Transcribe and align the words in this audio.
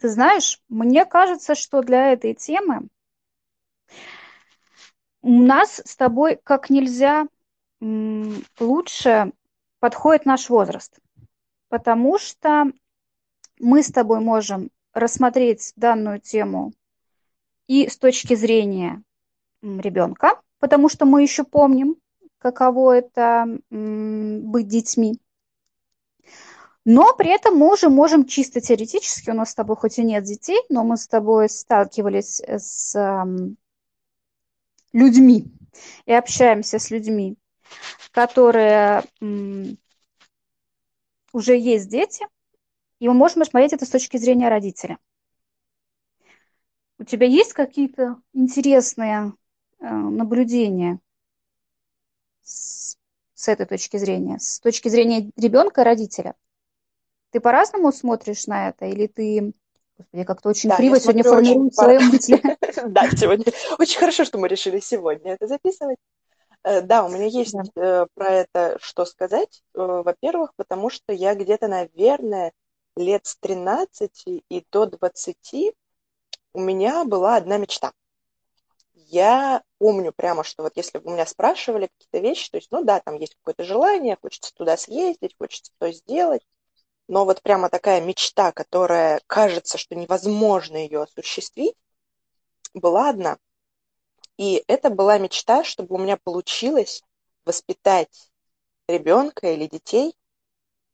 Ты 0.00 0.08
знаешь, 0.08 0.58
мне 0.70 1.04
кажется, 1.04 1.54
что 1.54 1.82
для 1.82 2.12
этой 2.12 2.34
темы 2.34 2.88
у 5.20 5.42
нас 5.42 5.82
с 5.84 5.94
тобой 5.94 6.40
как 6.42 6.70
нельзя 6.70 7.26
лучше 8.58 9.32
подходит 9.78 10.24
наш 10.24 10.48
возраст, 10.48 10.98
потому 11.68 12.18
что 12.18 12.72
мы 13.58 13.82
с 13.82 13.92
тобой 13.92 14.20
можем 14.20 14.70
рассмотреть 14.94 15.74
данную 15.76 16.18
тему 16.18 16.72
и 17.66 17.86
с 17.86 17.98
точки 17.98 18.34
зрения 18.34 19.02
ребенка, 19.60 20.40
потому 20.60 20.88
что 20.88 21.04
мы 21.04 21.22
еще 21.22 21.44
помним, 21.44 21.96
каково 22.38 22.98
это 22.98 23.46
быть 23.70 24.66
детьми. 24.66 25.20
Но 26.84 27.14
при 27.14 27.30
этом 27.30 27.56
мы 27.56 27.72
уже 27.72 27.90
можем 27.90 28.24
чисто 28.24 28.60
теоретически, 28.60 29.30
у 29.30 29.34
нас 29.34 29.50
с 29.50 29.54
тобой 29.54 29.76
хоть 29.76 29.98
и 29.98 30.02
нет 30.02 30.24
детей, 30.24 30.60
но 30.70 30.82
мы 30.82 30.96
с 30.96 31.06
тобой 31.06 31.48
сталкивались 31.48 32.40
с 32.40 32.96
людьми 34.92 35.52
и 36.06 36.12
общаемся 36.12 36.78
с 36.78 36.90
людьми, 36.90 37.36
которые 38.12 39.04
уже 41.32 41.56
есть 41.56 41.88
дети, 41.88 42.26
и 42.98 43.08
мы 43.08 43.14
можем 43.14 43.44
смотреть 43.44 43.72
это 43.72 43.84
с 43.84 43.90
точки 43.90 44.16
зрения 44.16 44.48
родителя. 44.48 44.98
У 46.98 47.04
тебя 47.04 47.26
есть 47.26 47.52
какие-то 47.54 48.20
интересные 48.34 49.32
э, 49.78 49.86
наблюдения 49.88 50.98
с, 52.42 52.98
с 53.34 53.48
этой 53.48 53.64
точки 53.64 53.96
зрения, 53.96 54.38
с 54.38 54.60
точки 54.60 54.88
зрения 54.88 55.30
ребенка 55.36 55.82
родителя? 55.82 56.34
Ты 57.30 57.40
по-разному 57.40 57.92
смотришь 57.92 58.46
на 58.46 58.68
это, 58.68 58.86
или 58.86 59.06
ты 59.06 59.52
Господи, 60.00 60.24
как-то 60.24 60.48
очень 60.48 60.70
да, 60.70 60.76
криво 60.76 60.98
сегодня 60.98 61.22
формирую 61.24 61.70
свои 61.72 61.98
мысли. 61.98 62.42
Да, 62.88 63.10
сегодня. 63.10 63.44
Очень 63.78 63.98
хорошо, 63.98 64.24
что 64.24 64.38
мы 64.38 64.48
решили 64.48 64.80
сегодня 64.80 65.34
это 65.34 65.46
записывать. 65.46 65.98
Э, 66.62 66.80
да, 66.80 67.04
у 67.04 67.10
меня 67.10 67.26
есть 67.26 67.52
да. 67.52 67.62
Э, 67.76 68.06
про 68.14 68.30
это 68.30 68.78
что 68.80 69.04
сказать. 69.04 69.62
Э, 69.74 70.02
во-первых, 70.04 70.52
потому 70.56 70.88
что 70.88 71.12
я 71.12 71.34
где-то, 71.34 71.68
наверное, 71.68 72.52
лет 72.96 73.26
с 73.26 73.36
13 73.36 74.10
и 74.26 74.66
до 74.70 74.86
20 74.86 75.74
у 76.52 76.60
меня 76.60 77.04
была 77.04 77.36
одна 77.36 77.58
мечта. 77.58 77.92
Я 78.94 79.62
помню 79.78 80.12
прямо, 80.12 80.44
что 80.44 80.62
вот 80.62 80.72
если 80.76 80.98
бы 80.98 81.10
у 81.10 81.14
меня 81.14 81.26
спрашивали 81.26 81.88
какие-то 81.88 82.26
вещи, 82.26 82.50
то 82.50 82.56
есть, 82.56 82.70
ну 82.70 82.84
да, 82.84 83.00
там 83.00 83.16
есть 83.16 83.34
какое-то 83.36 83.64
желание, 83.64 84.16
хочется 84.20 84.54
туда 84.54 84.76
съездить, 84.76 85.34
хочется 85.38 85.72
то 85.78 85.90
сделать, 85.92 86.42
но 87.10 87.24
вот 87.24 87.42
прямо 87.42 87.68
такая 87.68 88.00
мечта, 88.00 88.52
которая 88.52 89.20
кажется, 89.26 89.78
что 89.78 89.96
невозможно 89.96 90.76
ее 90.76 91.02
осуществить, 91.02 91.74
была 92.72 93.10
одна. 93.10 93.36
И 94.36 94.62
это 94.68 94.90
была 94.90 95.18
мечта, 95.18 95.64
чтобы 95.64 95.96
у 95.96 95.98
меня 95.98 96.16
получилось 96.22 97.02
воспитать 97.44 98.30
ребенка 98.86 99.52
или 99.52 99.66
детей 99.66 100.14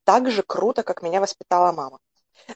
так 0.05 0.31
же 0.31 0.42
круто, 0.42 0.83
как 0.83 1.03
меня 1.03 1.20
воспитала 1.20 1.70
мама. 1.73 1.98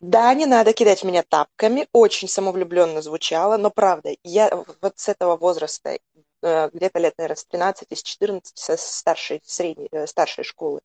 Да, 0.00 0.32
не 0.32 0.46
надо 0.46 0.72
кидать 0.72 1.04
меня 1.04 1.22
тапками, 1.22 1.86
очень 1.92 2.28
самовлюбленно 2.28 3.02
звучало, 3.02 3.58
но 3.58 3.70
правда, 3.70 4.16
я 4.24 4.64
вот 4.80 4.98
с 4.98 5.10
этого 5.10 5.36
возраста, 5.36 5.98
э, 6.42 6.70
где-то 6.72 6.98
лет, 6.98 7.12
наверное, 7.18 7.36
с 7.36 7.44
13, 7.44 7.92
с 7.94 8.02
14, 8.02 8.56
со 8.56 8.78
старшей, 8.78 9.42
средней, 9.44 9.88
э, 9.92 10.06
старшей 10.06 10.44
школы, 10.44 10.80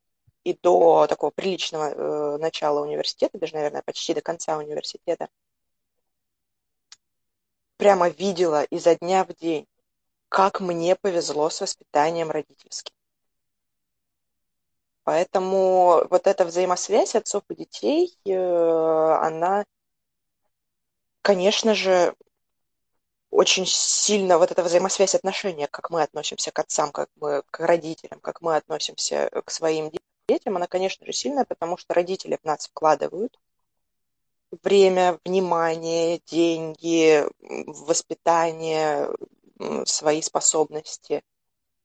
и 0.46 0.54
до 0.54 1.08
такого 1.08 1.32
приличного 1.32 1.90
э, 1.90 2.38
начала 2.38 2.82
университета, 2.82 3.38
даже, 3.40 3.56
наверное, 3.56 3.82
почти 3.82 4.14
до 4.14 4.22
конца 4.22 4.58
университета, 4.58 5.28
прямо 7.78 8.10
видела 8.10 8.64
изо 8.64 8.96
дня 8.96 9.26
в 9.26 9.34
день, 9.34 9.68
как 10.30 10.62
мне 10.62 10.96
повезло 10.96 11.50
с 11.50 11.62
воспитанием 11.62 12.30
родительским. 12.32 12.94
Поэтому 15.04 16.08
вот 16.10 16.28
эта 16.28 16.46
взаимосвязь 16.46 17.16
отцов 17.16 17.44
и 17.50 17.56
детей, 17.56 18.18
э, 18.26 18.32
она, 18.32 19.66
конечно 21.24 21.74
же, 21.74 22.16
очень 23.32 23.66
сильно 23.66 24.38
вот 24.38 24.52
эта 24.52 24.64
взаимосвязь 24.64 25.16
отношения, 25.16 25.68
как 25.68 25.90
мы 25.90 26.04
относимся 26.04 26.52
к 26.52 26.60
отцам, 26.60 26.92
как 26.92 27.10
мы 27.16 27.44
к 27.50 27.60
родителям, 27.60 28.20
как 28.20 28.42
мы 28.42 28.56
относимся 28.56 29.30
к 29.44 29.50
своим 29.52 29.86
детям, 29.90 30.06
детям, 30.28 30.56
она, 30.56 30.68
конечно 30.68 31.06
же, 31.06 31.14
сильная, 31.14 31.46
потому 31.46 31.78
что 31.78 31.94
родители 31.94 32.38
в 32.42 32.46
нас 32.46 32.68
вкладывают 32.68 33.40
время, 34.64 35.20
внимание, 35.26 36.22
деньги, 36.26 37.26
воспитание, 37.42 39.10
свои 39.86 40.22
способности. 40.22 41.24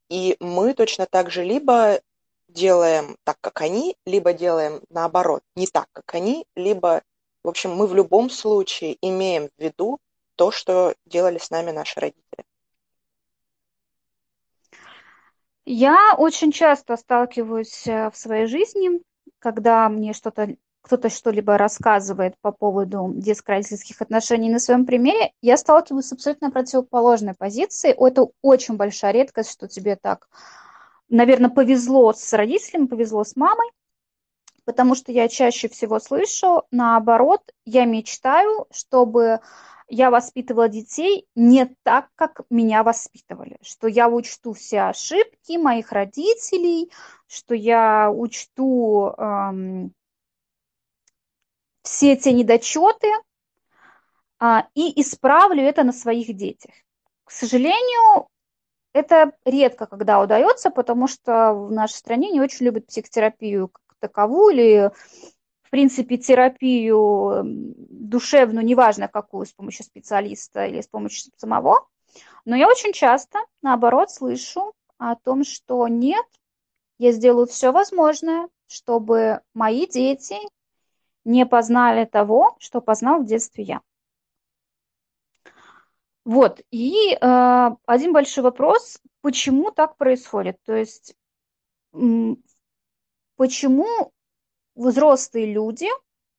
И 0.08 0.36
мы 0.40 0.74
точно 0.74 1.06
так 1.06 1.30
же 1.30 1.44
либо 1.44 2.00
делаем 2.48 3.16
так, 3.24 3.38
как 3.40 3.60
они, 3.60 3.96
либо 4.04 4.32
делаем 4.32 4.82
наоборот, 4.90 5.42
не 5.54 5.66
так, 5.66 5.86
как 5.92 6.14
они, 6.14 6.46
либо, 6.56 7.02
в 7.44 7.48
общем, 7.48 7.72
мы 7.72 7.86
в 7.86 7.94
любом 7.94 8.28
случае 8.28 8.96
имеем 9.00 9.48
в 9.48 9.62
виду 9.62 9.98
то, 10.34 10.50
что 10.50 10.94
делали 11.06 11.38
с 11.38 11.50
нами 11.50 11.70
наши 11.70 12.00
родители. 12.00 12.44
Я 15.72 16.16
очень 16.18 16.50
часто 16.50 16.96
сталкиваюсь 16.96 17.86
э, 17.86 18.10
в 18.10 18.16
своей 18.16 18.46
жизни, 18.46 19.00
когда 19.38 19.88
мне 19.88 20.12
что-то 20.12 20.56
кто-то 20.80 21.10
что-либо 21.10 21.56
рассказывает 21.58 22.34
по 22.40 22.50
поводу 22.50 23.12
детско-родительских 23.14 24.02
отношений 24.02 24.50
на 24.50 24.58
своем 24.58 24.84
примере, 24.84 25.30
я 25.42 25.56
сталкиваюсь 25.56 26.06
с 26.06 26.12
абсолютно 26.12 26.50
противоположной 26.50 27.34
позицией. 27.34 27.94
Это 27.96 28.26
очень 28.42 28.78
большая 28.78 29.12
редкость, 29.12 29.52
что 29.52 29.68
тебе 29.68 29.94
так, 29.94 30.28
наверное, 31.08 31.50
повезло 31.50 32.12
с 32.14 32.32
родителями, 32.32 32.86
повезло 32.86 33.22
с 33.22 33.36
мамой, 33.36 33.70
потому 34.64 34.94
что 34.94 35.12
я 35.12 35.28
чаще 35.28 35.68
всего 35.68 35.98
слышу, 35.98 36.64
наоборот, 36.70 37.42
я 37.64 37.84
мечтаю, 37.84 38.66
чтобы 38.70 39.40
я 39.88 40.10
воспитывала 40.10 40.68
детей 40.68 41.26
не 41.34 41.66
так, 41.82 42.08
как 42.14 42.42
меня 42.48 42.82
воспитывали, 42.84 43.58
что 43.62 43.88
я 43.88 44.08
учту 44.08 44.52
все 44.52 44.82
ошибки 44.82 45.56
моих 45.56 45.92
родителей, 45.92 46.90
что 47.26 47.54
я 47.54 48.10
учту 48.10 49.08
эм, 49.18 49.92
все 51.82 52.12
эти 52.12 52.28
недочеты 52.28 53.08
а, 54.38 54.68
и 54.74 55.00
исправлю 55.00 55.62
это 55.62 55.82
на 55.82 55.92
своих 55.92 56.36
детях. 56.36 56.72
К 57.24 57.30
сожалению, 57.32 58.28
это 58.92 59.32
редко 59.44 59.86
когда 59.86 60.20
удается, 60.20 60.70
потому 60.70 61.08
что 61.08 61.52
в 61.52 61.72
нашей 61.72 61.94
стране 61.94 62.30
не 62.30 62.40
очень 62.40 62.66
любят 62.66 62.86
психотерапию 62.86 63.68
как 63.68 63.89
таковую 64.00 64.54
или 64.54 64.90
в 65.62 65.70
принципе, 65.70 66.16
терапию 66.16 67.42
душевную, 67.44 68.66
неважно 68.66 69.06
какую, 69.06 69.46
с 69.46 69.52
помощью 69.52 69.84
специалиста 69.84 70.66
или 70.66 70.80
с 70.80 70.88
помощью 70.88 71.30
самого. 71.36 71.86
Но 72.44 72.56
я 72.56 72.66
очень 72.66 72.92
часто, 72.92 73.38
наоборот, 73.62 74.10
слышу 74.10 74.72
о 74.98 75.14
том, 75.14 75.44
что 75.44 75.86
нет, 75.86 76.26
я 76.98 77.12
сделаю 77.12 77.46
все 77.46 77.70
возможное, 77.70 78.48
чтобы 78.66 79.42
мои 79.54 79.86
дети 79.86 80.38
не 81.24 81.46
познали 81.46 82.04
того, 82.04 82.56
что 82.58 82.80
познал 82.80 83.22
в 83.22 83.26
детстве 83.26 83.62
я. 83.62 83.80
Вот, 86.24 86.60
и 86.72 87.12
э, 87.14 87.70
один 87.86 88.12
большой 88.12 88.42
вопрос, 88.42 88.98
почему 89.20 89.70
так 89.70 89.96
происходит? 89.96 90.56
То 90.64 90.74
есть, 90.74 91.14
почему 93.40 94.12
взрослые 94.74 95.50
люди 95.50 95.88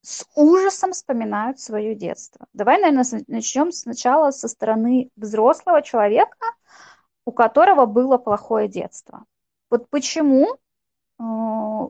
с 0.01 0.23
ужасом 0.35 0.91
вспоминают 0.91 1.59
свое 1.59 1.95
детство. 1.95 2.45
Давай, 2.53 2.79
наверное, 2.79 3.23
начнем 3.25 3.71
сначала 3.71 4.29
со 4.29 4.47
стороны 4.47 5.09
взрослого 5.15 5.81
человека, 5.81 6.37
у 7.25 7.31
которого 7.31 7.87
было 7.87 8.19
плохое 8.19 8.67
детство. 8.67 9.25
Вот 9.71 9.89
почему 9.89 10.45
э, 11.17 11.23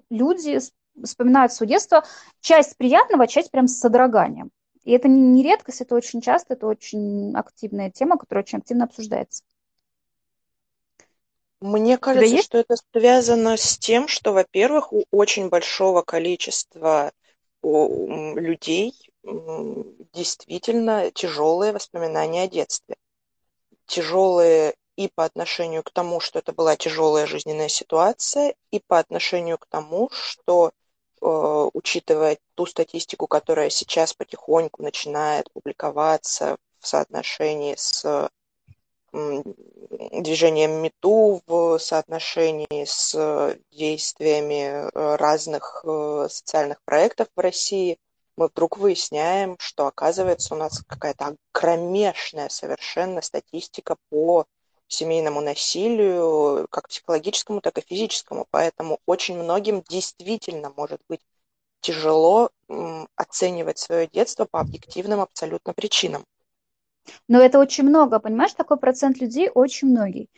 люди 0.09 0.59
вспоминают 1.03 1.51
свое 1.51 1.71
детство, 1.71 2.05
часть 2.39 2.77
приятного, 2.77 3.27
часть 3.27 3.51
прям 3.51 3.67
с 3.67 3.79
содроганием. 3.79 4.49
И 4.85 4.91
это 4.91 5.09
не 5.09 5.43
редкость, 5.43 5.81
это 5.81 5.93
очень 5.95 6.21
часто, 6.21 6.53
это 6.53 6.67
очень 6.67 7.35
активная 7.35 7.91
тема, 7.91 8.17
которая 8.17 8.45
очень 8.45 8.59
активно 8.59 8.85
обсуждается. 8.85 9.43
Мне 11.61 11.97
кажется, 11.97 12.41
что 12.41 12.57
это 12.57 12.75
связано 12.91 13.55
с 13.55 13.77
тем, 13.77 14.07
что, 14.07 14.33
во-первых, 14.33 14.91
у 14.91 15.05
очень 15.11 15.49
большого 15.49 16.01
количества 16.01 17.11
людей 17.63 18.93
действительно 20.13 21.11
тяжелые 21.11 21.71
воспоминания 21.71 22.43
о 22.43 22.47
детстве. 22.47 22.95
Тяжелые 23.85 24.73
и 24.95 25.07
по 25.07 25.23
отношению 25.23 25.83
к 25.83 25.91
тому, 25.91 26.19
что 26.19 26.39
это 26.39 26.51
была 26.51 26.75
тяжелая 26.75 27.27
жизненная 27.27 27.69
ситуация, 27.69 28.55
и 28.71 28.79
по 28.79 28.97
отношению 28.99 29.57
к 29.59 29.67
тому, 29.67 30.09
что 30.11 30.71
учитывая 31.21 32.39
ту 32.55 32.65
статистику, 32.65 33.27
которая 33.27 33.69
сейчас 33.69 34.15
потихоньку 34.15 34.81
начинает 34.81 35.51
публиковаться 35.53 36.57
в 36.79 36.87
соотношении 36.87 37.75
с 37.77 38.29
движением 39.11 40.81
МИТУ 40.81 41.41
в 41.45 41.77
соотношении 41.79 42.85
с 42.85 43.57
действиями 43.71 44.63
э, 44.63 45.15
разных 45.15 45.83
э, 45.83 46.27
социальных 46.29 46.81
проектов 46.83 47.27
в 47.35 47.39
России, 47.39 47.97
мы 48.37 48.47
вдруг 48.47 48.77
выясняем, 48.77 49.57
что 49.59 49.87
оказывается 49.87 50.55
у 50.55 50.57
нас 50.57 50.81
какая-то 50.87 51.35
кромешная 51.51 52.49
совершенно 52.49 53.21
статистика 53.21 53.97
по 54.09 54.45
семейному 54.87 55.41
насилию, 55.41 56.67
как 56.69 56.87
психологическому, 56.87 57.61
так 57.61 57.77
и 57.77 57.81
физическому. 57.81 58.47
Поэтому 58.49 58.99
очень 59.05 59.37
многим 59.37 59.83
действительно 59.87 60.71
может 60.75 61.01
быть 61.07 61.21
тяжело 61.81 62.49
оценивать 63.15 63.79
свое 63.79 64.07
детство 64.07 64.45
по 64.45 64.59
объективным 64.59 65.19
абсолютно 65.19 65.73
причинам. 65.73 66.25
Но 67.27 67.39
это 67.41 67.59
очень 67.59 67.83
много, 67.85 68.19
понимаешь, 68.19 68.53
такой 68.53 68.77
процент 68.77 69.19
людей 69.19 69.49
очень 69.53 69.89
многий. 69.89 70.29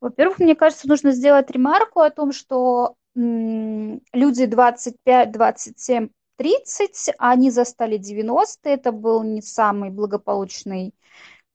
Во-первых, 0.00 0.38
мне 0.38 0.54
кажется, 0.54 0.88
нужно 0.88 1.12
сделать 1.12 1.50
ремарку 1.50 2.00
о 2.00 2.10
том, 2.10 2.32
что 2.32 2.96
м, 3.16 4.00
люди 4.12 4.46
25, 4.46 5.32
27, 5.32 6.08
30, 6.36 7.10
они 7.18 7.50
застали 7.50 7.96
90-е, 7.98 8.74
это 8.74 8.92
был 8.92 9.22
не 9.22 9.42
самый 9.42 9.90
благополучный 9.90 10.94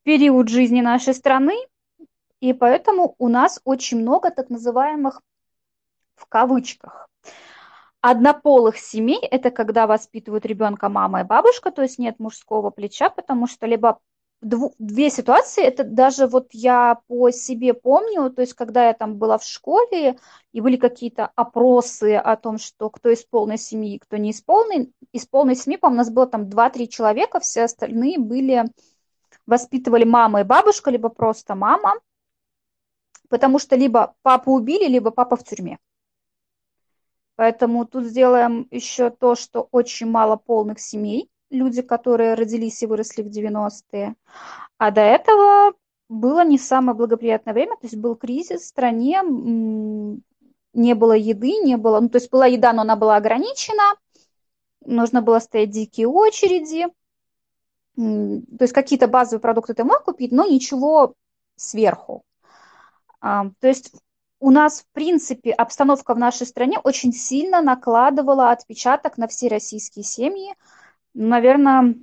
период 0.03 0.49
жизни 0.49 0.81
нашей 0.81 1.13
страны, 1.13 1.55
и 2.41 2.53
поэтому 2.53 3.15
у 3.19 3.29
нас 3.29 3.61
очень 3.63 3.99
много 4.01 4.31
так 4.31 4.49
называемых 4.49 5.21
в 6.15 6.25
кавычках 6.27 7.07
однополых 8.01 8.77
семей, 8.77 9.19
это 9.21 9.49
когда 9.49 9.87
воспитывают 9.87 10.45
ребенка 10.45 10.89
мама 10.89 11.21
и 11.21 11.23
бабушка, 11.23 11.71
то 11.71 11.81
есть 11.81 11.99
нет 11.99 12.19
мужского 12.19 12.69
плеча, 12.69 13.09
потому 13.09 13.47
что 13.47 13.65
либо 13.65 13.99
две 14.43 15.09
ситуации, 15.09 15.63
это 15.63 15.83
даже 15.83 16.27
вот 16.27 16.49
я 16.51 16.99
по 17.07 17.31
себе 17.31 17.73
помню, 17.73 18.29
то 18.29 18.41
есть 18.41 18.53
когда 18.53 18.87
я 18.87 18.93
там 18.93 19.17
была 19.17 19.37
в 19.37 19.43
школе, 19.43 20.17
и 20.51 20.61
были 20.61 20.77
какие-то 20.77 21.31
опросы 21.35 22.15
о 22.15 22.35
том, 22.35 22.57
что 22.57 22.89
кто 22.89 23.09
из 23.09 23.23
полной 23.23 23.57
семьи, 23.57 23.97
кто 23.97 24.17
не 24.17 24.31
из 24.31 24.41
полной, 24.41 24.93
из 25.11 25.25
полной 25.25 25.55
семьи, 25.55 25.77
по-моему, 25.77 26.01
у 26.01 26.03
нас 26.03 26.13
было 26.13 26.27
там 26.27 26.49
2-3 26.49 26.87
человека, 26.87 27.39
все 27.39 27.63
остальные 27.63 28.19
были, 28.19 28.65
воспитывали 29.45 30.03
мама 30.03 30.41
и 30.41 30.43
бабушка, 30.43 30.91
либо 30.91 31.09
просто 31.09 31.55
мама, 31.55 31.95
потому 33.29 33.59
что 33.59 33.75
либо 33.75 34.15
папу 34.21 34.53
убили, 34.53 34.87
либо 34.87 35.11
папа 35.11 35.35
в 35.35 35.43
тюрьме. 35.43 35.79
Поэтому 37.35 37.85
тут 37.85 38.05
сделаем 38.05 38.67
еще 38.69 39.09
то, 39.09 39.35
что 39.35 39.67
очень 39.71 40.07
мало 40.07 40.35
полных 40.35 40.79
семей, 40.79 41.29
люди, 41.53 41.81
которые 41.81 42.33
родились 42.33 42.81
и 42.83 42.85
выросли 42.85 43.21
в 43.21 43.27
90-е. 43.27 44.15
А 44.77 44.91
до 44.91 45.01
этого 45.01 45.73
было 46.09 46.43
не 46.43 46.57
самое 46.57 46.97
благоприятное 46.97 47.53
время, 47.53 47.75
то 47.77 47.85
есть 47.85 47.95
был 47.95 48.15
кризис 48.15 48.61
в 48.61 48.67
стране, 48.67 49.21
не 49.23 50.95
было 50.95 51.13
еды, 51.13 51.57
не 51.63 51.77
было, 51.77 51.99
ну, 51.99 52.09
то 52.09 52.17
есть 52.17 52.31
была 52.31 52.47
еда, 52.47 52.73
но 52.73 52.81
она 52.81 52.95
была 52.95 53.15
ограничена, 53.15 53.95
нужно 54.85 55.21
было 55.21 55.39
стоять 55.39 55.69
дикие 55.69 56.07
очереди, 56.07 56.87
то 57.95 58.59
есть 58.59 58.73
какие-то 58.73 59.07
базовые 59.07 59.39
продукты 59.39 59.73
ты 59.73 59.83
мог 59.83 60.03
купить, 60.03 60.31
но 60.31 60.45
ничего 60.45 61.13
сверху. 61.55 62.23
А, 63.21 63.45
то 63.59 63.67
есть 63.67 63.93
у 64.39 64.49
нас, 64.49 64.81
в 64.81 64.85
принципе, 64.91 65.51
обстановка 65.51 66.13
в 66.13 66.17
нашей 66.17 66.45
стране 66.47 66.79
очень 66.83 67.13
сильно 67.13 67.61
накладывала 67.61 68.51
отпечаток 68.51 69.17
на 69.17 69.27
все 69.27 69.47
российские 69.47 70.03
семьи, 70.03 70.53
наверное, 71.13 71.95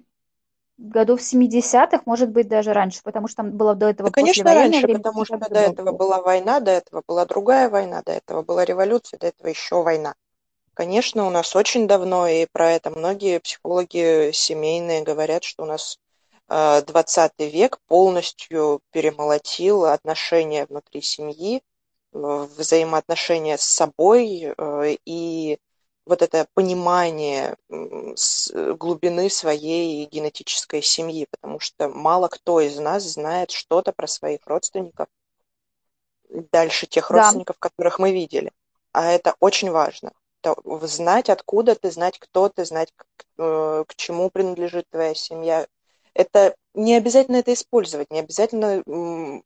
годов 0.78 1.20
70-х, 1.20 2.02
может 2.06 2.30
быть, 2.30 2.48
даже 2.48 2.72
раньше, 2.72 3.00
потому 3.02 3.28
что 3.28 3.38
там 3.38 3.52
было 3.52 3.74
до 3.74 3.90
этого 3.90 4.08
да, 4.08 4.12
конечно, 4.12 4.44
раньше, 4.44 4.86
время, 4.86 4.98
потому 4.98 5.24
что 5.24 5.38
до 5.38 5.60
этого 5.60 5.92
была 5.92 6.22
война, 6.22 6.60
до 6.60 6.70
этого 6.70 7.02
была 7.06 7.26
другая 7.26 7.68
война, 7.68 8.02
до 8.02 8.12
этого 8.12 8.42
была 8.42 8.64
революция, 8.64 9.18
до 9.18 9.28
этого 9.28 9.48
еще 9.48 9.82
война. 9.82 10.14
Конечно, 10.74 11.26
у 11.26 11.30
нас 11.30 11.54
очень 11.54 11.86
давно, 11.86 12.26
и 12.26 12.46
про 12.50 12.70
это 12.72 12.90
многие 12.90 13.40
психологи 13.40 14.30
семейные 14.32 15.02
говорят, 15.02 15.44
что 15.44 15.64
у 15.64 15.66
нас 15.66 15.98
20 16.48 17.32
э, 17.38 17.48
век 17.48 17.78
полностью 17.86 18.80
перемолотил 18.90 19.84
отношения 19.84 20.66
внутри 20.66 21.02
семьи, 21.02 21.62
взаимоотношения 22.12 23.56
с 23.56 23.62
собой 23.62 24.54
э, 24.56 24.96
и 25.04 25.58
вот 26.10 26.22
это 26.22 26.48
понимание 26.54 27.56
глубины 27.68 29.30
своей 29.30 30.06
генетической 30.06 30.82
семьи, 30.82 31.28
потому 31.30 31.60
что 31.60 31.88
мало 31.88 32.26
кто 32.26 32.60
из 32.60 32.76
нас 32.78 33.04
знает 33.04 33.52
что-то 33.52 33.92
про 33.92 34.08
своих 34.08 34.40
родственников 34.44 35.06
дальше 36.52 36.86
тех 36.86 37.08
да. 37.08 37.14
родственников, 37.14 37.58
которых 37.60 38.00
мы 38.00 38.12
видели. 38.12 38.50
А 38.92 39.12
это 39.12 39.34
очень 39.38 39.70
важно. 39.70 40.12
То, 40.40 40.56
знать, 40.82 41.30
откуда 41.30 41.76
ты, 41.76 41.92
знать, 41.92 42.18
кто 42.18 42.48
ты, 42.48 42.64
знать, 42.64 42.92
к, 42.96 43.04
э, 43.38 43.84
к 43.86 43.94
чему 43.94 44.30
принадлежит 44.30 44.86
твоя 44.90 45.14
семья. 45.14 45.66
Это 46.14 46.56
не 46.74 46.96
обязательно 46.96 47.36
это 47.36 47.52
использовать, 47.52 48.10
не 48.10 48.18
обязательно 48.18 48.82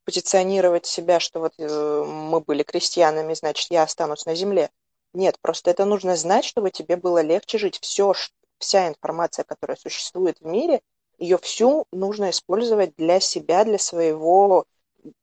позиционировать 0.04 0.86
себя, 0.86 1.20
что 1.20 1.40
вот 1.40 1.52
э, 1.58 2.04
мы 2.06 2.40
были 2.40 2.62
крестьянами, 2.62 3.34
значит, 3.34 3.70
я 3.70 3.82
останусь 3.82 4.24
на 4.24 4.34
земле. 4.34 4.70
Нет, 5.14 5.38
просто 5.40 5.70
это 5.70 5.84
нужно 5.84 6.16
знать, 6.16 6.44
чтобы 6.44 6.70
тебе 6.70 6.96
было 6.96 7.22
легче 7.22 7.56
жить. 7.56 7.78
Все, 7.80 8.12
вся 8.58 8.88
информация, 8.88 9.44
которая 9.44 9.76
существует 9.76 10.40
в 10.40 10.44
мире, 10.44 10.80
ее 11.18 11.38
всю 11.38 11.86
нужно 11.92 12.30
использовать 12.30 12.96
для 12.96 13.20
себя, 13.20 13.64
для 13.64 13.78
своего 13.78 14.66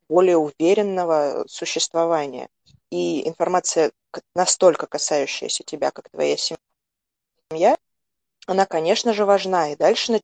более 0.08 0.38
уверенного 0.38 1.44
существования. 1.48 2.48
И 2.90 3.28
информация, 3.28 3.92
настолько 4.34 4.88
касающаяся 4.88 5.64
тебя, 5.66 5.92
как 5.92 6.10
твоя 6.10 6.38
семья, 6.38 7.78
она, 8.48 8.66
конечно 8.66 9.14
же, 9.14 9.26
важна. 9.26 9.74
И 9.74 9.76
дальше 9.76 10.22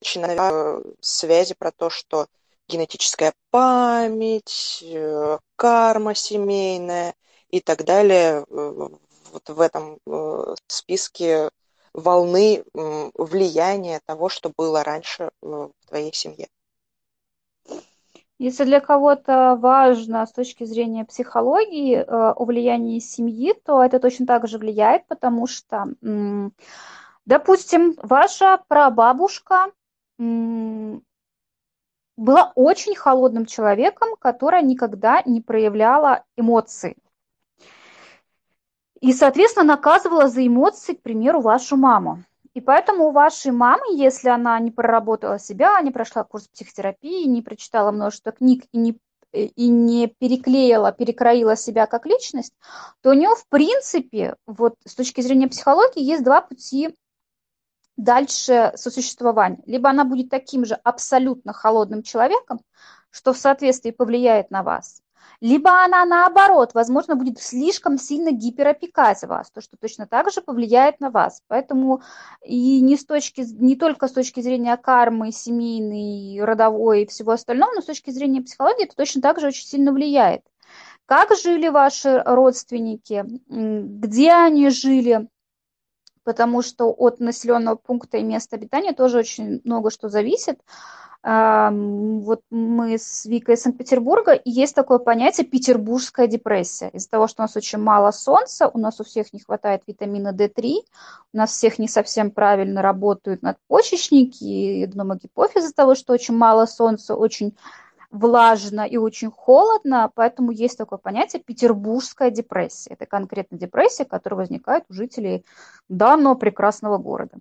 начинаются 0.00 0.82
связи 1.00 1.54
про 1.54 1.70
то, 1.70 1.90
что 1.90 2.28
генетическая 2.66 3.34
память, 3.50 4.82
э, 4.82 5.38
карма 5.56 6.14
семейная– 6.14 7.14
и 7.50 7.60
так 7.60 7.84
далее 7.84 8.44
э, 8.48 8.88
вот 9.32 9.48
в 9.48 9.60
этом 9.60 9.98
э, 10.06 10.54
списке 10.66 11.50
волны 11.92 12.64
влияния 12.72 14.00
того, 14.06 14.28
что 14.28 14.52
было 14.56 14.84
раньше 14.84 15.24
э, 15.24 15.46
в 15.46 15.72
твоей 15.88 16.12
семье. 16.12 16.48
Если 18.38 18.64
для 18.64 18.80
кого-то 18.80 19.56
важно 19.60 20.24
с 20.24 20.32
точки 20.32 20.64
зрения 20.64 21.04
психологии 21.04 21.96
о 21.96 22.42
влиянии 22.42 22.98
семьи, 22.98 23.52
то 23.52 23.84
это 23.84 24.00
точно 24.00 24.26
так 24.26 24.48
же 24.48 24.56
влияет, 24.56 25.06
потому 25.08 25.46
что, 25.46 25.88
допустим, 27.26 27.96
ваша 28.02 28.62
прабабушка 28.66 29.72
была 32.16 32.52
очень 32.54 32.96
холодным 32.96 33.44
человеком, 33.44 34.08
которая 34.18 34.62
никогда 34.62 35.20
не 35.26 35.42
проявляла 35.42 36.24
эмоций 36.38 36.96
и, 39.00 39.12
соответственно, 39.12 39.64
наказывала 39.64 40.28
за 40.28 40.46
эмоции, 40.46 40.94
к 40.94 41.02
примеру, 41.02 41.40
вашу 41.40 41.76
маму. 41.76 42.22
И 42.52 42.60
поэтому 42.60 43.06
у 43.06 43.10
вашей 43.12 43.52
мамы, 43.52 43.94
если 43.94 44.28
она 44.28 44.58
не 44.58 44.70
проработала 44.70 45.38
себя, 45.38 45.80
не 45.80 45.90
прошла 45.90 46.24
курс 46.24 46.48
психотерапии, 46.48 47.26
не 47.26 47.42
прочитала 47.42 47.92
множество 47.92 48.32
книг 48.32 48.64
и 48.72 48.78
не, 48.78 48.98
и 49.32 49.68
не 49.68 50.08
переклеила, 50.08 50.92
перекроила 50.92 51.56
себя 51.56 51.86
как 51.86 52.06
личность, 52.06 52.52
то 53.02 53.10
у 53.10 53.12
нее, 53.12 53.34
в 53.36 53.46
принципе, 53.48 54.36
вот 54.46 54.74
с 54.84 54.94
точки 54.94 55.20
зрения 55.20 55.48
психологии, 55.48 56.02
есть 56.02 56.24
два 56.24 56.40
пути 56.40 56.94
дальше 57.96 58.72
сосуществования. 58.74 59.62
Либо 59.66 59.90
она 59.90 60.04
будет 60.04 60.28
таким 60.28 60.64
же 60.64 60.74
абсолютно 60.74 61.52
холодным 61.52 62.02
человеком, 62.02 62.60
что 63.10 63.32
в 63.32 63.38
соответствии 63.38 63.92
повлияет 63.92 64.50
на 64.50 64.62
вас, 64.62 65.02
либо 65.40 65.84
она 65.84 66.04
наоборот, 66.04 66.74
возможно, 66.74 67.16
будет 67.16 67.40
слишком 67.40 67.98
сильно 67.98 68.30
гиперопекать 68.30 69.22
вас, 69.24 69.50
то, 69.50 69.60
что 69.60 69.76
точно 69.76 70.06
так 70.06 70.30
же 70.30 70.42
повлияет 70.42 71.00
на 71.00 71.10
вас. 71.10 71.42
Поэтому 71.48 72.02
и 72.44 72.80
не, 72.80 72.96
с 72.96 73.04
точки, 73.04 73.40
не 73.40 73.76
только 73.76 74.08
с 74.08 74.12
точки 74.12 74.40
зрения 74.40 74.76
кармы, 74.76 75.32
семейной, 75.32 76.44
родовой 76.44 77.02
и 77.02 77.06
всего 77.06 77.32
остального, 77.32 77.72
но 77.74 77.80
с 77.80 77.86
точки 77.86 78.10
зрения 78.10 78.42
психологии 78.42 78.84
это 78.84 78.96
точно 78.96 79.22
так 79.22 79.40
же 79.40 79.48
очень 79.48 79.66
сильно 79.66 79.92
влияет. 79.92 80.42
Как 81.06 81.36
жили 81.36 81.68
ваши 81.68 82.22
родственники, 82.24 83.24
где 83.48 84.32
они 84.32 84.70
жили, 84.70 85.28
потому 86.22 86.62
что 86.62 86.92
от 86.92 87.18
населенного 87.18 87.76
пункта 87.76 88.18
и 88.18 88.22
места 88.22 88.56
обитания 88.56 88.92
тоже 88.92 89.18
очень 89.18 89.60
много 89.64 89.90
что 89.90 90.08
зависит. 90.08 90.60
Вот 91.22 92.40
мы 92.50 92.94
с 92.96 93.26
Викой 93.26 93.54
из 93.54 93.62
Санкт-Петербурга, 93.62 94.32
и 94.32 94.50
есть 94.50 94.74
такое 94.74 94.98
понятие 94.98 95.46
петербургская 95.46 96.26
депрессия. 96.26 96.88
Из-за 96.94 97.10
того, 97.10 97.26
что 97.26 97.42
у 97.42 97.44
нас 97.44 97.54
очень 97.56 97.78
мало 97.78 98.10
солнца, 98.10 98.68
у 98.68 98.78
нас 98.78 99.00
у 99.00 99.04
всех 99.04 99.30
не 99.34 99.40
хватает 99.40 99.82
витамина 99.86 100.34
D3, 100.34 100.76
у 101.32 101.36
нас 101.36 101.50
всех 101.50 101.78
не 101.78 101.88
совсем 101.88 102.30
правильно 102.30 102.80
работают 102.80 103.42
надпочечники 103.42 104.44
и 104.44 104.86
гипофиз 104.86 105.64
из-за 105.64 105.74
того, 105.74 105.94
что 105.94 106.14
очень 106.14 106.36
мало 106.36 106.64
солнца, 106.64 107.14
очень 107.14 107.54
влажно 108.10 108.80
и 108.80 108.96
очень 108.96 109.30
холодно, 109.30 110.10
поэтому 110.14 110.50
есть 110.52 110.78
такое 110.78 110.98
понятие 110.98 111.42
петербургская 111.42 112.30
депрессия. 112.30 112.94
Это 112.94 113.04
конкретно 113.06 113.58
депрессия, 113.58 114.04
которая 114.04 114.40
возникает 114.40 114.84
у 114.88 114.94
жителей 114.94 115.44
данного 115.88 116.34
прекрасного 116.34 116.98
города. 116.98 117.38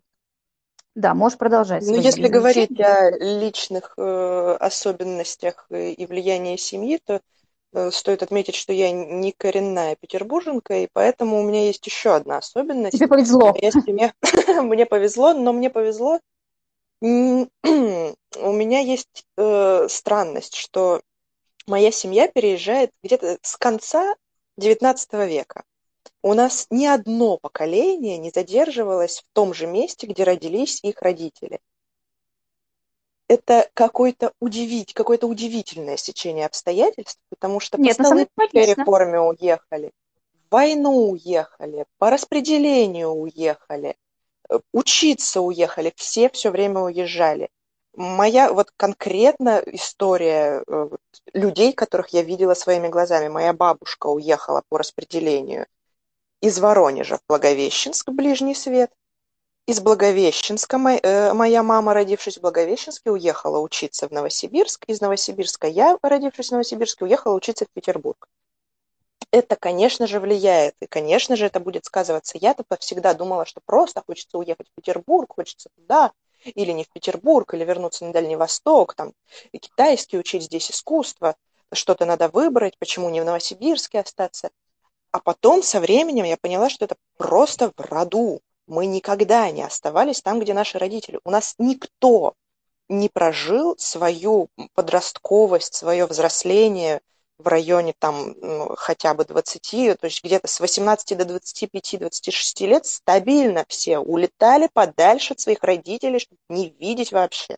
Да, 0.95 1.13
можешь 1.13 1.37
продолжать. 1.37 1.83
Ну, 1.85 1.95
если 1.95 2.27
говорить 2.27 2.79
о 2.79 3.11
личных 3.11 3.93
э, 3.97 4.57
особенностях 4.59 5.67
и 5.69 6.05
влиянии 6.05 6.57
семьи, 6.57 6.99
то 7.03 7.21
э, 7.73 7.91
стоит 7.91 8.23
отметить, 8.23 8.55
что 8.55 8.73
я 8.73 8.91
не 8.91 9.31
коренная 9.31 9.95
петербурженка, 9.95 10.73
и 10.75 10.89
поэтому 10.91 11.39
у 11.39 11.43
меня 11.43 11.67
есть 11.67 11.85
еще 11.85 12.15
одна 12.15 12.37
особенность. 12.37 12.97
Тебе 12.97 13.07
повезло. 13.07 13.55
Семья... 13.55 14.13
мне 14.63 14.85
повезло, 14.85 15.33
но 15.33 15.53
мне 15.53 15.69
повезло. 15.69 16.19
у 17.01 17.05
меня 17.05 18.79
есть 18.79 19.25
э, 19.37 19.87
странность, 19.89 20.55
что 20.55 21.01
моя 21.65 21.91
семья 21.91 22.27
переезжает 22.27 22.91
где-то 23.03 23.37
с 23.41 23.55
конца 23.55 24.15
XIX 24.59 25.27
века 25.27 25.63
у 26.21 26.33
нас 26.33 26.67
ни 26.69 26.85
одно 26.85 27.37
поколение 27.37 28.17
не 28.17 28.29
задерживалось 28.29 29.19
в 29.19 29.33
том 29.33 29.53
же 29.53 29.67
месте, 29.67 30.07
где 30.07 30.23
родились 30.23 30.79
их 30.83 31.01
родители. 31.01 31.59
Это 33.27 33.69
какое-то 33.73 34.33
удивить, 34.39 34.93
какое-то 34.93 35.27
удивительное 35.27 35.97
сечение 35.97 36.47
обстоятельств, 36.47 37.19
потому 37.29 37.59
что 37.59 37.79
Нет, 37.79 37.97
по 37.97 38.03
столыпной 38.03 38.65
реформе 38.65 39.19
уехали, 39.19 39.91
в 40.49 40.51
войну 40.51 41.11
уехали, 41.11 41.85
по 41.99 42.09
распределению 42.09 43.09
уехали, 43.11 43.95
э, 44.49 44.59
учиться 44.73 45.41
уехали, 45.41 45.93
все 45.95 46.29
все 46.29 46.49
время 46.49 46.79
уезжали. 46.81 47.49
Моя 47.93 48.51
вот 48.51 48.71
конкретно 48.75 49.61
история 49.67 50.63
э, 50.67 50.89
людей, 51.33 51.71
которых 51.73 52.09
я 52.09 52.23
видела 52.23 52.55
своими 52.55 52.87
глазами. 52.87 53.27
Моя 53.27 53.53
бабушка 53.53 54.07
уехала 54.07 54.63
по 54.69 54.79
распределению– 54.79 55.67
из 56.41 56.59
Воронежа 56.59 57.17
в 57.17 57.21
Благовещенск, 57.27 58.09
Ближний 58.09 58.55
Свет. 58.55 58.91
Из 59.67 59.81
Благовещенска 59.81 60.77
э, 60.77 61.33
моя 61.33 61.61
мама, 61.61 61.93
родившись 61.93 62.37
в 62.37 62.41
Благовещенске, 62.41 63.11
уехала 63.11 63.59
учиться 63.59 64.07
в 64.07 64.11
Новосибирск. 64.11 64.85
Из 64.87 64.99
Новосибирска 64.99 65.67
я, 65.67 65.97
родившись 66.01 66.49
в 66.49 66.51
Новосибирске, 66.53 67.05
уехала 67.05 67.35
учиться 67.35 67.65
в 67.65 67.69
Петербург. 67.69 68.27
Это, 69.31 69.55
конечно 69.55 70.07
же, 70.07 70.19
влияет, 70.19 70.73
и, 70.81 70.87
конечно 70.87 71.35
же, 71.35 71.45
это 71.45 71.59
будет 71.59 71.85
сказываться. 71.85 72.39
Я-то 72.39 72.63
всегда 72.79 73.13
думала, 73.13 73.45
что 73.45 73.61
просто 73.63 74.01
хочется 74.03 74.39
уехать 74.39 74.69
в 74.69 74.75
Петербург, 74.75 75.31
хочется 75.35 75.69
туда, 75.75 76.13
или 76.43 76.71
не 76.71 76.83
в 76.83 76.89
Петербург, 76.89 77.53
или 77.53 77.63
вернуться 77.63 78.05
на 78.05 78.13
Дальний 78.13 78.37
Восток, 78.37 78.95
там, 78.95 79.13
и 79.51 79.59
китайский 79.59 80.17
учить 80.17 80.43
здесь 80.43 80.71
искусство, 80.71 81.35
что-то 81.71 82.05
надо 82.05 82.29
выбрать, 82.29 82.77
почему 82.79 83.09
не 83.09 83.21
в 83.21 83.25
Новосибирске 83.25 83.99
остаться. 83.99 84.49
А 85.11 85.19
потом 85.19 85.63
со 85.63 85.79
временем 85.79 86.25
я 86.25 86.37
поняла, 86.37 86.69
что 86.69 86.85
это 86.85 86.95
просто 87.17 87.71
в 87.75 87.81
роду. 87.81 88.41
Мы 88.67 88.85
никогда 88.85 89.49
не 89.49 89.63
оставались 89.63 90.21
там, 90.21 90.39
где 90.39 90.53
наши 90.53 90.77
родители. 90.77 91.19
У 91.23 91.31
нас 91.31 91.55
никто 91.57 92.35
не 92.87 93.09
прожил 93.09 93.75
свою 93.77 94.49
подростковость, 94.73 95.73
свое 95.73 96.05
взросление 96.05 97.01
в 97.39 97.47
районе 97.47 97.93
там 97.97 98.35
ну, 98.41 98.75
хотя 98.75 99.13
бы 99.13 99.23
20, 99.23 99.97
то 99.97 100.05
есть 100.05 100.23
где-то 100.23 100.47
с 100.47 100.59
18 100.59 101.17
до 101.17 101.23
25-26 101.23 102.67
лет 102.67 102.85
стабильно 102.85 103.63
все 103.69 103.99
улетали 103.99 104.69
подальше 104.71 105.33
от 105.33 105.39
своих 105.39 105.63
родителей, 105.63 106.19
чтобы 106.19 106.39
не 106.49 106.69
видеть 106.79 107.11
вообще. 107.13 107.55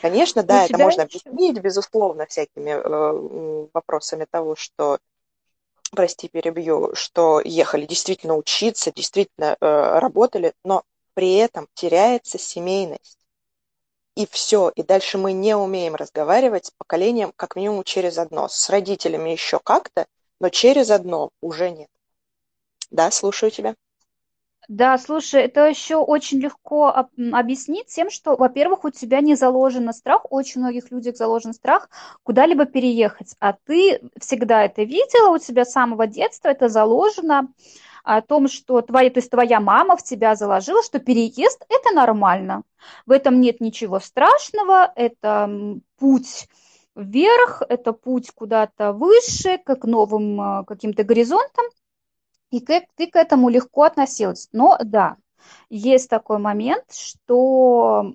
Конечно, 0.00 0.42
да, 0.42 0.66
это 0.66 0.78
можно 0.78 1.04
объяснить, 1.04 1.58
безусловно, 1.58 2.26
всякими 2.26 2.70
э, 2.70 3.68
вопросами 3.72 4.26
того, 4.30 4.54
что 4.54 4.98
прости, 5.90 6.28
перебью, 6.28 6.94
что 6.94 7.40
ехали 7.40 7.86
действительно 7.86 8.36
учиться, 8.36 8.92
действительно 8.92 9.56
э, 9.60 9.98
работали, 9.98 10.54
но 10.64 10.84
при 11.14 11.34
этом 11.34 11.68
теряется 11.74 12.38
семейность. 12.38 13.18
И 14.16 14.26
все. 14.26 14.70
И 14.70 14.82
дальше 14.82 15.18
мы 15.18 15.32
не 15.32 15.56
умеем 15.56 15.94
разговаривать 15.94 16.66
с 16.66 16.70
поколением 16.72 17.32
как 17.36 17.56
минимум 17.56 17.84
через 17.84 18.18
одно. 18.18 18.48
С 18.48 18.68
родителями 18.70 19.30
еще 19.30 19.60
как-то, 19.62 20.06
но 20.40 20.48
через 20.48 20.90
одно 20.90 21.30
уже 21.40 21.70
нет. 21.70 21.88
Да, 22.90 23.10
слушаю 23.10 23.50
тебя. 23.50 23.74
Да, 24.70 24.98
слушай, 24.98 25.42
это 25.42 25.66
еще 25.66 25.96
очень 25.96 26.38
легко 26.38 27.08
объяснить 27.32 27.88
тем, 27.88 28.08
что, 28.08 28.36
во-первых, 28.36 28.84
у 28.84 28.90
тебя 28.90 29.20
не 29.20 29.34
заложен 29.34 29.92
страх, 29.92 30.30
у 30.30 30.36
очень 30.36 30.60
многих 30.60 30.92
людей 30.92 31.12
заложен 31.12 31.52
страх 31.52 31.90
куда-либо 32.22 32.66
переехать, 32.66 33.34
а 33.40 33.54
ты 33.54 34.00
всегда 34.20 34.64
это 34.64 34.84
видела, 34.84 35.34
у 35.34 35.38
тебя 35.38 35.64
с 35.64 35.72
самого 35.72 36.06
детства 36.06 36.50
это 36.50 36.68
заложено, 36.68 37.48
о 38.04 38.22
том, 38.22 38.46
что 38.46 38.80
твоя, 38.80 39.10
то 39.10 39.18
есть 39.18 39.30
твоя 39.30 39.58
мама 39.58 39.96
в 39.96 40.04
тебя 40.04 40.36
заложила, 40.36 40.84
что 40.84 41.00
переезд– 41.00 41.66
это 41.68 41.92
нормально. 41.92 42.62
В 43.06 43.10
этом 43.10 43.40
нет 43.40 43.60
ничего 43.60 43.98
страшного, 43.98 44.92
это 44.94 45.50
путь 45.98 46.48
вверх, 46.94 47.62
это 47.68 47.92
путь 47.92 48.30
куда-то 48.30 48.92
выше, 48.92 49.58
к 49.58 49.84
новым 49.84 50.40
а, 50.40 50.64
каким-то 50.64 51.02
горизонтам. 51.02 51.64
И 52.50 52.60
как 52.60 52.84
ты 52.96 53.06
к 53.06 53.16
этому 53.16 53.48
легко 53.48 53.84
относилась. 53.84 54.48
Но 54.52 54.76
да, 54.82 55.16
есть 55.68 56.10
такой 56.10 56.38
момент, 56.38 56.84
что, 56.92 58.14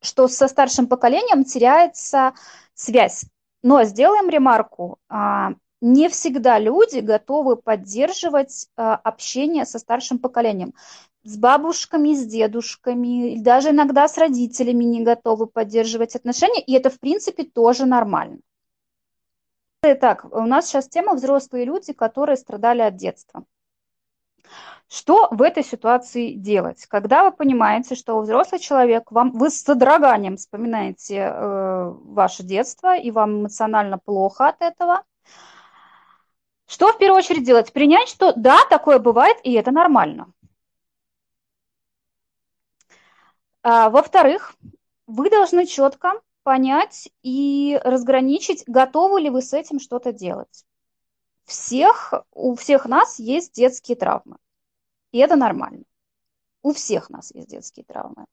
что 0.00 0.28
со 0.28 0.48
старшим 0.48 0.86
поколением 0.86 1.44
теряется 1.44 2.34
связь. 2.74 3.24
Но 3.62 3.84
сделаем 3.84 4.28
ремарку, 4.28 4.98
а, 5.08 5.52
не 5.80 6.08
всегда 6.08 6.58
люди 6.58 6.98
готовы 6.98 7.56
поддерживать 7.56 8.68
а, 8.76 8.96
общение 8.96 9.66
со 9.66 9.78
старшим 9.78 10.18
поколением. 10.18 10.74
С 11.24 11.36
бабушками, 11.36 12.14
с 12.14 12.26
дедушками, 12.26 13.38
даже 13.40 13.70
иногда 13.70 14.08
с 14.08 14.18
родителями 14.18 14.84
не 14.84 15.04
готовы 15.04 15.46
поддерживать 15.46 16.16
отношения, 16.16 16.60
и 16.60 16.72
это, 16.72 16.90
в 16.90 16.98
принципе, 16.98 17.44
тоже 17.44 17.86
нормально. 17.86 18.38
Итак, 19.84 20.26
у 20.30 20.42
нас 20.42 20.68
сейчас 20.68 20.88
тема 20.88 21.14
взрослые 21.14 21.64
люди, 21.64 21.92
которые 21.92 22.36
страдали 22.36 22.82
от 22.82 22.94
детства. 22.94 23.44
Что 24.88 25.26
в 25.32 25.42
этой 25.42 25.64
ситуации 25.64 26.34
делать? 26.34 26.86
Когда 26.86 27.24
вы 27.24 27.32
понимаете, 27.32 27.96
что 27.96 28.20
взрослый 28.20 28.60
человек, 28.60 29.10
вам, 29.10 29.32
вы 29.32 29.50
с 29.50 29.60
содроганием 29.60 30.36
вспоминаете 30.36 31.16
э, 31.16 31.90
ваше 32.04 32.44
детство, 32.44 32.96
и 32.96 33.10
вам 33.10 33.40
эмоционально 33.40 33.98
плохо 33.98 34.50
от 34.50 34.62
этого, 34.62 35.02
что 36.68 36.92
в 36.92 36.98
первую 36.98 37.18
очередь 37.18 37.44
делать? 37.44 37.72
Принять, 37.72 38.08
что 38.08 38.32
да, 38.36 38.58
такое 38.70 39.00
бывает, 39.00 39.36
и 39.42 39.52
это 39.54 39.72
нормально. 39.72 40.32
А, 43.64 43.90
во-вторых, 43.90 44.54
вы 45.08 45.28
должны 45.28 45.66
четко 45.66 46.20
понять 46.42 47.08
и 47.22 47.80
разграничить, 47.84 48.64
готовы 48.66 49.20
ли 49.20 49.30
вы 49.30 49.42
с 49.42 49.52
этим 49.52 49.80
что-то 49.80 50.12
делать. 50.12 50.64
Всех, 51.44 52.14
у 52.32 52.54
всех 52.54 52.86
нас 52.86 53.18
есть 53.18 53.52
детские 53.54 53.96
травмы. 53.96 54.36
И 55.10 55.18
это 55.18 55.36
нормально. 55.36 55.84
У 56.62 56.72
всех 56.72 57.10
нас 57.10 57.32
есть 57.34 57.48
детские 57.48 57.84
травмы. 57.84 58.26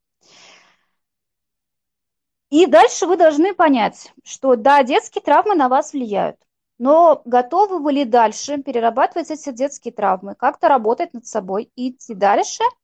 И 2.49 2.65
дальше 2.65 3.05
вы 3.05 3.17
должны 3.17 3.53
понять, 3.53 4.13
что 4.23 4.55
да, 4.55 4.83
детские 4.83 5.21
травмы 5.21 5.55
на 5.55 5.69
вас 5.69 5.93
влияют, 5.93 6.37
но 6.79 7.21
готовы 7.25 7.79
вы 7.79 7.93
ли 7.93 8.05
дальше 8.05 8.57
перерабатывать 8.57 9.29
эти 9.29 9.51
детские 9.51 9.93
травмы, 9.93 10.33
как-то 10.35 10.67
работать 10.67 11.13
над 11.13 11.27
собой, 11.27 11.71
идти 11.75 12.13
дальше– 12.15 12.63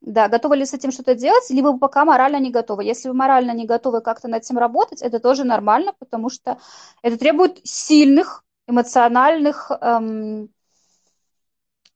да, 0.00 0.28
готовы 0.28 0.56
ли 0.56 0.64
с 0.64 0.74
этим 0.74 0.92
что-то 0.92 1.14
делать, 1.14 1.48
либо 1.50 1.68
вы 1.68 1.78
пока 1.78 2.04
морально 2.04 2.38
не 2.38 2.50
готовы. 2.50 2.84
Если 2.84 3.08
вы 3.08 3.14
морально 3.14 3.52
не 3.52 3.66
готовы 3.66 4.00
как-то 4.00 4.28
над 4.28 4.44
этим 4.44 4.58
работать, 4.58 5.02
это 5.02 5.18
тоже 5.18 5.44
нормально, 5.44 5.94
потому 5.98 6.30
что 6.30 6.58
это 7.02 7.18
требует 7.18 7.60
сильных 7.64 8.44
эмоциональных, 8.68 9.70
эм, 9.80 10.48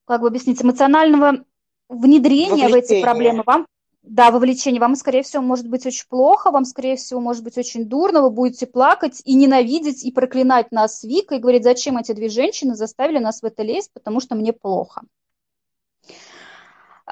как 0.07 0.23
бы 0.23 0.28
объяснить, 0.28 0.62
эмоционального 0.62 1.45
внедрения 1.88 2.69
в 2.69 2.75
эти 2.75 3.02
проблемы. 3.02 3.42
Вам, 3.45 3.66
да, 4.02 4.30
вовлечение. 4.30 4.80
Вам, 4.80 4.97
скорее 4.97 5.23
всего, 5.23 5.42
может 5.42 5.69
быть 5.69 5.85
очень 5.87 6.09
плохо, 6.09 6.50
вам, 6.50 6.64
скорее 6.64 6.97
всего, 6.97 7.21
может 7.21 7.45
быть 7.45 7.59
очень 7.59 7.87
дурно, 7.87 8.23
вы 8.23 8.30
будете 8.30 8.66
плакать 8.66 9.21
и 9.25 9.35
ненавидеть, 9.35 10.04
и 10.04 10.11
проклинать 10.11 10.73
нас 10.73 11.04
Вика, 11.04 11.35
и 11.35 11.38
говорить, 11.38 11.64
зачем 11.64 11.99
эти 11.99 12.12
две 12.12 12.28
женщины 12.28 12.75
заставили 12.75 13.19
нас 13.19 13.42
в 13.42 13.45
это 13.45 13.62
лезть, 13.62 13.92
потому 13.92 14.21
что 14.21 14.35
мне 14.35 14.52
плохо. 14.52 15.02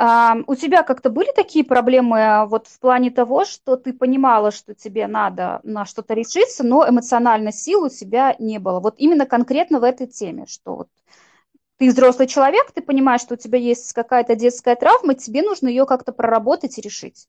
У 0.01 0.55
тебя 0.55 0.85
как-то 0.85 1.11
были 1.11 1.33
такие 1.33 1.65
проблемы 1.65 2.21
а, 2.21 2.47
вот 2.47 2.69
в 2.69 2.79
плане 2.79 3.11
того, 3.11 3.45
что 3.45 3.75
ты 3.77 3.93
понимала, 3.93 4.53
что 4.53 4.73
тебе 4.73 5.09
надо 5.09 5.59
на 5.65 5.85
что-то 5.85 6.15
решиться, 6.15 6.63
но 6.63 6.89
эмоциональной 6.89 7.53
сил 7.53 7.83
у 7.83 7.89
тебя 7.89 8.37
не 8.39 8.59
было? 8.59 8.79
Вот 8.79 8.95
именно 8.99 9.27
конкретно 9.27 9.81
в 9.81 9.83
этой 9.83 10.07
теме, 10.07 10.47
что 10.47 10.77
вот 10.77 10.89
ты 11.79 11.89
взрослый 11.89 12.29
человек, 12.29 12.71
ты 12.71 12.81
понимаешь, 12.81 13.23
что 13.23 13.35
у 13.35 13.37
тебя 13.37 13.59
есть 13.59 13.93
какая-то 13.93 14.37
детская 14.37 14.77
травма, 14.77 15.15
тебе 15.15 15.43
нужно 15.43 15.67
ее 15.67 15.85
как-то 15.85 16.13
проработать 16.13 16.79
и 16.79 16.81
решить. 16.81 17.27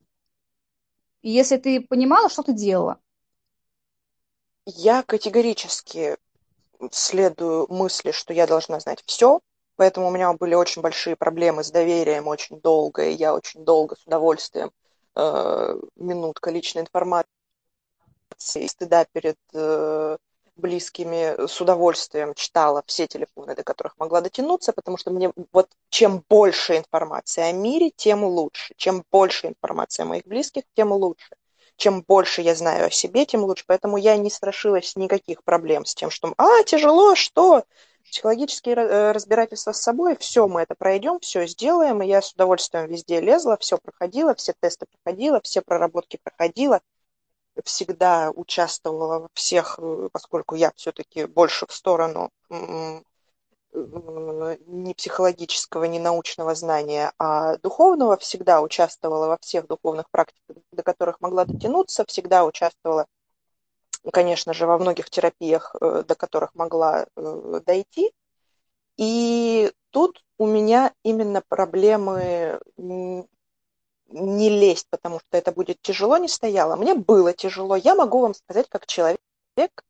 И 1.22 1.30
если 1.30 1.56
ты 1.56 1.80
понимала, 1.80 2.28
что 2.28 2.44
ты 2.44 2.52
делала? 2.52 3.00
Я 4.64 5.02
категорически 5.02 6.16
следую 6.92 7.66
мысли, 7.68 8.12
что 8.12 8.32
я 8.32 8.46
должна 8.46 8.78
знать 8.78 9.02
все, 9.06 9.40
Поэтому 9.80 10.08
у 10.08 10.10
меня 10.10 10.30
были 10.34 10.54
очень 10.54 10.82
большие 10.82 11.16
проблемы 11.16 11.64
с 11.64 11.70
доверием 11.70 12.26
очень 12.26 12.60
долго, 12.60 13.02
и 13.02 13.14
я 13.14 13.34
очень 13.34 13.64
долго 13.64 13.96
с 13.96 14.06
удовольствием 14.06 14.72
э, 15.16 15.74
минутка 15.96 16.50
личной 16.50 16.82
информации, 16.82 17.30
стыда 18.36 19.06
перед 19.10 19.38
э, 19.54 20.18
близкими 20.56 21.46
с 21.46 21.58
удовольствием 21.62 22.34
читала 22.34 22.82
все 22.84 23.06
телефоны, 23.06 23.54
до 23.54 23.64
которых 23.64 23.96
могла 23.96 24.20
дотянуться, 24.20 24.74
потому 24.74 24.98
что 24.98 25.12
мне 25.12 25.32
вот 25.50 25.70
чем 25.88 26.22
больше 26.28 26.76
информации 26.76 27.40
о 27.40 27.52
мире, 27.52 27.90
тем 27.90 28.22
лучше. 28.22 28.74
Чем 28.76 29.02
больше 29.10 29.46
информации 29.46 30.02
о 30.02 30.04
моих 30.04 30.26
близких, 30.26 30.64
тем 30.76 30.92
лучше. 30.92 31.36
Чем 31.76 32.02
больше 32.06 32.42
я 32.42 32.54
знаю 32.54 32.88
о 32.88 32.90
себе, 32.90 33.24
тем 33.24 33.44
лучше. 33.44 33.64
Поэтому 33.66 33.96
я 33.96 34.18
не 34.18 34.28
страшилась 34.28 34.94
никаких 34.96 35.42
проблем 35.42 35.86
с 35.86 35.94
тем, 35.94 36.10
что 36.10 36.34
«А, 36.36 36.64
тяжело, 36.64 37.14
что?» 37.14 37.64
Психологические 38.10 38.74
э, 38.74 39.12
разбирательства 39.12 39.72
с 39.72 39.80
собой, 39.80 40.16
все, 40.18 40.48
мы 40.48 40.62
это 40.62 40.74
пройдем, 40.74 41.20
все 41.20 41.46
сделаем, 41.46 42.02
и 42.02 42.06
я 42.06 42.20
с 42.20 42.32
удовольствием 42.32 42.86
везде 42.86 43.20
лезла, 43.20 43.56
все 43.56 43.78
проходила, 43.78 44.34
все 44.34 44.52
тесты 44.60 44.86
проходила, 44.86 45.40
все 45.42 45.62
проработки 45.62 46.18
проходила, 46.22 46.80
всегда 47.64 48.30
участвовала 48.30 49.20
во 49.20 49.28
всех, 49.34 49.78
э, 49.78 50.08
поскольку 50.12 50.56
я 50.56 50.72
все-таки 50.74 51.24
больше 51.26 51.66
в 51.66 51.72
сторону 51.72 52.30
э, 52.50 53.00
не 53.72 54.94
психологического, 54.94 55.84
не 55.84 56.00
научного 56.00 56.54
знания, 56.56 57.12
а 57.18 57.56
духовного, 57.58 58.16
всегда 58.16 58.60
участвовала 58.60 59.28
во 59.28 59.38
всех 59.40 59.68
духовных 59.68 60.10
практиках, 60.10 60.56
до 60.72 60.82
которых 60.82 61.20
могла 61.20 61.44
дотянуться, 61.44 62.04
всегда 62.06 62.44
участвовала 62.44 63.06
конечно 64.12 64.54
же, 64.54 64.66
во 64.66 64.78
многих 64.78 65.10
терапиях, 65.10 65.74
э, 65.80 66.04
до 66.06 66.14
которых 66.14 66.54
могла 66.54 67.06
э, 67.16 67.60
дойти. 67.66 68.12
И 68.96 69.72
тут 69.90 70.24
у 70.38 70.46
меня 70.46 70.92
именно 71.02 71.42
проблемы 71.48 72.60
не 74.12 74.48
лезть, 74.48 74.86
потому 74.90 75.20
что 75.20 75.38
это 75.38 75.52
будет 75.52 75.80
тяжело, 75.82 76.16
не 76.18 76.28
стояло. 76.28 76.76
Мне 76.76 76.94
было 76.94 77.32
тяжело. 77.32 77.76
Я 77.76 77.94
могу 77.94 78.20
вам 78.20 78.34
сказать, 78.34 78.68
как 78.68 78.86
человек 78.86 79.20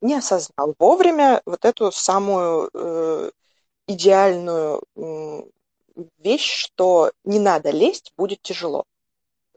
не 0.01 0.15
осознал 0.15 0.75
вовремя 0.79 1.43
вот 1.47 1.65
эту 1.65 1.93
самую 1.93 2.71
э, 2.73 3.31
идеальную 3.87 4.83
э, 4.97 5.43
вещь, 6.19 6.51
что 6.51 7.13
не 7.25 7.39
надо 7.39 7.71
лезть, 7.71 8.13
будет 8.17 8.43
тяжело. 8.43 8.85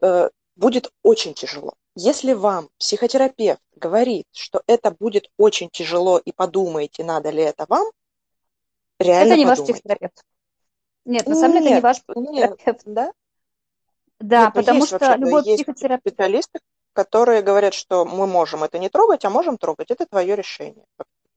Э, 0.02 0.30
будет 0.56 0.92
очень 1.02 1.34
тяжело. 1.34 1.74
Если 1.96 2.32
вам 2.32 2.68
психотерапевт 2.78 3.62
говорит, 3.76 4.26
что 4.32 4.62
это 4.66 4.90
будет 4.90 5.30
очень 5.38 5.70
тяжело 5.70 6.18
и 6.18 6.32
подумайте, 6.32 7.04
надо 7.04 7.30
ли 7.30 7.42
это 7.42 7.66
вам, 7.68 7.86
реально 8.98 9.32
Это 9.32 9.38
не 9.38 9.44
подумайте. 9.44 9.60
ваш 9.62 9.80
психотерапевт. 9.80 10.24
Нет, 11.04 11.26
на 11.28 11.34
самом 11.36 11.52
деле 11.52 11.66
это 11.66 11.74
не 11.74 11.80
ваш 11.80 12.02
психотерапевт. 12.02 12.82
Да? 12.86 13.12
Да, 14.18 14.44
Нет, 14.46 14.54
ну 14.54 14.60
потому 14.60 14.86
что 14.86 15.14
любой 15.16 15.44
есть 15.44 15.62
психотерапевт... 15.64 16.14
специалисты, 16.14 16.60
которые 16.92 17.42
говорят, 17.42 17.74
что 17.74 18.04
мы 18.04 18.26
можем 18.26 18.64
это 18.64 18.78
не 18.78 18.88
трогать, 18.88 19.24
а 19.24 19.30
можем 19.30 19.58
трогать. 19.58 19.90
Это 19.90 20.06
твое 20.06 20.34
решение 20.34 20.84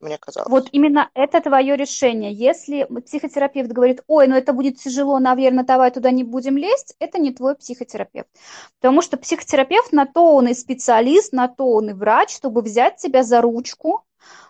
мне 0.00 0.18
казалось. 0.18 0.50
Вот 0.50 0.68
именно 0.72 1.10
это 1.14 1.40
твое 1.40 1.76
решение. 1.76 2.32
Если 2.32 2.84
психотерапевт 3.04 3.70
говорит, 3.70 4.02
ой, 4.06 4.28
ну 4.28 4.36
это 4.36 4.52
будет 4.52 4.78
тяжело, 4.78 5.18
наверное, 5.18 5.64
давай 5.64 5.90
туда 5.90 6.10
не 6.10 6.24
будем 6.24 6.56
лезть, 6.56 6.94
это 6.98 7.18
не 7.18 7.32
твой 7.32 7.56
психотерапевт. 7.56 8.28
Потому 8.80 9.02
что 9.02 9.16
психотерапевт 9.16 9.92
на 9.92 10.06
то 10.06 10.34
он 10.34 10.48
и 10.48 10.54
специалист, 10.54 11.32
на 11.32 11.48
то 11.48 11.72
он 11.72 11.90
и 11.90 11.92
врач, 11.92 12.34
чтобы 12.34 12.62
взять 12.62 12.96
тебя 12.96 13.22
за 13.22 13.40
ручку, 13.40 14.04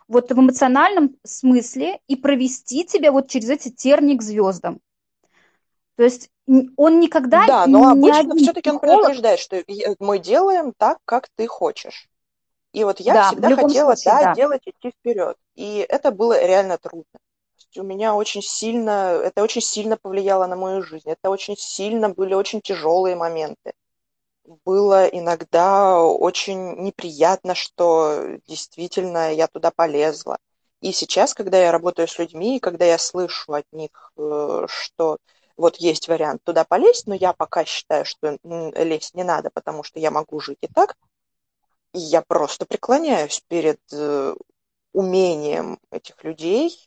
вот 0.06 0.30
в 0.30 0.38
эмоциональном 0.38 1.16
смысле 1.24 2.00
и 2.08 2.16
провести 2.16 2.84
тебя 2.84 3.12
вот 3.12 3.28
через 3.28 3.50
эти 3.50 3.70
тернии 3.70 4.16
к 4.16 4.22
звездам. 4.22 4.80
То 5.96 6.04
есть 6.04 6.30
он 6.76 7.00
никогда 7.00 7.46
да, 7.46 7.66
но 7.66 7.90
обычно 7.90 8.34
все-таки 8.36 8.70
он 8.70 8.78
предупреждает, 8.78 9.38
что 9.38 9.62
мы 9.98 10.18
делаем 10.18 10.72
так, 10.76 10.98
как 11.04 11.28
ты 11.34 11.46
хочешь. 11.46 12.07
И 12.72 12.84
вот 12.84 13.00
я 13.00 13.14
да, 13.14 13.28
всегда 13.28 13.56
хотела, 13.56 13.94
случае, 13.94 14.12
да, 14.12 14.24
да, 14.24 14.34
делать, 14.34 14.62
идти 14.66 14.90
вперед. 14.90 15.36
И 15.54 15.86
это 15.88 16.10
было 16.10 16.44
реально 16.44 16.78
трудно. 16.78 17.18
У 17.76 17.82
меня 17.82 18.14
очень 18.14 18.42
сильно, 18.42 19.20
это 19.22 19.42
очень 19.42 19.60
сильно 19.60 19.96
повлияло 19.96 20.46
на 20.46 20.56
мою 20.56 20.82
жизнь. 20.82 21.08
Это 21.10 21.30
очень 21.30 21.56
сильно 21.56 22.08
были 22.08 22.34
очень 22.34 22.60
тяжелые 22.60 23.16
моменты. 23.16 23.72
Было 24.64 25.06
иногда 25.06 26.02
очень 26.02 26.76
неприятно, 26.80 27.54
что 27.54 28.38
действительно 28.46 29.32
я 29.32 29.46
туда 29.46 29.70
полезла. 29.74 30.38
И 30.80 30.92
сейчас, 30.92 31.34
когда 31.34 31.58
я 31.58 31.72
работаю 31.72 32.06
с 32.08 32.18
людьми, 32.18 32.56
и 32.56 32.60
когда 32.60 32.84
я 32.84 32.98
слышу 32.98 33.52
от 33.52 33.64
них, 33.72 34.12
э, 34.16 34.66
что 34.68 35.18
вот 35.56 35.76
есть 35.76 36.08
вариант 36.08 36.42
туда 36.44 36.64
полезть, 36.64 37.06
но 37.06 37.14
я 37.14 37.32
пока 37.32 37.64
считаю, 37.64 38.04
что 38.04 38.38
лезть 38.44 39.14
не 39.14 39.24
надо, 39.24 39.50
потому 39.52 39.82
что 39.82 39.98
я 39.98 40.10
могу 40.10 40.38
жить 40.40 40.58
и 40.60 40.68
так, 40.68 40.96
и 41.92 41.98
я 41.98 42.22
просто 42.22 42.66
преклоняюсь 42.66 43.40
перед 43.48 43.80
э, 43.92 44.34
умением 44.92 45.78
этих 45.90 46.22
людей 46.24 46.86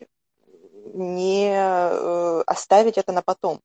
не 0.93 1.53
э, 1.53 2.41
оставить 2.45 2.97
это 2.97 3.11
на 3.11 3.21
потом, 3.21 3.61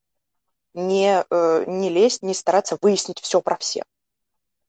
не, 0.75 1.25
э, 1.29 1.65
не 1.67 1.89
лезть, 1.89 2.23
не 2.23 2.35
стараться 2.35 2.79
выяснить 2.81 3.21
все 3.21 3.41
про 3.41 3.57
всех. 3.57 3.85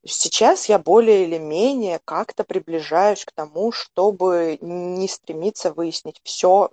Сейчас 0.05 0.69
я 0.69 0.79
более 0.79 1.25
или 1.25 1.37
менее 1.37 1.99
как-то 2.05 2.43
приближаюсь 2.45 3.25
к 3.25 3.31
тому, 3.33 3.71
чтобы 3.71 4.57
не 4.61 5.07
стремиться 5.07 5.73
выяснить 5.73 6.21
все 6.23 6.69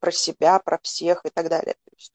про 0.00 0.12
себя, 0.12 0.58
про 0.58 0.78
всех 0.82 1.24
и 1.24 1.30
так 1.30 1.48
далее. 1.48 1.74
То 1.74 1.90
есть, 1.96 2.12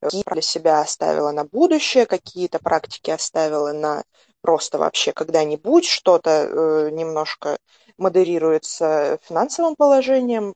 какие 0.00 0.22
для 0.24 0.42
себя 0.42 0.80
оставила 0.80 1.32
на 1.32 1.44
будущее, 1.44 2.06
какие-то 2.06 2.60
практики 2.60 3.10
оставила 3.10 3.72
на 3.72 4.04
просто 4.40 4.78
вообще 4.78 5.12
когда-нибудь, 5.12 5.84
что-то 5.84 6.30
э, 6.30 6.90
немножко 6.90 7.58
модерируется 7.98 9.18
финансовым 9.22 9.76
положением, 9.76 10.54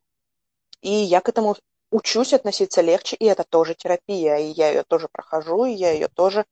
и 0.80 0.90
я 0.90 1.20
к 1.20 1.28
этому 1.28 1.56
учусь 1.90 2.32
относиться 2.32 2.80
легче, 2.80 3.16
и 3.16 3.24
это 3.24 3.44
тоже 3.44 3.74
терапия, 3.74 4.36
и 4.38 4.46
я 4.48 4.70
ее 4.70 4.82
тоже 4.82 5.08
прохожу, 5.10 5.64
и 5.64 5.72
я 5.72 5.92
ее 5.92 6.08
тоже 6.08 6.44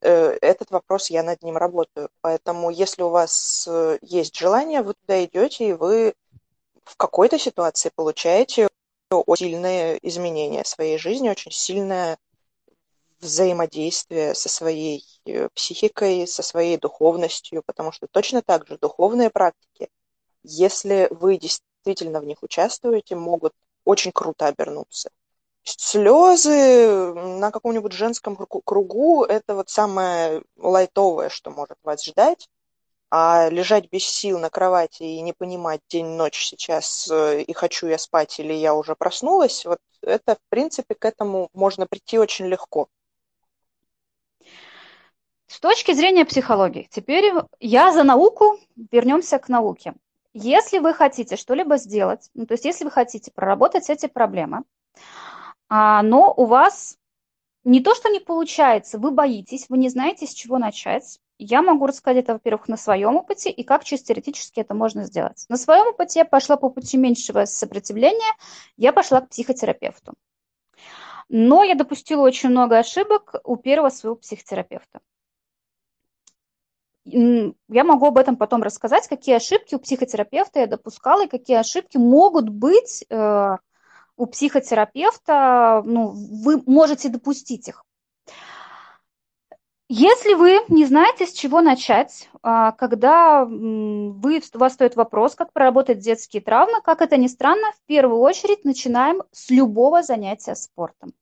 э, 0.00 0.38
этот 0.40 0.70
вопрос 0.70 1.10
я 1.10 1.22
над 1.22 1.42
ним 1.42 1.56
работаю. 1.56 2.08
Поэтому, 2.20 2.70
если 2.70 3.02
у 3.02 3.10
вас 3.10 3.66
э, 3.70 3.98
есть 4.02 4.36
желание, 4.36 4.82
вы 4.82 4.94
туда 4.94 5.24
идете, 5.24 5.68
и 5.68 5.72
вы 5.74 6.14
в 6.84 6.96
какой-то 6.96 7.38
ситуации 7.38 7.90
получаете 7.94 8.68
очень 9.10 9.50
сильные 9.50 9.98
изменения 10.02 10.64
своей 10.64 10.98
жизни, 10.98 11.28
очень 11.28 11.52
сильное 11.52 12.18
взаимодействие 13.20 14.34
со 14.34 14.48
своей 14.48 15.04
психикой, 15.54 16.26
со 16.26 16.42
своей 16.42 16.76
духовностью, 16.76 17.62
потому 17.66 17.92
что 17.92 18.06
точно 18.10 18.42
так 18.42 18.66
же 18.66 18.78
духовные 18.78 19.30
практики, 19.30 19.88
если 20.42 21.08
вы 21.10 21.38
действительно 21.38 22.20
в 22.20 22.24
них 22.24 22.42
участвуете, 22.42 23.16
могут 23.16 23.52
очень 23.84 24.12
круто 24.12 24.46
обернуться. 24.46 25.10
Слезы 25.62 27.12
на 27.14 27.50
каком-нибудь 27.50 27.92
женском 27.92 28.36
кругу– 28.36 29.24
это 29.28 29.54
вот 29.54 29.68
самое 29.68 30.42
лайтовое, 30.56 31.28
что 31.28 31.50
может 31.50 31.76
вас 31.82 32.04
ждать. 32.04 32.48
А 33.10 33.48
лежать 33.48 33.90
без 33.90 34.04
сил 34.04 34.38
на 34.38 34.50
кровати 34.50 35.02
и 35.02 35.20
не 35.22 35.32
понимать 35.32 35.80
день-ночь 35.88 36.44
сейчас, 36.44 37.08
э, 37.10 37.40
и 37.40 37.52
хочу 37.54 37.86
я 37.86 37.96
спать 37.96 38.38
или 38.38 38.52
я 38.52 38.74
уже 38.74 38.94
проснулась, 38.94 39.64
вот 39.64 39.78
это, 40.02 40.34
в 40.34 40.50
принципе, 40.50 40.94
к 40.94 41.06
этому 41.06 41.48
можно 41.54 41.86
прийти 41.86 42.18
очень 42.18 42.46
легко. 42.46 42.88
С 45.48 45.60
точки 45.60 45.92
зрения 45.92 46.26
психологии, 46.26 46.88
теперь 46.90 47.32
я 47.58 47.90
за 47.90 48.04
науку, 48.04 48.58
вернемся 48.92 49.38
к 49.38 49.48
науке. 49.48 49.94
Если 50.34 50.78
вы 50.78 50.92
хотите 50.92 51.36
что-либо 51.36 51.78
сделать, 51.78 52.28
ну, 52.34 52.44
то 52.44 52.52
есть 52.52 52.66
если 52.66 52.84
вы 52.84 52.90
хотите 52.90 53.30
проработать 53.30 53.88
эти 53.88 54.06
проблемы, 54.06 54.64
а, 55.70 56.02
но 56.02 56.34
у 56.36 56.44
вас 56.44 56.98
не 57.64 57.80
то, 57.80 57.94
что 57.94 58.10
не 58.10 58.20
получается, 58.20 58.98
вы 58.98 59.10
боитесь, 59.10 59.70
вы 59.70 59.78
не 59.78 59.88
знаете, 59.88 60.26
с 60.26 60.34
чего 60.34 60.58
начать, 60.58 61.18
я 61.38 61.62
могу 61.62 61.86
рассказать 61.86 62.24
это, 62.24 62.34
во-первых, 62.34 62.68
на 62.68 62.76
своем 62.76 63.16
опыте 63.16 63.50
и 63.50 63.62
как 63.62 63.84
чисто 63.84 64.08
теоретически 64.08 64.60
это 64.60 64.74
можно 64.74 65.04
сделать. 65.04 65.46
На 65.48 65.56
своем 65.56 65.86
опыте 65.88 66.18
я 66.18 66.24
пошла 66.26 66.58
по 66.58 66.68
пути 66.68 66.98
меньшего 66.98 67.46
сопротивления, 67.46 68.34
я 68.76 68.92
пошла 68.92 69.22
к 69.22 69.30
психотерапевту. 69.30 70.12
Но 71.30 71.64
я 71.64 71.74
допустила 71.74 72.20
очень 72.20 72.50
много 72.50 72.76
ошибок 72.78 73.36
у 73.44 73.56
первого 73.56 73.88
своего 73.88 74.16
психотерапевта. 74.16 75.00
Я 77.10 77.84
могу 77.84 78.06
об 78.06 78.18
этом 78.18 78.36
потом 78.36 78.62
рассказать, 78.62 79.08
какие 79.08 79.36
ошибки 79.36 79.74
у 79.74 79.78
психотерапевта 79.78 80.60
я 80.60 80.66
допускала 80.66 81.24
и 81.24 81.28
какие 81.28 81.56
ошибки 81.56 81.96
могут 81.96 82.48
быть 82.48 83.04
э, 83.08 83.56
у 84.16 84.26
психотерапевта, 84.26 85.82
ну, 85.84 86.12
вы 86.12 86.62
можете 86.66 87.08
допустить 87.08 87.68
их. 87.68 87.84
Если 89.90 90.34
вы 90.34 90.60
не 90.68 90.84
знаете, 90.84 91.26
с 91.26 91.32
чего 91.32 91.62
начать, 91.62 92.28
а, 92.42 92.72
когда 92.72 93.46
вы, 93.46 94.42
у 94.54 94.58
вас 94.58 94.74
стоит 94.74 94.96
вопрос, 94.96 95.34
как 95.34 95.54
проработать 95.54 96.00
детские 96.00 96.42
травмы, 96.42 96.82
как 96.82 97.00
это 97.00 97.16
ни 97.16 97.26
странно, 97.26 97.72
в 97.72 97.86
первую 97.86 98.20
очередь 98.20 98.66
начинаем 98.66 99.22
с 99.32 99.48
любого 99.48 100.02
занятия 100.02 100.54
спортом. 100.54 101.14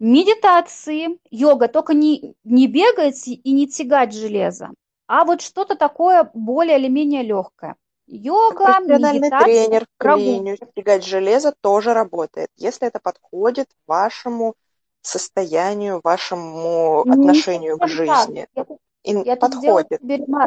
Медитации, 0.00 1.18
йога, 1.30 1.68
только 1.68 1.92
не, 1.92 2.34
не 2.44 2.66
бегать 2.68 3.26
и 3.26 3.52
не 3.52 3.66
тягать 3.66 4.12
железо, 4.14 4.70
а 5.06 5.24
вот 5.24 5.40
что-то 5.40 5.74
такое 5.74 6.30
более 6.34 6.78
или 6.78 6.88
менее 6.88 7.22
легкое. 7.22 7.74
Йога, 8.06 8.78
медитация, 8.80 9.44
тренер 9.44 9.86
клинию, 9.98 10.56
тягать 10.76 11.04
железо 11.04 11.52
тоже 11.60 11.94
работает, 11.94 12.48
если 12.56 12.86
это 12.86 13.00
подходит 13.00 13.68
вашему 13.86 14.54
состоянию, 15.02 16.00
вашему 16.04 17.02
не 17.04 17.12
отношению 17.12 17.78
к 17.78 17.88
жизни. 17.88 18.46
Я, 19.04 19.22
я 19.22 19.36
подходит. 19.36 19.88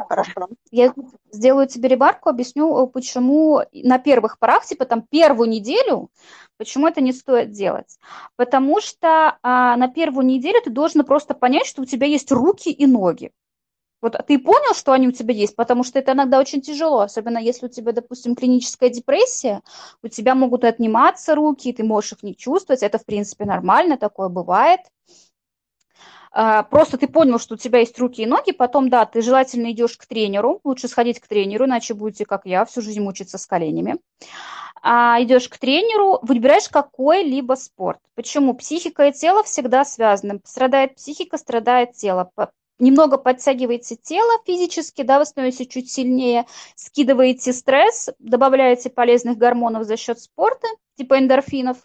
Хорошо. 0.08 0.48
Я 0.72 0.94
сделаю 1.32 1.68
тебе 1.68 1.90
ремарку, 1.90 2.30
объясню, 2.30 2.88
почему 2.88 3.62
на 3.74 3.98
первых 3.98 4.40
порах, 4.40 4.66
типа 4.66 4.86
там 4.86 5.04
первую 5.10 5.50
неделю, 5.50 6.10
почему 6.58 6.88
это 6.88 7.02
не 7.02 7.14
стоит 7.14 7.52
делать. 7.52 7.98
Потому 8.36 8.82
что 8.82 9.38
а, 9.42 9.76
на 9.78 9.88
первую 9.88 10.26
неделю 10.26 10.62
ты 10.64 10.70
должен 10.70 11.04
просто 11.06 11.34
понять, 11.34 11.66
что 11.66 11.82
у 11.82 11.86
тебя 11.86 12.08
есть 12.08 12.32
руки 12.32 12.70
и 12.70 12.86
ноги. 12.86 13.32
Вот 14.02 14.16
ты 14.28 14.40
понял, 14.40 14.74
что 14.74 14.94
они 14.94 15.08
у 15.08 15.12
тебя 15.12 15.34
есть, 15.34 15.56
потому 15.56 15.84
что 15.84 16.00
это 16.00 16.14
иногда 16.14 16.40
очень 16.40 16.62
тяжело, 16.62 17.02
особенно 17.02 17.38
если 17.38 17.68
у 17.68 17.70
тебя, 17.70 17.92
допустим, 17.92 18.36
клиническая 18.36 18.90
депрессия, 18.90 19.62
у 20.02 20.08
тебя 20.08 20.34
могут 20.34 20.64
отниматься 20.64 21.36
руки, 21.36 21.72
ты 21.72 21.84
можешь 21.84 22.14
их 22.14 22.24
не 22.24 22.36
чувствовать, 22.36 22.82
это, 22.82 22.98
в 22.98 23.06
принципе, 23.06 23.46
нормально, 23.46 23.98
такое 23.98 24.28
бывает. 24.28 24.82
А, 26.32 26.64
просто 26.64 26.98
ты 26.98 27.08
понял, 27.08 27.40
что 27.40 27.56
у 27.56 27.58
тебя 27.58 27.80
есть 27.80 28.00
руки 28.00 28.24
и 28.24 28.26
ноги, 28.26 28.52
потом, 28.52 28.90
да, 28.90 29.06
ты 29.06 29.22
желательно 29.22 29.72
идешь 29.72 29.98
к 29.98 30.06
тренеру, 30.06 30.62
лучше 30.64 30.88
сходить 30.88 31.20
к 31.20 31.28
тренеру, 31.28 31.66
иначе 31.66 31.94
будете, 31.94 32.26
как 32.26 32.46
я, 32.46 32.64
всю 32.66 32.82
жизнь 32.82 33.02
мучиться 33.02 33.38
с 33.38 33.46
коленями. 33.46 33.98
А, 34.82 35.22
идешь 35.22 35.50
к 35.50 35.58
тренеру, 35.58 36.20
выбираешь 36.22 36.70
какой-либо 36.70 37.54
спорт. 37.54 38.00
Почему? 38.16 38.54
Психика 38.56 39.08
и 39.08 39.12
тело 39.12 39.44
всегда 39.44 39.86
связаны. 39.86 40.40
Страдает 40.46 40.96
психика, 40.96 41.38
страдает 41.38 41.94
тело 41.94 42.32
немного 42.82 43.18
подтягиваете 43.18 43.96
тело 43.96 44.42
физически, 44.46 45.04
да, 45.04 45.20
вы 45.20 45.26
становитесь 45.26 45.68
чуть 45.68 45.90
сильнее, 45.90 46.46
скидываете 46.76 47.54
стресс, 47.54 48.10
добавляете 48.20 48.90
полезных 48.90 49.38
гормонов 49.38 49.86
за 49.86 49.96
счет 49.96 50.20
спорта, 50.20 50.68
типа 50.98 51.20
эндорфинов, 51.20 51.78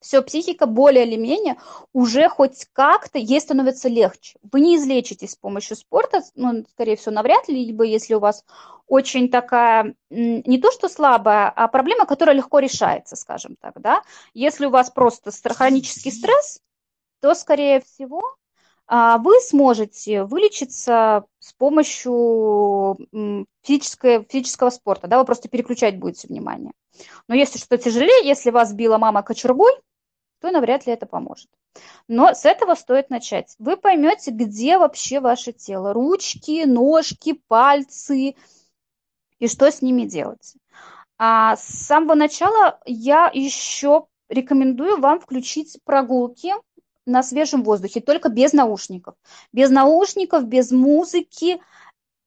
все, 0.00 0.22
психика 0.22 0.66
более 0.66 1.06
или 1.06 1.16
менее 1.16 1.56
уже 1.92 2.28
хоть 2.28 2.66
как-то 2.72 3.18
ей 3.18 3.40
становится 3.40 3.88
легче. 3.88 4.38
Вы 4.50 4.60
не 4.60 4.76
излечитесь 4.76 5.32
с 5.32 5.36
помощью 5.36 5.76
спорта, 5.76 6.22
ну, 6.34 6.64
скорее 6.70 6.96
всего, 6.96 7.14
навряд 7.14 7.48
ли, 7.48 7.66
либо 7.66 7.84
если 7.84 8.14
у 8.14 8.20
вас 8.20 8.44
очень 8.86 9.28
такая, 9.28 9.94
не 10.08 10.58
то 10.58 10.72
что 10.72 10.88
слабая, 10.88 11.50
а 11.54 11.68
проблема, 11.68 12.06
которая 12.06 12.34
легко 12.34 12.58
решается, 12.58 13.14
скажем 13.14 13.56
так, 13.60 13.80
да. 13.80 14.02
Если 14.34 14.66
у 14.66 14.70
вас 14.70 14.90
просто 14.90 15.30
хронический 15.54 16.10
стресс, 16.10 16.60
то, 17.20 17.34
скорее 17.34 17.80
всего, 17.80 18.22
а, 18.86 19.18
вы 19.18 19.38
сможете 19.40 20.24
вылечиться 20.24 21.24
с 21.38 21.52
помощью 21.52 22.98
физического, 23.62 24.24
физического 24.24 24.70
спорта, 24.70 25.06
да, 25.06 25.18
вы 25.18 25.24
просто 25.24 25.48
переключать 25.48 25.98
будете 25.98 26.26
внимание. 26.26 26.72
Но 27.28 27.36
если 27.36 27.58
что-то 27.58 27.78
тяжелее, 27.78 28.26
если 28.26 28.50
вас 28.50 28.72
била 28.72 28.98
мама 28.98 29.22
кочергой, 29.22 29.72
то 30.40 30.50
навряд 30.50 30.86
ли 30.86 30.92
это 30.92 31.06
поможет. 31.06 31.48
Но 32.08 32.34
с 32.34 32.44
этого 32.44 32.74
стоит 32.74 33.10
начать. 33.10 33.54
Вы 33.58 33.76
поймете, 33.76 34.30
где 34.30 34.78
вообще 34.78 35.20
ваше 35.20 35.52
тело. 35.52 35.92
Ручки, 35.92 36.64
ножки, 36.64 37.40
пальцы 37.48 38.34
и 39.38 39.48
что 39.48 39.70
с 39.70 39.82
ними 39.82 40.02
делать. 40.02 40.54
А 41.18 41.56
с 41.56 41.64
самого 41.64 42.14
начала 42.14 42.80
я 42.86 43.30
еще 43.32 44.06
рекомендую 44.28 45.00
вам 45.00 45.20
включить 45.20 45.78
прогулки 45.84 46.52
на 47.06 47.22
свежем 47.22 47.62
воздухе, 47.62 48.00
только 48.00 48.28
без 48.28 48.52
наушников. 48.52 49.14
Без 49.52 49.70
наушников, 49.70 50.44
без 50.46 50.70
музыки. 50.70 51.60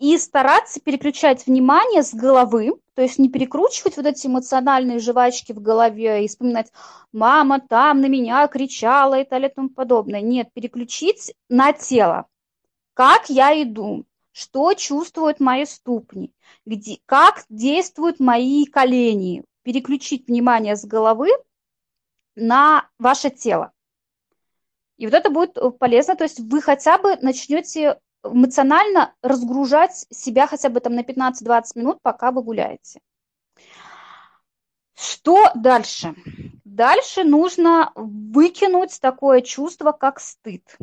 И 0.03 0.17
стараться 0.17 0.81
переключать 0.81 1.47
внимание 1.47 2.03
с 2.03 2.13
головы, 2.13 2.73
то 2.93 3.01
есть 3.01 3.19
не 3.19 3.29
перекручивать 3.29 3.95
вот 3.95 4.05
эти 4.05 4.27
эмоциональные 4.27 4.99
жвачки 4.99 5.53
в 5.53 5.61
голове 5.61 6.25
и 6.25 6.27
вспоминать, 6.27 6.73
мама 7.13 7.61
там 7.61 8.01
на 8.01 8.07
меня 8.07 8.45
кричала 8.49 9.21
и 9.21 9.23
так 9.23 9.41
и 9.41 9.47
тому 9.47 9.69
подобное. 9.69 10.19
Нет, 10.19 10.51
переключить 10.51 11.33
на 11.47 11.71
тело. 11.71 12.25
Как 12.93 13.29
я 13.29 13.63
иду, 13.63 14.03
что 14.33 14.73
чувствуют 14.73 15.39
мои 15.39 15.63
ступни, 15.63 16.33
где, 16.65 16.97
как 17.05 17.45
действуют 17.47 18.19
мои 18.19 18.65
колени. 18.65 19.45
Переключить 19.61 20.27
внимание 20.27 20.75
с 20.75 20.83
головы 20.83 21.29
на 22.35 22.89
ваше 22.99 23.29
тело. 23.29 23.71
И 24.97 25.05
вот 25.05 25.13
это 25.13 25.29
будет 25.29 25.57
полезно, 25.79 26.17
то 26.17 26.25
есть 26.25 26.41
вы 26.41 26.61
хотя 26.61 26.97
бы 26.97 27.15
начнете 27.21 28.01
эмоционально 28.23 29.13
разгружать 29.21 30.05
себя 30.09 30.47
хотя 30.47 30.69
бы 30.69 30.79
там 30.79 30.95
на 30.95 31.01
15-20 31.01 31.63
минут, 31.75 32.01
пока 32.01 32.31
вы 32.31 32.41
гуляете. 32.43 32.99
Что 34.95 35.51
дальше? 35.55 36.15
Дальше 36.63 37.23
нужно 37.23 37.91
выкинуть 37.95 38.99
такое 39.01 39.41
чувство, 39.41 39.91
как 39.91 40.19
стыд. 40.19 40.77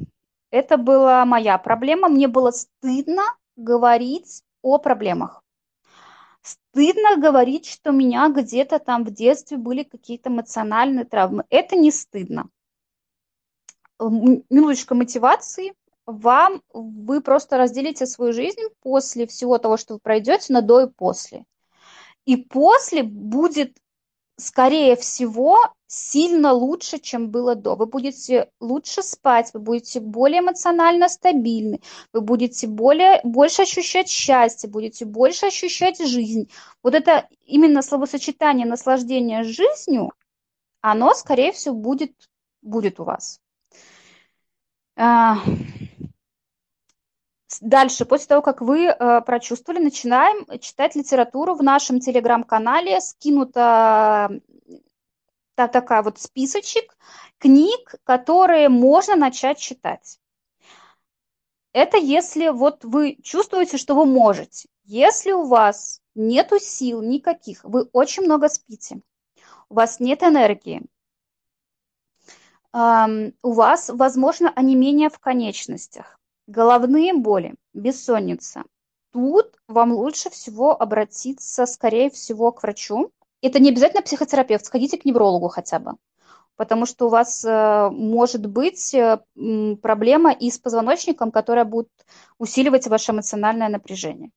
Это 0.51 0.77
была 0.77 1.25
моя 1.25 1.59
проблема. 1.59 2.09
Мне 2.09 2.29
было 2.29 2.51
стыдно 2.51 3.23
говорить 3.57 4.43
о 4.63 4.79
проблемах. 4.79 5.43
Стыдно 6.43 7.17
говорить, 7.17 7.67
что 7.67 7.91
у 7.91 7.95
меня 7.95 8.29
где-то 8.29 8.79
там 8.79 9.05
в 9.05 9.11
детстве 9.11 9.57
были 9.57 9.83
какие-то 9.83 10.31
эмоциональные 10.31 11.05
травмы. 11.05 11.45
Это 11.51 11.77
не 11.77 11.91
стыдно 11.91 12.49
минуточка 14.01 14.95
мотивации. 14.95 15.75
Вам 16.11 16.63
вы 16.73 17.21
просто 17.21 17.57
разделите 17.57 18.07
свою 18.07 18.33
жизнь 18.33 18.61
после 18.83 19.27
всего 19.27 19.59
того, 19.59 19.77
что 19.77 19.95
вы 19.95 20.01
пройдете, 20.01 20.53
на 20.53 20.63
до 20.63 20.83
и 20.83 20.87
после. 20.89 21.45
И 22.27 22.37
после 22.37 23.03
будет, 23.03 23.77
скорее 24.37 24.97
всего, 24.97 25.59
сильно 25.87 26.53
лучше, 26.53 26.99
чем 26.99 27.31
было 27.31 27.55
до. 27.55 27.75
Вы 27.75 27.87
будете 27.87 28.51
лучше 28.61 29.03
спать, 29.03 29.51
вы 29.55 29.61
будете 29.61 30.01
более 30.01 30.41
эмоционально 30.41 31.09
стабильны, 31.09 31.81
вы 32.13 32.21
будете 32.21 32.67
более, 32.67 33.21
больше 33.25 33.63
ощущать 33.63 34.09
счастье, 34.09 34.71
будете 34.71 35.05
больше 35.05 35.47
ощущать 35.47 35.99
жизнь. 35.99 36.51
Вот 36.83 36.95
это 36.95 37.29
именно 37.45 37.83
словосочетание 37.83 38.67
наслаждения 38.67 39.43
жизнью, 39.43 40.13
оно, 40.81 41.15
скорее 41.15 41.53
всего, 41.53 41.75
будет, 41.75 42.13
будет 42.63 43.01
у 43.01 43.05
вас. 43.05 43.41
А, 44.97 45.39
дальше, 47.61 48.05
после 48.05 48.27
того, 48.27 48.43
как 48.43 48.61
вы 48.61 48.87
э, 48.87 49.21
прочувствовали, 49.23 49.83
начинаем 49.83 50.47
читать 50.59 50.95
литературу 50.95 51.55
в 51.55 51.63
нашем 51.63 52.01
телеграм-канале. 52.01 53.01
Скинута 53.01 54.31
та, 55.55 55.69
такая 55.69 56.03
вот 56.03 56.19
списочек 56.19 56.97
книг, 57.39 57.95
которые 58.05 58.69
можно 58.69 59.17
начать 59.17 59.59
читать. 59.59 60.21
Это 61.73 61.97
если 61.97 62.49
вот 62.49 62.85
вы 62.85 63.17
чувствуете, 63.23 63.77
что 63.77 63.95
вы 63.95 64.07
можете. 64.07 64.69
Если 64.85 65.33
у 65.33 65.47
вас 65.47 66.01
нету 66.15 66.59
сил 66.59 67.03
никаких, 67.03 67.63
вы 67.65 67.83
очень 67.93 68.25
много 68.25 68.49
спите, 68.49 69.01
у 69.69 69.75
вас 69.75 70.01
нет 70.01 70.23
энергии, 70.23 70.83
у 72.73 73.53
вас, 73.53 73.89
возможно, 73.89 74.53
онемение 74.55 75.11
в 75.11 75.19
конечностях, 75.19 76.20
головные 76.51 77.15
боли, 77.15 77.55
бессонница. 77.75 78.65
Тут 79.13 79.57
вам 79.69 79.93
лучше 79.93 80.31
всего 80.31 80.81
обратиться, 80.81 81.67
скорее 81.67 82.11
всего, 82.11 82.53
к 82.53 82.63
врачу. 82.63 83.11
Это 83.43 83.59
не 83.61 83.71
обязательно 83.71 84.03
психотерапевт, 84.03 84.65
сходите 84.65 84.99
к 84.99 85.05
неврологу 85.05 85.49
хотя 85.49 85.79
бы, 85.79 85.93
потому 86.57 86.87
что 86.87 87.07
у 87.07 87.09
вас 87.09 87.45
э, 87.45 87.89
может 87.91 88.47
быть 88.47 88.93
э, 88.95 89.21
проблема 89.81 90.33
и 90.33 90.51
с 90.51 90.59
позвоночником, 90.59 91.31
которая 91.31 91.65
будет 91.65 91.89
усиливать 92.39 92.87
ваше 92.87 93.13
эмоциональное 93.13 93.69
напряжение. 93.69 94.31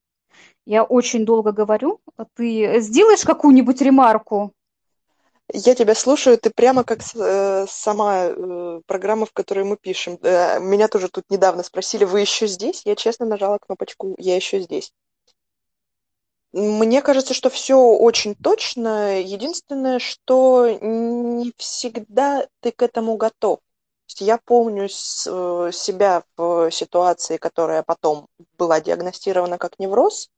Я 0.66 0.84
очень 0.84 1.26
долго 1.26 1.52
говорю. 1.52 2.00
Ты 2.36 2.80
сделаешь 2.80 3.26
какую-нибудь 3.26 3.82
ремарку? 3.82 4.54
Я 5.52 5.76
тебя 5.76 5.94
слушаю, 5.94 6.38
ты 6.38 6.50
прямо 6.50 6.84
как 6.84 7.02
э, 7.16 7.66
сама 7.68 8.28
э, 8.28 8.82
программа, 8.86 9.26
в 9.26 9.34
которой 9.34 9.66
мы 9.66 9.76
пишем. 9.78 10.18
Э, 10.22 10.60
меня 10.60 10.88
тоже 10.88 11.10
тут 11.10 11.26
недавно 11.30 11.64
спросили, 11.64 12.06
вы 12.06 12.22
еще 12.22 12.48
здесь? 12.48 12.84
Я 12.86 12.96
честно 12.96 13.26
нажала 13.26 13.58
кнопочку 13.58 14.16
«Я 14.18 14.36
еще 14.36 14.62
здесь». 14.62 14.94
Мне 16.54 17.02
кажется, 17.02 17.34
что 17.34 17.50
все 17.50 17.76
очень 17.78 18.36
точно. 18.36 19.20
Единственное, 19.20 20.00
что 20.00 20.70
не 20.70 21.52
всегда 21.58 22.48
ты 22.62 22.72
к 22.72 22.82
этому 22.84 23.18
готов. 23.18 23.60
Я 24.20 24.38
помню 24.38 24.88
себя 24.88 26.24
в 26.38 26.70
ситуации, 26.72 27.38
которая 27.38 27.82
потом 27.82 28.28
была 28.58 28.80
диагностирована 28.80 29.58
как 29.58 29.80
невроз. 29.80 30.30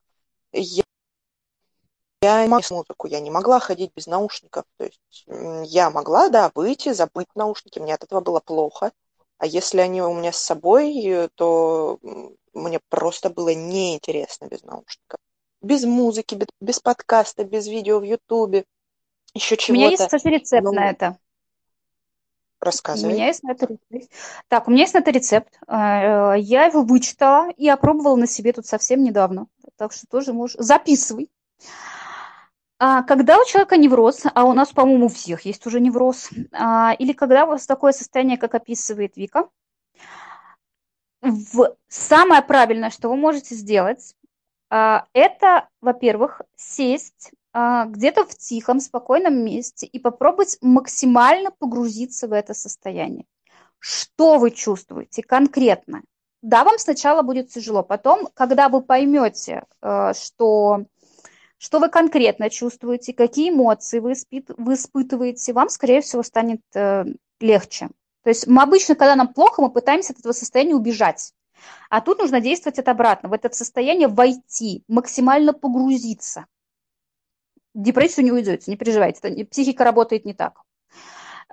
Я 0.53 0.84
я 2.21 2.43
не 2.43 2.49
могла 2.49 2.77
музыку, 2.77 3.07
я 3.07 3.19
не 3.19 3.31
могла 3.31 3.59
ходить 3.59 3.91
без 3.95 4.07
наушников. 4.07 4.65
То 4.77 4.85
есть 4.85 5.25
я 5.71 5.89
могла, 5.89 6.29
да, 6.29 6.51
выйти, 6.55 6.93
забыть 6.93 7.27
наушники, 7.35 7.79
мне 7.79 7.93
от 7.93 8.03
этого 8.03 8.21
было 8.21 8.39
плохо. 8.39 8.91
А 9.37 9.45
если 9.45 9.79
они 9.79 10.01
у 10.01 10.13
меня 10.13 10.31
с 10.31 10.37
собой, 10.37 11.29
то 11.35 11.99
мне 12.53 12.79
просто 12.89 13.29
было 13.29 13.53
неинтересно 13.53 14.45
без 14.45 14.63
наушников. 14.63 15.19
Без 15.61 15.83
музыки, 15.83 16.35
без, 16.35 16.47
без 16.61 16.79
подкаста, 16.79 17.43
без 17.43 17.67
видео 17.67 17.99
в 17.99 18.03
Ютубе, 18.03 18.65
еще 19.33 19.57
чего-то. 19.57 19.73
У 19.73 19.75
меня 19.75 19.89
есть, 19.89 20.03
кстати, 20.03 20.27
рецепт 20.27 20.63
ну, 20.63 20.71
на 20.71 20.89
это. 20.89 21.17
Рассказывай. 22.61 23.11
У 23.11 23.15
меня 23.15 23.27
есть 23.27 23.43
на 23.43 23.51
это 23.51 23.67
рецепт. 23.67 24.13
Так, 24.47 24.67
у 24.67 24.71
меня 24.71 24.83
есть 24.83 24.93
на 24.93 24.99
это 24.99 25.11
рецепт. 25.11 25.59
Э, 25.67 26.35
я 26.37 26.65
его 26.65 26.83
вычитала 26.83 27.51
и 27.51 27.67
опробовала 27.67 28.15
на 28.15 28.27
себе 28.27 28.53
тут 28.53 28.65
совсем 28.65 29.03
недавно. 29.03 29.47
Так 29.75 29.91
что 29.91 30.07
тоже 30.07 30.31
можешь... 30.31 30.55
Записывай. 30.57 31.29
А, 32.77 33.03
когда 33.03 33.39
у 33.39 33.45
человека 33.45 33.77
невроз, 33.77 34.23
а 34.33 34.43
у 34.45 34.53
нас, 34.53 34.71
по-моему, 34.73 35.05
у 35.05 35.09
всех 35.09 35.45
есть 35.45 35.65
уже 35.65 35.79
невроз, 35.79 36.29
а, 36.51 36.93
или 36.99 37.13
когда 37.13 37.45
у 37.45 37.49
вас 37.49 37.65
такое 37.65 37.93
состояние, 37.93 38.37
как 38.37 38.53
описывает 38.53 39.15
Вика, 39.15 39.49
самое 41.87 42.41
правильное, 42.41 42.89
что 42.89 43.09
вы 43.09 43.15
можете 43.15 43.55
сделать, 43.55 44.15
а, 44.69 45.05
это, 45.13 45.69
во-первых, 45.81 46.41
сесть 46.55 47.31
где-то 47.53 48.25
в 48.25 48.35
тихом, 48.35 48.81
спокойном 48.81 49.45
месте 49.45 49.85
и 49.85 49.97
попробовать 49.97 50.57
максимально 50.59 51.51
погрузиться 51.51 52.27
в 52.27 52.33
это 52.33 52.53
состояние. 52.53 53.23
Что 53.79 54.39
вы 54.39 54.51
чувствуете 54.51 55.23
конкретно? 55.23 56.01
Да, 56.41 56.65
вам 56.65 56.77
сначала 56.77 57.21
будет 57.21 57.49
тяжело, 57.49 57.81
потом, 57.81 58.27
когда 58.33 58.67
вы 58.67 58.81
поймете, 58.81 59.63
э, 59.81 60.11
что 60.13 60.83
что 61.57 61.79
вы 61.79 61.89
конкретно 61.89 62.49
чувствуете, 62.49 63.13
какие 63.13 63.49
эмоции 63.49 63.99
вы, 63.99 64.13
испыт, 64.13 64.49
вы 64.57 64.73
испытываете, 64.73 65.53
вам, 65.53 65.69
скорее 65.69 66.01
всего, 66.01 66.23
станет 66.23 66.61
э, 66.73 67.05
легче. 67.39 67.89
То 68.23 68.29
есть 68.29 68.47
мы 68.47 68.63
обычно, 68.63 68.95
когда 68.95 69.15
нам 69.15 69.33
плохо, 69.33 69.61
мы 69.61 69.69
пытаемся 69.69 70.13
от 70.13 70.19
этого 70.19 70.33
состояния 70.33 70.75
убежать. 70.75 71.33
А 71.89 72.01
тут 72.01 72.19
нужно 72.19 72.41
действовать 72.41 72.79
от 72.79 72.87
обратно, 72.87 73.29
в 73.29 73.33
это 73.33 73.53
состояние 73.53 74.07
войти, 74.07 74.83
максимально 74.87 75.53
погрузиться. 75.53 76.45
Депрессию 77.73 78.25
не 78.25 78.31
уйдете, 78.31 78.71
не 78.71 78.77
переживайте, 78.77 79.45
психика 79.45 79.83
работает 79.83 80.25
не 80.25 80.33
так. 80.33 80.61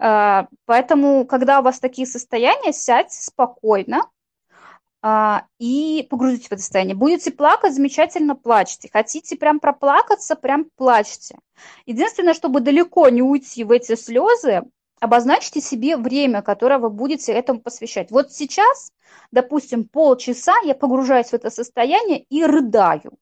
Э, 0.01 0.47
поэтому, 0.65 1.27
когда 1.27 1.61
у 1.61 1.62
вас 1.62 1.79
такие 1.79 2.07
состояния, 2.07 2.73
сядьте 2.73 3.23
спокойно, 3.23 4.09
а, 5.03 5.47
и 5.59 6.07
погрузитесь 6.09 6.49
в 6.49 6.53
это 6.53 6.62
состояние. 6.62 6.95
Будете 6.95 7.33
плакать, 7.33 7.75
замечательно 7.75 8.37
плачьте. 8.37 8.88
Хотите 8.93 9.37
прям 9.37 9.59
проплакаться, 9.59 10.37
прям 10.37 10.67
плачьте. 10.77 11.38
Единственное, 11.87 12.35
чтобы 12.35 12.61
далеко 12.61 13.09
не 13.09 13.23
уйти 13.23 13.65
в 13.65 13.73
эти 13.73 13.97
слезы, 13.97 14.62
обозначьте 15.03 15.61
себе 15.61 15.97
время, 15.97 16.43
которое 16.43 16.79
вы 16.79 16.88
будете 16.88 17.33
этому 17.33 17.61
посвящать. 17.61 18.12
Вот 18.12 18.33
сейчас, 18.33 18.93
допустим, 19.33 19.85
полчаса 19.85 20.55
я 20.65 20.77
погружаюсь 20.77 21.31
в 21.31 21.35
это 21.35 21.51
состояние 21.51 22.25
и 22.31 22.45
рыдаю. 22.45 23.12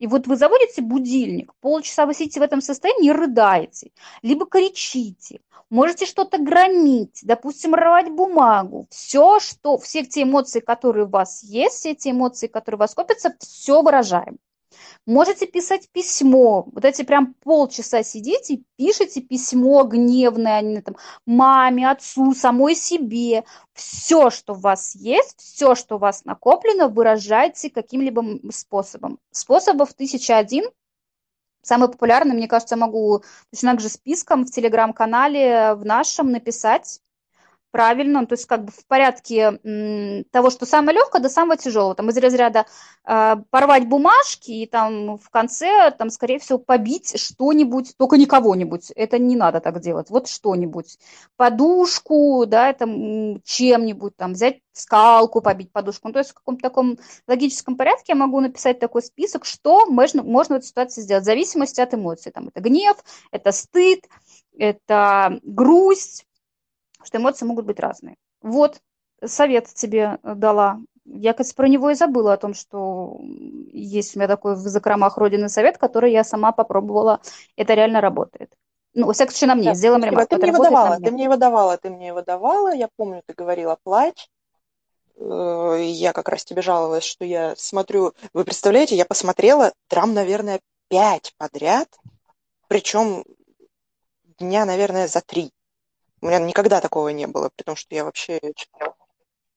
И 0.00 0.08
вот 0.08 0.26
вы 0.26 0.34
заводите 0.34 0.82
будильник, 0.82 1.52
полчаса 1.60 2.06
вы 2.06 2.14
сидите 2.14 2.40
в 2.40 2.42
этом 2.42 2.60
состоянии 2.60 3.10
и 3.10 3.12
рыдаете, 3.12 3.92
либо 4.22 4.46
кричите, 4.46 5.40
можете 5.70 6.06
что-то 6.06 6.38
громить, 6.38 7.20
допустим, 7.22 7.76
рвать 7.76 8.10
бумагу. 8.10 8.88
Все, 8.90 9.38
что, 9.38 9.78
все 9.78 10.04
те 10.04 10.24
эмоции, 10.24 10.58
которые 10.58 11.06
у 11.06 11.08
вас 11.08 11.44
есть, 11.44 11.76
все 11.76 11.92
эти 11.92 12.08
эмоции, 12.08 12.48
которые 12.48 12.78
у 12.78 12.80
вас 12.80 12.94
копятся, 12.96 13.32
все 13.38 13.80
выражаем. 13.80 14.38
Можете 15.06 15.46
писать 15.46 15.88
письмо. 15.92 16.66
Вот 16.72 16.84
эти 16.84 17.02
прям 17.02 17.34
полчаса 17.42 18.02
сидите 18.02 18.62
пишите 18.76 19.20
письмо 19.20 19.82
гневное 19.84 20.60
не, 20.62 20.80
там, 20.80 20.96
маме, 21.26 21.90
отцу, 21.90 22.32
самой 22.34 22.74
себе. 22.74 23.44
Все, 23.72 24.30
что 24.30 24.52
у 24.54 24.56
вас 24.56 24.94
есть, 24.94 25.40
все, 25.40 25.74
что 25.74 25.96
у 25.96 25.98
вас 25.98 26.24
накоплено, 26.24 26.88
выражайте 26.88 27.70
каким-либо 27.70 28.24
способом. 28.50 29.18
Способов 29.30 29.94
тысяча 29.94 30.38
один. 30.38 30.64
Самый 31.62 31.88
популярный, 31.88 32.34
мне 32.34 32.48
кажется, 32.48 32.76
могу 32.76 33.22
точно 33.50 33.72
так 33.72 33.80
же 33.80 33.88
списком 33.88 34.46
в 34.46 34.50
телеграм-канале 34.50 35.74
в 35.74 35.84
нашем 35.84 36.30
написать 36.30 37.00
правильно, 37.70 38.26
то 38.26 38.34
есть 38.34 38.46
как 38.46 38.64
бы 38.64 38.72
в 38.72 38.86
порядке 38.86 39.58
того, 40.30 40.50
что 40.50 40.66
самое 40.66 40.96
легкое 40.96 41.22
до 41.22 41.28
самого 41.28 41.56
тяжелого, 41.56 41.94
там 41.94 42.08
из 42.10 42.16
разряда 42.16 42.66
э, 43.04 43.36
порвать 43.50 43.88
бумажки 43.88 44.50
и 44.50 44.66
там 44.66 45.18
в 45.18 45.30
конце, 45.30 45.90
там, 45.90 46.10
скорее 46.10 46.38
всего, 46.38 46.58
побить 46.58 47.20
что-нибудь, 47.20 47.94
только 47.96 48.16
не 48.16 48.26
кого-нибудь, 48.26 48.90
это 48.94 49.18
не 49.18 49.36
надо 49.36 49.60
так 49.60 49.80
делать, 49.80 50.10
вот 50.10 50.28
что-нибудь, 50.28 50.98
подушку, 51.36 52.44
да, 52.46 52.70
это 52.70 52.86
чем-нибудь, 53.44 54.16
там, 54.16 54.32
взять 54.32 54.60
скалку, 54.72 55.40
побить 55.40 55.72
подушку, 55.72 56.08
ну, 56.08 56.12
то 56.12 56.20
есть 56.20 56.30
в 56.30 56.34
каком-то 56.34 56.62
таком 56.62 56.98
логическом 57.26 57.76
порядке 57.76 58.04
я 58.08 58.14
могу 58.14 58.40
написать 58.40 58.78
такой 58.78 59.02
список, 59.02 59.44
что 59.44 59.86
можно, 59.86 60.22
можно 60.22 60.56
в 60.56 60.58
этой 60.58 60.68
ситуации 60.68 61.02
сделать, 61.02 61.24
в 61.24 61.26
зависимости 61.26 61.80
от 61.80 61.94
эмоций, 61.94 62.32
там, 62.32 62.48
это 62.48 62.60
гнев, 62.60 62.96
это 63.30 63.52
стыд, 63.52 64.08
это 64.56 65.38
грусть, 65.42 66.27
что 67.08 67.18
эмоции 67.18 67.46
могут 67.46 67.64
быть 67.64 67.80
разные. 67.80 68.16
Вот, 68.42 68.80
совет 69.24 69.66
тебе 69.66 70.18
дала. 70.22 70.78
Я, 71.04 71.32
кажется, 71.32 71.56
про 71.56 71.68
него 71.68 71.90
и 71.90 71.94
забыла, 71.94 72.34
о 72.34 72.36
том, 72.36 72.52
что 72.54 73.18
есть 73.72 74.14
у 74.14 74.18
меня 74.18 74.28
такой 74.28 74.54
в 74.54 74.58
закромах 74.58 75.16
Родины 75.16 75.48
совет, 75.48 75.78
который 75.78 76.12
я 76.12 76.22
сама 76.22 76.52
попробовала. 76.52 77.20
Это 77.56 77.74
реально 77.74 78.00
работает. 78.00 78.54
Ну, 78.94 79.06
во 79.06 79.12
всяком 79.12 79.32
случае, 79.32 79.48
на 79.48 79.54
мне. 79.54 79.70
Да, 79.70 79.74
Сделаем 79.74 80.04
ремонт. 80.04 80.28
Ты 80.28 80.36
мне 80.36 80.48
его 80.48 80.62
давала, 80.62 80.96
ты 80.98 81.10
мне 81.10 81.24
его 81.24 81.36
давала, 81.36 81.76
ты 81.78 81.90
мне 81.90 82.06
его 82.08 82.22
давала. 82.22 82.74
Я 82.74 82.88
помню, 82.96 83.22
ты 83.26 83.32
говорила, 83.32 83.78
плачь. 83.82 84.28
Э, 85.16 85.78
я 85.80 86.12
как 86.12 86.28
раз 86.28 86.44
тебе 86.44 86.62
жаловалась, 86.62 87.04
что 87.04 87.24
я 87.24 87.54
смотрю... 87.56 88.12
Вы 88.32 88.44
представляете, 88.44 88.96
я 88.96 89.06
посмотрела 89.06 89.72
драм, 89.88 90.12
наверное, 90.12 90.60
пять 90.88 91.32
подряд. 91.38 91.88
Причем 92.68 93.24
дня, 94.38 94.64
наверное, 94.64 95.08
за 95.08 95.20
три. 95.20 95.52
У 96.20 96.26
меня 96.26 96.38
никогда 96.40 96.80
такого 96.80 97.08
не 97.08 97.26
было, 97.26 97.50
при 97.54 97.62
том, 97.64 97.76
что 97.76 97.94
я 97.94 98.04
вообще 98.04 98.40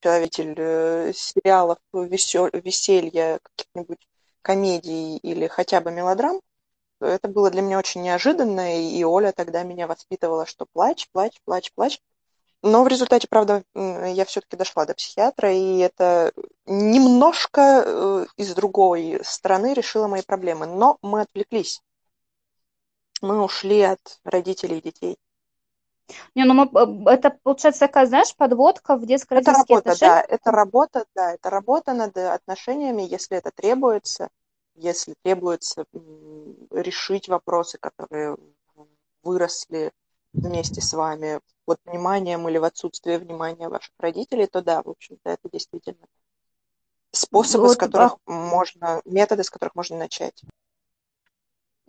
человек 0.02 0.32
э, 0.38 1.12
сериалов, 1.14 1.78
веселья, 1.94 3.40
каких-нибудь 3.44 4.08
комедий 4.42 5.18
или 5.18 5.48
хотя 5.48 5.82
бы 5.82 5.92
мелодрам. 5.92 6.42
Это 7.00 7.28
было 7.28 7.50
для 7.50 7.62
меня 7.62 7.80
очень 7.80 8.04
неожиданно, 8.04 8.80
и 8.80 9.04
Оля 9.04 9.32
тогда 9.32 9.64
меня 9.64 9.88
воспитывала, 9.88 10.46
что 10.46 10.68
плачь, 10.72 11.10
плачь, 11.12 11.42
плачь, 11.46 11.72
плачь. 11.74 12.00
Но 12.64 12.84
в 12.84 12.88
результате, 12.88 13.28
правда, 13.28 13.64
я 13.74 14.24
все-таки 14.26 14.56
дошла 14.56 14.86
до 14.86 14.94
психиатра, 14.94 15.52
и 15.52 15.80
это 15.80 16.32
немножко 16.68 17.84
э, 17.84 18.26
из 18.38 18.54
другой 18.54 19.20
стороны 19.24 19.74
решило 19.74 20.08
мои 20.08 20.22
проблемы. 20.22 20.68
Но 20.68 20.98
мы 21.02 21.22
отвлеклись. 21.22 21.82
Мы 23.22 23.44
ушли 23.44 23.82
от 23.82 24.20
родителей 24.24 24.78
и 24.78 24.82
детей. 24.82 25.18
Не, 26.36 26.46
ну 26.46 26.54
мы, 26.54 27.10
э, 27.10 27.14
это 27.14 27.38
получается 27.44 27.82
такая, 27.82 28.06
знаешь, 28.06 28.36
подводка 28.36 28.96
в 28.96 29.06
детско 29.06 29.36
Это 29.36 29.52
работа, 29.52 29.78
отношения. 29.78 30.12
да, 30.12 30.22
это 30.22 30.52
работа, 30.52 31.06
да, 31.16 31.34
это 31.34 31.50
работа 31.50 31.94
над 31.94 32.18
отношениями, 32.18 33.04
если 33.04 33.38
это 33.38 33.52
требуется, 33.52 34.30
если 34.76 35.16
требуется 35.24 35.86
решить 36.72 37.28
вопросы, 37.28 37.78
которые 37.78 38.38
выросли 39.24 39.92
вместе 40.34 40.82
с 40.82 40.94
вами 40.94 41.40
под 41.66 41.80
вниманием 41.86 42.48
или 42.50 42.58
в 42.58 42.64
отсутствие 42.64 43.20
внимания 43.20 43.70
ваших 43.70 43.94
родителей, 44.00 44.48
то 44.48 44.62
да, 44.62 44.82
в 44.82 44.90
общем-то, 44.90 45.30
это 45.30 45.50
действительно 45.52 46.08
способы, 47.12 47.68
вот, 47.68 47.74
с 47.74 47.78
которых 47.78 48.14
а... 48.26 48.32
можно, 48.32 49.02
методы, 49.06 49.44
с 49.44 49.50
которых 49.50 49.76
можно 49.76 49.98
начать. 49.98 50.42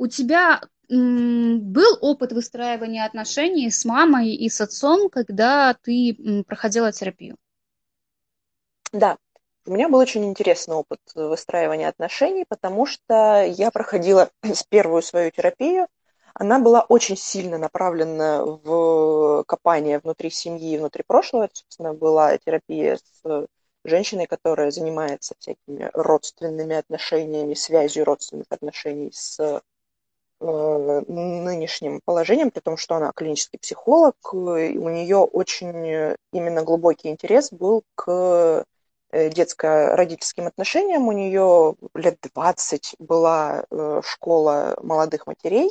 У 0.02 0.08
тебя 0.08 0.60
был 0.88 1.96
опыт 2.00 2.32
выстраивания 2.32 3.04
отношений 3.04 3.70
с 3.70 3.84
мамой 3.84 4.30
и 4.30 4.48
с 4.48 4.60
отцом, 4.60 5.08
когда 5.08 5.76
ты 5.80 6.42
проходила 6.44 6.90
терапию? 6.90 7.36
Да, 8.92 9.16
у 9.64 9.70
меня 9.70 9.88
был 9.88 10.00
очень 10.00 10.24
интересный 10.24 10.74
опыт 10.74 10.98
выстраивания 11.14 11.88
отношений, 11.88 12.44
потому 12.48 12.84
что 12.84 13.44
я 13.44 13.70
проходила 13.70 14.28
первую 14.70 15.02
свою 15.02 15.30
терапию. 15.30 15.86
она 16.34 16.58
была 16.58 16.80
очень 16.80 17.16
сильно 17.16 17.56
направлена 17.56 18.44
в 18.44 19.44
копание 19.46 20.00
внутри 20.00 20.30
семьи, 20.30 20.78
внутри 20.78 21.04
прошлого. 21.06 21.44
Это, 21.44 21.54
собственно, 21.54 21.94
была 21.94 22.36
терапия 22.38 22.96
с 22.96 23.46
женщиной, 23.84 24.26
которая 24.26 24.72
занимается 24.72 25.36
всякими 25.38 25.90
родственными 25.94 26.74
отношениями, 26.74 27.54
связью 27.54 28.04
родственных 28.04 28.46
отношений 28.50 29.12
с 29.12 29.62
нынешним 30.42 32.00
положением, 32.04 32.50
при 32.50 32.60
том, 32.60 32.76
что 32.76 32.96
она 32.96 33.12
клинический 33.12 33.58
психолог, 33.58 34.16
у 34.32 34.56
нее 34.88 35.18
очень 35.18 36.16
именно 36.32 36.62
глубокий 36.62 37.08
интерес 37.08 37.52
был 37.52 37.84
к 37.94 38.64
э, 39.10 39.30
детско-родительским 39.30 40.46
отношениям. 40.46 41.08
У 41.08 41.12
нее 41.12 41.76
лет 41.94 42.18
20 42.34 42.96
была 42.98 43.64
э, 43.70 44.00
школа 44.04 44.76
молодых 44.82 45.26
матерей, 45.26 45.70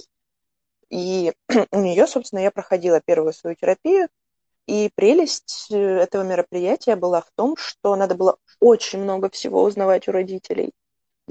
и 0.90 1.34
у 1.72 1.80
нее, 1.80 2.08
собственно, 2.08 2.40
я 2.40 2.52
проходила 2.52 3.02
первую 3.02 3.34
свою 3.34 3.56
терапию, 3.56 4.08
и 4.68 4.90
прелесть 4.94 5.68
э, 5.72 5.76
этого 5.76 6.24
мероприятия 6.24 6.96
была 6.96 7.22
в 7.22 7.32
том, 7.36 7.56
что 7.58 7.96
надо 7.96 8.16
было 8.16 8.38
очень 8.60 9.00
много 9.00 9.30
всего 9.30 9.64
узнавать 9.64 10.08
у 10.08 10.12
родителей. 10.12 10.72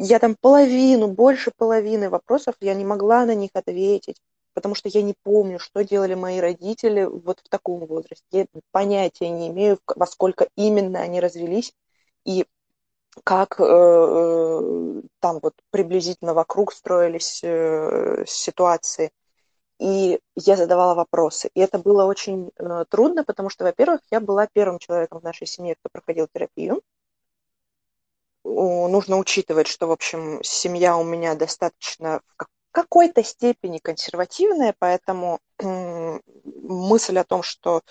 Я 0.03 0.19
там 0.19 0.35
половину, 0.41 1.09
больше 1.09 1.53
половины 1.55 2.09
вопросов 2.09 2.55
я 2.61 2.75
не 2.75 2.87
могла 2.87 3.27
на 3.27 3.35
них 3.35 3.51
ответить, 3.53 4.17
потому 4.55 4.75
что 4.75 4.89
я 4.89 5.03
не 5.03 5.15
помню, 5.23 5.59
что 5.59 5.85
делали 5.85 6.15
мои 6.15 6.41
родители 6.41 7.05
вот 7.05 7.41
в 7.41 7.49
таком 7.51 7.87
возрасте. 7.87 8.25
Я 8.33 8.47
понятия 8.71 9.29
не 9.29 9.49
имею, 9.49 9.79
во 9.87 10.07
сколько 10.07 10.49
именно 10.57 11.01
они 11.01 11.21
развелись 11.21 11.75
и 12.25 12.47
как 13.25 13.61
э, 13.61 13.65
э 13.65 15.03
там 15.21 15.41
вот 15.43 15.55
приблизительно 15.71 16.33
вокруг 16.33 16.73
строились 16.73 17.41
э, 17.43 18.25
ситуации 18.27 19.11
и 19.81 20.21
я 20.37 20.57
задавала 20.57 20.95
вопросы. 20.95 21.51
И 21.55 21.61
это 21.61 21.79
было 21.79 22.05
очень 22.05 22.51
э, 22.57 22.85
трудно, 22.91 23.25
потому 23.25 23.51
что, 23.51 23.65
во-первых, 23.65 24.01
я 24.11 24.21
была 24.21 24.47
первым 24.47 24.79
человеком 24.79 25.21
в 25.21 25.25
нашей 25.25 25.47
семье, 25.47 25.75
кто 25.75 25.89
проходил 25.91 26.29
терапию. 26.33 26.83
Нужно 28.45 29.19
учитывать, 29.19 29.67
что, 29.67 29.87
в 29.87 29.93
общем, 29.93 30.43
семья 30.43 30.97
у 30.97 31.05
меня 31.05 31.35
достаточно 31.35 32.21
в 32.37 32.47
какой-то 32.73 33.23
степени 33.23 33.79
консервативная, 33.79 34.75
поэтому 34.79 35.41
мысль 35.61 37.19
о 37.19 37.25
том, 37.25 37.43
что 37.43 37.83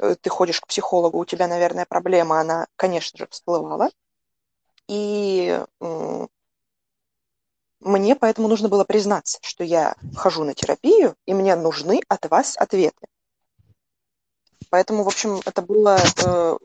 э, 0.00 0.16
ты 0.20 0.28
ходишь 0.28 0.60
к 0.60 0.66
психологу, 0.66 1.18
у 1.18 1.24
тебя, 1.24 1.46
наверное, 1.46 1.86
проблема, 1.86 2.40
она, 2.40 2.66
конечно 2.76 3.18
же, 3.18 3.28
всплывала. 3.30 3.90
И 4.88 5.58
мне 7.84 8.16
поэтому 8.16 8.48
нужно 8.48 8.68
было 8.68 8.84
признаться, 8.84 9.38
что 9.42 9.62
я 9.62 9.94
хожу 10.16 10.44
на 10.44 10.54
терапию, 10.54 11.16
и 11.26 11.34
мне 11.34 11.54
нужны 11.54 12.00
от 12.08 12.30
вас 12.30 12.56
ответы. 12.56 13.06
Поэтому, 14.70 15.04
в 15.04 15.06
общем, 15.06 15.40
это 15.44 15.60
было 15.62 15.98
э, 15.98 16.56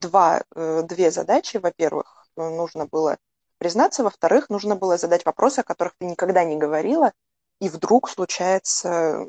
два, 0.00 0.42
э, 0.54 0.82
две 0.84 1.10
задачи. 1.10 1.56
Во-первых, 1.56 2.21
нужно 2.36 2.86
было 2.86 3.18
признаться, 3.58 4.02
во-вторых, 4.02 4.50
нужно 4.50 4.76
было 4.76 4.96
задать 4.96 5.24
вопросы, 5.24 5.60
о 5.60 5.64
которых 5.64 5.94
ты 5.98 6.06
никогда 6.06 6.44
не 6.44 6.56
говорила, 6.56 7.12
и 7.60 7.68
вдруг 7.68 8.08
случается 8.08 9.24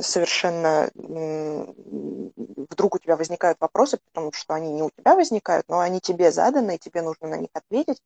совершенно 0.00 0.90
вдруг 0.94 2.94
у 2.94 2.98
тебя 2.98 3.16
возникают 3.16 3.60
вопросы, 3.60 3.98
потому 4.06 4.32
что 4.32 4.54
они 4.54 4.72
не 4.72 4.82
у 4.82 4.90
тебя 4.90 5.14
возникают, 5.14 5.68
но 5.68 5.80
они 5.80 6.00
тебе 6.00 6.32
заданы, 6.32 6.76
и 6.76 6.78
тебе 6.78 7.02
нужно 7.02 7.28
на 7.28 7.36
них 7.36 7.50
ответить 7.52 8.00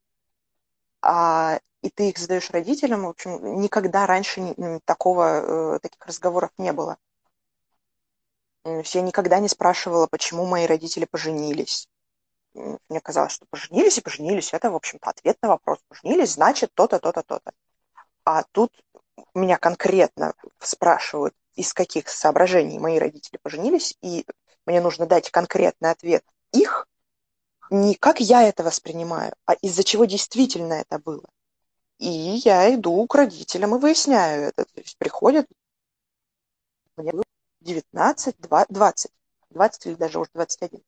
а, 1.02 1.60
и 1.82 1.90
ты 1.90 2.08
их 2.08 2.18
задаешь 2.18 2.50
родителям, 2.50 3.04
в 3.04 3.10
общем, 3.10 3.60
никогда 3.60 4.06
раньше 4.06 4.54
такого, 4.84 5.76
э, 5.76 5.78
таких 5.78 6.04
разговоров 6.04 6.50
не 6.58 6.72
было. 6.72 6.98
Я 8.64 9.02
никогда 9.02 9.38
не 9.38 9.48
спрашивала, 9.48 10.08
почему 10.08 10.46
мои 10.46 10.66
родители 10.66 11.04
поженились. 11.04 11.88
Мне 12.88 13.00
казалось, 13.00 13.32
что 13.32 13.46
поженились 13.50 13.98
и 13.98 14.00
поженились. 14.00 14.52
Это, 14.52 14.70
в 14.70 14.76
общем-то, 14.76 15.10
ответ 15.10 15.36
на 15.42 15.48
вопрос. 15.48 15.78
Поженились, 15.88 16.32
значит, 16.32 16.72
то-то, 16.74 16.98
то-то, 16.98 17.22
то-то. 17.22 17.52
А 18.24 18.42
тут 18.52 18.72
меня 19.34 19.58
конкретно 19.58 20.34
спрашивают, 20.58 21.34
из 21.54 21.72
каких 21.72 22.08
соображений 22.08 22.78
мои 22.78 22.98
родители 22.98 23.38
поженились, 23.42 23.96
и 24.02 24.26
мне 24.66 24.80
нужно 24.80 25.06
дать 25.06 25.30
конкретный 25.30 25.90
ответ 25.90 26.24
их, 26.52 26.86
не 27.70 27.94
как 27.94 28.20
я 28.20 28.42
это 28.42 28.62
воспринимаю, 28.62 29.34
а 29.44 29.54
из-за 29.54 29.84
чего 29.84 30.04
действительно 30.04 30.74
это 30.74 30.98
было. 30.98 31.28
И 31.98 32.08
я 32.08 32.74
иду 32.74 33.06
к 33.06 33.14
родителям 33.14 33.74
и 33.74 33.78
выясняю 33.78 34.48
это. 34.48 34.64
То 34.64 34.80
есть 34.80 34.98
приходят, 34.98 35.46
мне 36.96 37.12
было 37.12 37.24
19, 37.60 38.36
20, 38.38 39.10
20 39.50 39.86
или 39.86 39.94
даже 39.94 40.18
уже 40.18 40.30
21. 40.34 40.82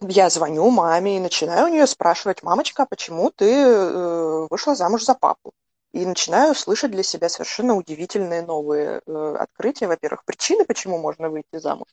Я 0.00 0.28
звоню 0.28 0.70
маме 0.70 1.16
и 1.16 1.20
начинаю 1.20 1.66
у 1.66 1.68
нее 1.68 1.86
спрашивать, 1.86 2.42
мамочка, 2.42 2.82
а 2.82 2.86
почему 2.86 3.30
ты 3.30 3.50
э, 3.50 4.46
вышла 4.50 4.74
замуж 4.74 5.04
за 5.04 5.14
папу? 5.14 5.52
И 5.92 6.04
начинаю 6.04 6.54
слышать 6.54 6.90
для 6.90 7.02
себя 7.02 7.30
совершенно 7.30 7.74
удивительные 7.74 8.42
новые 8.42 9.00
э, 9.06 9.36
открытия. 9.38 9.86
Во-первых, 9.86 10.24
причины, 10.26 10.66
почему 10.66 10.98
можно 10.98 11.30
выйти 11.30 11.56
замуж. 11.58 11.88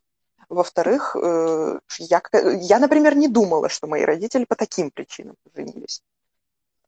Во-вторых, 0.49 1.15
э, 1.15 1.79
я, 1.97 2.21
я, 2.59 2.79
например, 2.79 3.15
не 3.15 3.29
думала, 3.29 3.69
что 3.69 3.87
мои 3.87 4.03
родители 4.03 4.43
по 4.43 4.55
таким 4.55 4.91
причинам 4.91 5.35
женились. 5.55 6.01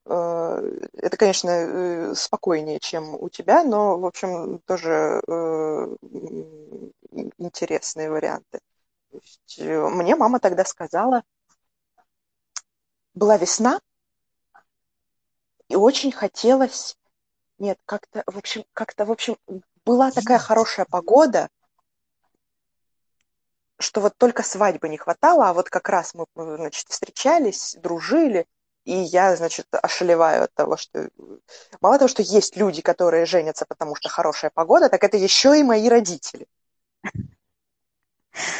Это, 0.07 1.17
конечно, 1.17 2.13
спокойнее, 2.13 2.79
чем 2.79 3.15
у 3.15 3.27
тебя, 3.29 3.63
но, 3.63 3.97
в 3.97 4.05
общем, 4.05 4.59
тоже 4.67 5.19
интересные 7.49 8.11
варианты. 8.11 8.59
Мне 9.57 10.15
мама 10.15 10.39
тогда 10.39 10.65
сказала, 10.65 11.23
была 13.13 13.37
весна, 13.37 13.79
и 15.67 15.75
очень 15.75 16.11
хотелось, 16.11 16.97
нет, 17.57 17.79
как-то, 17.85 18.23
в 18.27 18.37
общем, 18.37 18.65
как-то, 18.73 19.05
в 19.05 19.11
общем, 19.11 19.37
была 19.85 20.11
такая 20.11 20.37
хорошая 20.37 20.85
погода, 20.85 21.49
что 23.77 24.01
вот 24.01 24.15
только 24.17 24.43
свадьбы 24.43 24.89
не 24.89 24.97
хватало, 24.97 25.49
а 25.49 25.53
вот 25.53 25.69
как 25.69 25.89
раз 25.89 26.13
мы, 26.13 26.25
значит, 26.35 26.87
встречались, 26.89 27.75
дружили, 27.81 28.45
и 28.83 28.95
я, 28.95 29.35
значит, 29.35 29.67
ошалеваю 29.71 30.43
от 30.43 30.53
того, 30.53 30.77
что 30.77 31.09
мало 31.81 31.97
того, 31.97 32.07
что 32.07 32.21
есть 32.21 32.55
люди, 32.55 32.81
которые 32.81 33.25
женятся, 33.25 33.65
потому 33.65 33.95
что 33.95 34.09
хорошая 34.09 34.51
погода, 34.53 34.89
так 34.89 35.03
это 35.03 35.17
еще 35.17 35.59
и 35.59 35.63
мои 35.63 35.89
родители. 35.89 36.47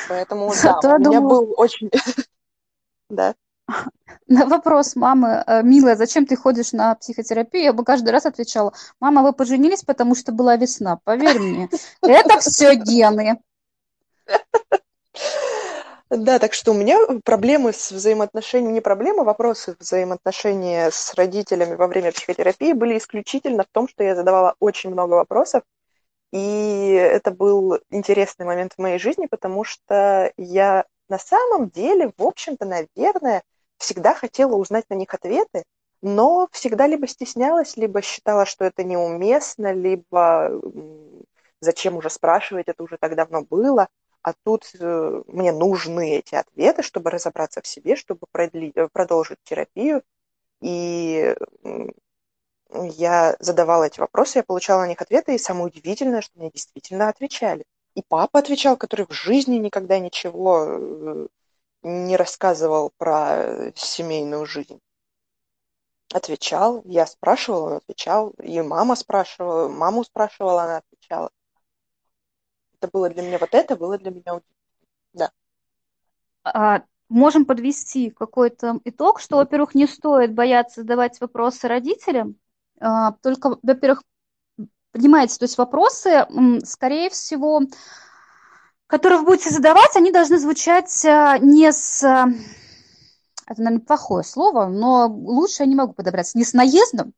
Поэтому, 0.09 0.51
да, 0.63 0.79
у 0.95 0.99
меня 0.99 1.21
был 1.21 1.53
очень... 1.57 1.89
Да. 3.07 3.35
На 4.27 4.47
вопрос 4.47 4.95
мамы, 4.95 5.43
«Э, 5.45 5.61
милая, 5.61 5.95
зачем 5.95 6.25
ты 6.25 6.35
ходишь 6.35 6.71
на 6.71 6.95
психотерапию, 6.95 7.63
я 7.63 7.73
бы 7.73 7.83
каждый 7.83 8.09
раз 8.09 8.25
отвечала, 8.25 8.73
мама, 8.99 9.21
вы 9.21 9.31
поженились, 9.31 9.83
потому 9.83 10.15
что 10.15 10.31
была 10.31 10.55
весна, 10.55 10.99
поверь 11.03 11.39
мне, 11.39 11.69
это 12.01 12.39
все 12.39 12.73
гены. 12.73 13.39
Да, 16.09 16.38
так 16.39 16.53
что 16.53 16.71
у 16.71 16.75
меня 16.75 16.99
проблемы 17.23 17.73
с 17.73 17.91
взаимоотношениями, 17.91 18.73
не 18.73 18.81
проблемы, 18.81 19.23
вопросы 19.23 19.75
взаимоотношения 19.79 20.91
с 20.91 21.13
родителями 21.15 21.75
во 21.75 21.88
время 21.88 22.11
психотерапии 22.11 22.73
были 22.73 22.97
исключительно 22.97 23.63
в 23.63 23.71
том, 23.71 23.88
что 23.88 24.03
я 24.03 24.15
задавала 24.15 24.55
очень 24.59 24.91
много 24.91 25.13
вопросов, 25.13 25.63
и 26.31 26.91
это 26.91 27.31
был 27.31 27.79
интересный 27.89 28.45
момент 28.45 28.73
в 28.73 28.81
моей 28.81 28.99
жизни, 28.99 29.27
потому 29.27 29.63
что 29.63 30.31
я 30.38 30.85
на 31.09 31.19
самом 31.19 31.69
деле, 31.69 32.11
в 32.17 32.23
общем-то, 32.23 32.65
наверное, 32.65 33.43
всегда 33.77 34.13
хотела 34.13 34.55
узнать 34.55 34.85
на 34.89 34.95
них 34.95 35.13
ответы, 35.13 35.63
но 36.01 36.47
всегда 36.51 36.88
либо 36.88 37.07
стеснялась, 37.07 37.77
либо 37.77 38.01
считала, 38.01 38.45
что 38.45 38.65
это 38.65 38.83
неуместно, 38.83 39.71
либо 39.73 40.51
зачем 41.61 41.97
уже 41.97 42.09
спрашивать, 42.09 42.67
это 42.67 42.83
уже 42.83 42.97
так 42.97 43.15
давно 43.15 43.41
было 43.43 43.88
а 44.25 44.33
тут 44.43 44.71
э, 44.79 45.21
мне 45.27 45.51
нужны 45.51 46.15
эти 46.15 46.33
ответы, 46.33 46.81
чтобы 46.81 47.11
разобраться 47.11 47.61
в 47.61 47.67
себе, 47.67 47.95
чтобы 47.95 48.21
продлить, 48.31 48.75
э, 48.75 48.88
продолжить 48.91 49.38
терапию. 49.43 50.01
И 50.61 51.36
я 52.72 53.36
задавала 53.39 53.86
эти 53.86 53.99
вопросы, 53.99 54.39
я 54.39 54.43
получала 54.43 54.82
на 54.82 54.88
них 54.88 55.01
ответы, 55.01 55.36
и 55.36 55.39
самое 55.39 55.68
удивительное, 55.68 56.22
что 56.22 56.38
мне 56.39 56.51
действительно 56.51 57.09
отвечали. 57.09 57.66
И 57.95 58.01
папа 58.07 58.39
отвечал, 58.39 58.78
который 58.78 59.05
в 59.05 59.13
жизни 59.13 59.55
никогда 59.55 59.99
ничего 59.99 60.66
э, 60.68 61.28
не 61.84 62.18
рассказывал 62.18 62.91
про 62.97 63.72
семейную 63.76 64.45
жизнь. 64.45 64.80
Отвечал, 66.13 66.82
я 66.86 67.05
спрашивала, 67.05 67.68
он 67.68 67.74
отвечал, 67.74 68.30
и 68.41 68.61
мама 68.61 68.95
спрашивала, 68.95 69.70
маму 69.70 70.03
спрашивала, 70.03 70.63
она 70.63 70.78
отвечала 70.78 71.30
это 72.86 72.91
было 72.91 73.09
для 73.09 73.24
меня, 73.24 73.38
вот 73.39 73.53
это 73.53 73.76
было 73.76 73.97
для 73.97 74.11
меня 74.11 74.41
Да. 75.13 75.32
А, 76.43 76.84
можем 77.09 77.45
подвести 77.45 78.09
какой-то 78.09 78.80
итог, 78.84 79.20
что, 79.20 79.38
во-первых, 79.38 79.76
не 79.76 79.88
стоит 79.88 80.34
бояться 80.34 80.82
задавать 80.82 81.20
вопросы 81.20 81.68
родителям, 81.68 82.38
только, 83.21 83.57
во-первых, 83.61 84.01
Понимаете, 84.95 85.38
то 85.38 85.43
есть 85.43 85.57
вопросы, 85.57 86.26
скорее 86.63 87.09
всего, 87.09 87.63
которые 88.88 89.19
вы 89.19 89.26
будете 89.26 89.49
задавать, 89.49 89.93
они 89.97 90.09
должны 90.09 90.39
звучать 90.39 91.03
э, 91.03 91.38
не 91.41 91.69
с... 91.69 92.01
Э, 92.01 92.28
это, 93.45 93.61
наверное, 93.61 93.86
плохое 93.86 94.23
слово, 94.23 94.67
но 94.67 95.07
лучше 95.07 95.63
я 95.63 95.65
не 95.65 95.76
могу 95.76 95.91
подобраться. 95.91 96.38
Не 96.38 96.45
с 96.45 96.53
наездом, 96.53 97.11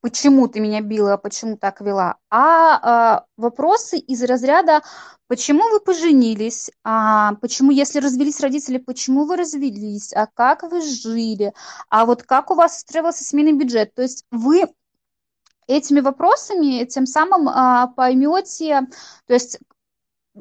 почему 0.00 0.48
ты 0.48 0.60
меня 0.60 0.80
била, 0.82 1.16
почему 1.16 1.56
так 1.56 1.80
вела, 1.80 2.18
а, 2.30 2.78
а 2.82 3.26
вопросы 3.36 3.96
из 3.98 4.22
разряда, 4.22 4.82
почему 5.28 5.62
вы 5.70 5.80
поженились, 5.80 6.70
а, 6.84 7.34
почему, 7.36 7.70
если 7.70 8.00
развелись 8.00 8.40
родители, 8.40 8.78
почему 8.78 9.24
вы 9.24 9.36
развелись, 9.36 10.12
а 10.12 10.26
как 10.26 10.62
вы 10.62 10.82
жили, 10.82 11.54
а 11.88 12.04
вот 12.04 12.22
как 12.22 12.50
у 12.50 12.54
вас 12.54 12.80
строился 12.80 13.24
семейный 13.24 13.52
бюджет. 13.52 13.94
То 13.94 14.02
есть 14.02 14.26
вы 14.30 14.66
этими 15.66 16.00
вопросами 16.00 16.84
тем 16.84 17.06
самым 17.06 17.48
а, 17.48 17.86
поймете, 17.86 18.82
то 19.26 19.34
есть 19.34 19.58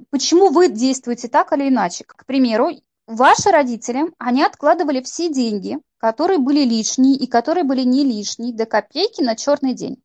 почему 0.10 0.50
вы 0.50 0.70
действуете 0.70 1.28
так 1.28 1.54
или 1.54 1.70
иначе. 1.70 2.04
К 2.04 2.26
примеру, 2.26 2.70
ваши 3.08 3.50
родители, 3.52 4.12
они 4.18 4.44
откладывали 4.44 5.02
все 5.02 5.30
деньги, 5.30 5.80
которые 5.98 6.40
были 6.40 6.64
лишние 6.64 7.16
и 7.16 7.28
которые 7.28 7.64
были 7.64 7.82
не 7.82 8.04
лишние, 8.04 8.54
до 8.54 8.66
копейки 8.66 9.22
на 9.22 9.36
черный 9.36 9.74
день. 9.74 10.02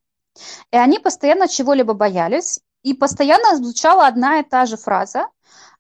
И 0.70 0.76
они 0.76 0.99
постоянно 0.99 1.49
чего-либо 1.49 1.94
боялись, 1.94 2.61
и 2.82 2.94
постоянно 2.94 3.57
звучала 3.57 4.07
одна 4.07 4.38
и 4.38 4.44
та 4.44 4.66
же 4.66 4.76
фраза 4.76 5.28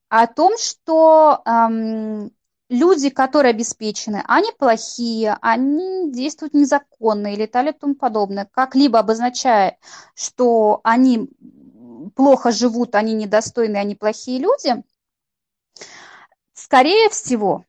о 0.08 0.26
том, 0.26 0.58
что 0.58 1.42
эм, 1.44 2.32
люди, 2.68 3.10
которые 3.10 3.50
обеспечены, 3.50 4.22
они 4.26 4.50
плохие, 4.58 5.36
они 5.40 6.10
действуют 6.10 6.54
незаконно 6.54 7.32
или 7.32 7.46
так 7.46 7.68
и 7.68 7.72
тому 7.72 7.94
подобное, 7.94 8.48
как-либо 8.50 8.98
обозначая, 8.98 9.78
что 10.14 10.80
они 10.82 11.30
плохо 12.14 12.50
живут, 12.50 12.94
они 12.94 13.14
недостойны, 13.14 13.76
они 13.76 13.94
плохие 13.94 14.40
люди, 14.40 14.82
скорее 16.68 17.08
всего, 17.08 17.64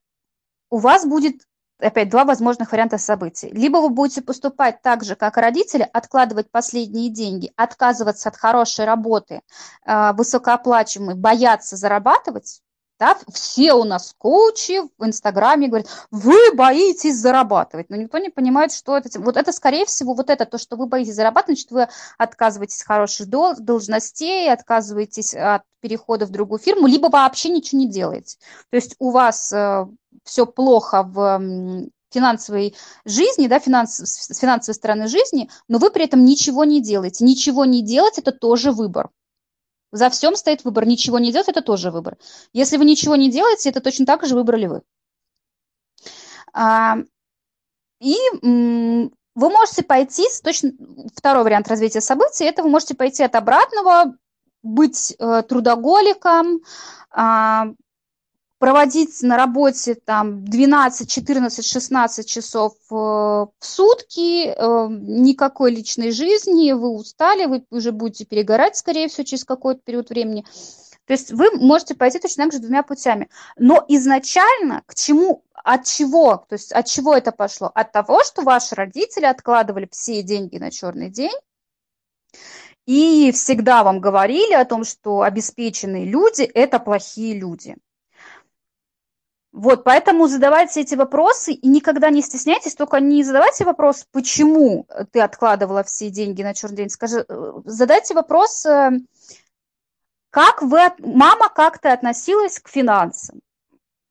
у 0.69 0.77
вас 0.77 1.05
будет 1.05 1.41
опять 1.79 2.09
два 2.09 2.25
возможных 2.25 2.73
варианта 2.73 2.97
событий. 2.97 3.49
Либо 3.51 3.77
вы 3.77 3.89
будете 3.89 4.21
поступать 4.21 4.81
так 4.81 5.05
же, 5.05 5.15
как 5.15 5.37
родители, 5.37 5.89
откладывать 5.93 6.51
последние 6.51 7.09
деньги, 7.09 7.53
отказываться 7.55 8.27
от 8.27 8.35
хорошей 8.35 8.83
работы, 8.83 9.41
э, 9.85 10.11
высокооплачиваемой, 10.13 11.15
бояться 11.15 11.77
зарабатывать, 11.77 12.61
да, 12.99 13.17
все 13.31 13.73
у 13.73 13.85
нас 13.85 14.13
коучи 14.17 14.81
в 14.97 15.05
Инстаграме 15.05 15.69
говорят, 15.69 15.87
вы 16.11 16.37
боитесь 16.53 17.17
зарабатывать, 17.17 17.89
но 17.89 17.95
никто 17.95 18.17
не 18.17 18.29
понимает, 18.29 18.73
что 18.73 18.97
это. 18.97 19.19
Вот 19.21 19.37
это, 19.37 19.53
скорее 19.53 19.85
всего, 19.85 20.13
вот 20.13 20.29
это, 20.29 20.45
то, 20.45 20.57
что 20.57 20.75
вы 20.75 20.85
боитесь 20.85 21.15
зарабатывать, 21.15 21.59
значит, 21.59 21.71
вы 21.71 21.87
отказываетесь 22.17 22.81
от 22.81 22.87
хороших 22.87 23.27
должностей, 23.27 24.51
отказываетесь 24.51 25.33
от 25.33 25.63
перехода 25.79 26.25
в 26.25 26.29
другую 26.29 26.59
фирму, 26.59 26.87
либо 26.87 27.07
вообще 27.07 27.49
ничего 27.49 27.79
не 27.79 27.87
делаете. 27.87 28.37
То 28.69 28.75
есть 28.75 28.95
у 28.99 29.11
вас 29.11 29.51
э, 29.53 29.87
все 30.25 30.45
плохо 30.45 31.03
в 31.03 31.89
финансовой 32.11 32.75
жизни, 33.05 33.47
да, 33.47 33.59
финанс, 33.59 33.95
с 33.99 34.37
финансовой 34.37 34.75
стороны 34.75 35.07
жизни, 35.07 35.49
но 35.67 35.77
вы 35.77 35.91
при 35.91 36.03
этом 36.03 36.25
ничего 36.25 36.65
не 36.65 36.81
делаете. 36.81 37.23
Ничего 37.23 37.65
не 37.65 37.81
делать– 37.81 38.17
это 38.17 38.31
тоже 38.31 38.71
выбор. 38.71 39.09
За 39.91 40.09
всем 40.09 40.35
стоит 40.35 40.63
выбор. 40.63 40.85
Ничего 40.85 41.19
не 41.19 41.31
делать– 41.31 41.47
это 41.49 41.61
тоже 41.61 41.91
выбор. 41.91 42.17
Если 42.53 42.77
вы 42.77 42.85
ничего 42.85 43.15
не 43.15 43.29
делаете, 43.29 43.69
это 43.69 43.81
точно 43.81 44.05
так 44.05 44.25
же 44.25 44.35
выбрали 44.35 44.67
вы. 44.67 44.81
А, 46.53 46.97
и 47.99 48.15
вы 48.41 49.49
можете 49.49 49.83
пойти, 49.83 50.25
точно 50.43 50.71
второй 51.15 51.43
вариант 51.43 51.67
развития 51.67 52.01
событий, 52.01 52.45
это 52.45 52.63
вы 52.63 52.69
можете 52.69 52.95
пойти 52.95 53.23
от 53.23 53.35
обратного, 53.35 54.15
быть 54.61 55.15
э, 55.17 55.43
трудоголиком, 55.47 56.59
а, 57.11 57.67
проводить 58.59 59.21
на 59.23 59.37
работе 59.37 59.95
там 59.95 60.43
12, 60.45 61.09
14, 61.09 61.65
16 61.65 62.29
часов 62.29 62.73
э, 62.91 62.93
в 62.93 63.49
сутки, 63.59 64.47
э, 64.47 64.87
никакой 64.89 65.73
личной 65.73 66.11
жизни, 66.11 66.73
вы 66.73 66.89
устали, 66.89 67.45
вы 67.45 67.65
уже 67.71 67.93
будете 67.93 68.25
перегорать, 68.25 68.75
скорее 68.75 69.07
всего, 69.07 69.23
через 69.23 69.45
какой-то 69.45 69.81
период 69.83 70.09
времени. 70.09 70.45
То 71.05 71.13
есть 71.13 71.31
вы 71.31 71.51
можете 71.51 71.95
пойти 71.95 72.19
точно 72.19 72.43
так 72.43 72.53
же 72.53 72.59
двумя 72.59 72.83
путями. 72.83 73.29
Но 73.57 73.83
изначально 73.87 74.83
к 74.85 74.93
чему, 74.93 75.43
от 75.63 75.85
чего, 75.85 76.45
то 76.47 76.53
есть 76.53 76.71
от 76.71 76.85
чего 76.85 77.15
это 77.15 77.31
пошло? 77.31 77.71
От 77.73 77.93
того, 77.93 78.23
что 78.23 78.43
ваши 78.43 78.75
родители 78.75 79.25
откладывали 79.25 79.87
все 79.89 80.21
деньги 80.21 80.57
на 80.57 80.69
черный 80.69 81.09
день, 81.09 81.35
и 82.85 83.31
всегда 83.31 83.83
вам 83.83 84.01
говорили 84.01 84.53
о 84.53 84.65
том, 84.65 84.83
что 84.83 85.21
обеспеченные 85.21 86.05
люди– 86.05 86.41
это 86.53 86.79
плохие 86.79 87.39
люди. 87.39 87.75
Вот, 89.51 89.83
поэтому 89.83 90.27
задавайте 90.27 90.81
эти 90.81 90.93
вопросы 90.93 91.53
и 91.53 91.67
никогда 91.67 92.11
не 92.11 92.21
стесняйтесь, 92.21 92.75
только 92.75 92.99
не 92.99 93.23
задавайте 93.23 93.65
вопрос, 93.65 94.05
почему 94.11 94.85
ты 95.11 95.21
откладывала 95.21 95.83
все 95.83 96.11
деньги 96.11 96.43
на 96.43 96.53
черный 96.53 96.77
день. 96.77 96.89
Скажи, 96.89 97.25
э, 97.27 97.53
задайте 97.65 98.13
вопрос, 98.13 98.63
э, 98.65 98.91
как 100.29 100.61
вы, 100.61 100.79
мама 100.99 101.49
как 101.49 101.79
то 101.79 101.91
относилась 101.91 102.59
к 102.59 102.69
финансам. 102.69 103.39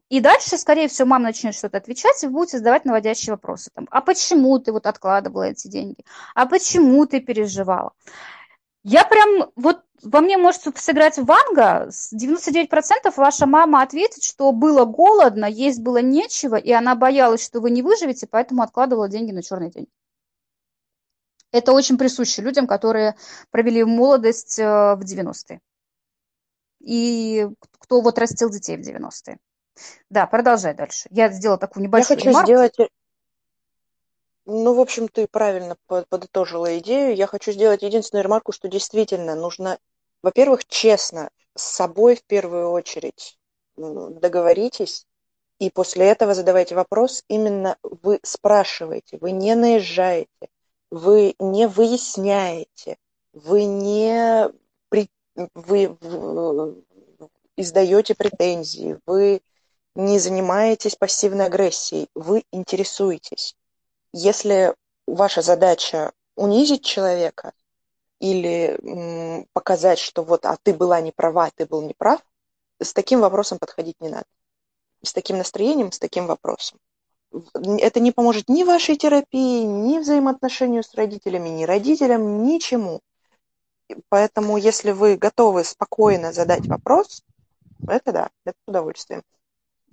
И 0.09 0.21
дальше, 0.21 0.57
скорее 0.57 0.89
всего, 0.89 1.07
мама 1.07 1.25
начнет 1.25 1.55
что-то 1.55 1.77
отвечать, 1.77 2.23
и 2.25 2.27
вы 2.27 2.33
будете 2.33 2.59
задавать 2.59 2.85
наводящие 2.85 3.35
вопросы. 3.35 3.71
Там, 3.75 3.87
а 3.91 4.01
почему 4.01 4.59
ты 4.59 4.73
вот 4.73 4.87
откладывала 4.87 5.45
эти 5.45 5.69
деньги? 5.69 6.05
А 6.35 6.47
почему 6.47 7.07
ты 7.07 7.21
переживала? 7.21 7.93
Я 8.85 9.05
прям, 9.05 9.51
вот 9.57 9.83
во 10.03 10.21
мне 10.21 10.39
может 10.39 10.63
сыграть 10.79 11.19
ванга, 11.19 11.89
99% 11.89 13.13
ваша 13.17 13.47
мама 13.47 13.83
ответит, 13.83 14.23
что 14.23 14.53
было 14.53 14.85
голодно, 14.85 15.47
есть 15.47 15.81
было 15.81 15.99
нечего, 16.01 16.57
и 16.57 16.71
она 16.71 16.95
боялась, 16.95 17.45
что 17.45 17.61
вы 17.61 17.71
не 17.71 17.83
выживете, 17.83 18.27
поэтому 18.27 18.63
откладывала 18.63 19.09
деньги 19.09 19.33
на 19.33 19.43
черный 19.43 19.71
день. 19.71 19.89
Это 21.51 21.73
очень 21.73 21.99
присуще 21.99 22.43
людям, 22.43 22.67
которые 22.67 23.17
провели 23.51 23.83
молодость 23.83 24.59
э, 24.59 24.65
в 24.65 25.01
90-е. 25.01 25.61
И 26.81 27.49
кто 27.79 28.01
вот 28.01 28.19
растил 28.19 28.51
детей 28.51 28.77
в 28.77 28.81
90-е. 28.81 29.39
Да, 30.11 30.27
продолжай 30.27 30.75
дальше. 30.75 31.09
Я 31.11 31.31
сделала 31.31 31.59
такую 31.59 31.85
небольшую 31.85 32.19
Я 32.19 32.25
хочу 32.25 32.29
ремарку. 32.29 32.47
сделать 32.47 32.91
ну, 34.51 34.73
в 34.73 34.81
общем, 34.81 35.09
ты 35.09 35.27
правильно 35.27 35.77
подытожила 35.87 36.79
идею. 36.79 37.15
Я 37.15 37.27
хочу 37.27 37.53
сделать 37.53 37.83
единственную 37.83 38.25
ремарку, 38.25 38.53
что 38.53 38.67
действительно 38.67 39.35
нужно, 39.35 39.79
во-первых, 40.23 40.65
честно 40.67 41.29
с 41.55 41.65
собой 41.65 42.17
в 42.17 42.25
первую 42.25 42.71
очередь 42.71 43.39
договоритесь, 43.77 45.07
и 45.59 45.69
после 45.69 46.07
этого 46.07 46.33
задавайте 46.33 46.75
вопрос. 46.75 47.25
Именно 47.29 47.77
вы 47.83 48.21
спрашиваете, 48.23 49.19
вы 49.19 49.33
не 49.33 49.55
наезжаете, 49.55 50.49
вы 50.91 51.35
не 51.39 51.69
выясняете, 51.69 52.97
вы 53.35 53.65
не 53.65 54.51
при, 54.89 55.11
вы, 55.55 55.95
вы 56.01 56.83
издаете 57.55 58.15
претензии, 58.15 58.99
вы 59.05 59.43
не 59.95 60.19
занимаетесь 60.19 60.97
пассивной 60.97 61.45
агрессией, 61.45 62.09
вы 62.15 62.45
интересуетесь 62.51 63.55
если 64.13 64.75
ваша 65.07 65.43
задача 65.43 66.13
унизить 66.37 66.85
человека 66.85 67.53
или 68.21 69.47
показать, 69.53 69.99
что 69.99 70.25
вот, 70.25 70.45
а 70.45 70.57
ты 70.63 70.75
была 70.75 71.01
не 71.01 71.13
права, 71.13 71.51
ты 71.55 71.67
был 71.67 71.83
не 71.83 71.95
прав, 71.95 72.21
с 72.81 72.93
таким 72.93 73.21
вопросом 73.21 73.59
подходить 73.59 74.01
не 74.01 74.09
надо. 74.09 74.27
С 75.03 75.13
таким 75.13 75.39
настроением, 75.39 75.93
с 75.93 75.99
таким 75.99 76.27
вопросом. 76.27 76.79
Это 77.65 78.01
не 78.01 78.11
поможет 78.11 78.49
ни 78.49 78.65
вашей 78.65 78.97
терапии, 78.97 79.63
ни 79.63 79.99
взаимоотношению 79.99 80.83
с 80.83 80.95
родителями, 80.95 81.51
ни 81.51 81.65
родителям, 81.65 82.45
ничему. 82.45 83.01
Поэтому, 84.09 84.57
если 84.57 84.93
вы 84.93 85.17
готовы 85.17 85.65
спокойно 85.65 86.33
задать 86.33 86.67
вопрос, 86.67 87.23
это 87.87 88.13
да, 88.13 88.31
это 88.45 88.57
с 88.65 88.69
удовольствием. 88.69 89.23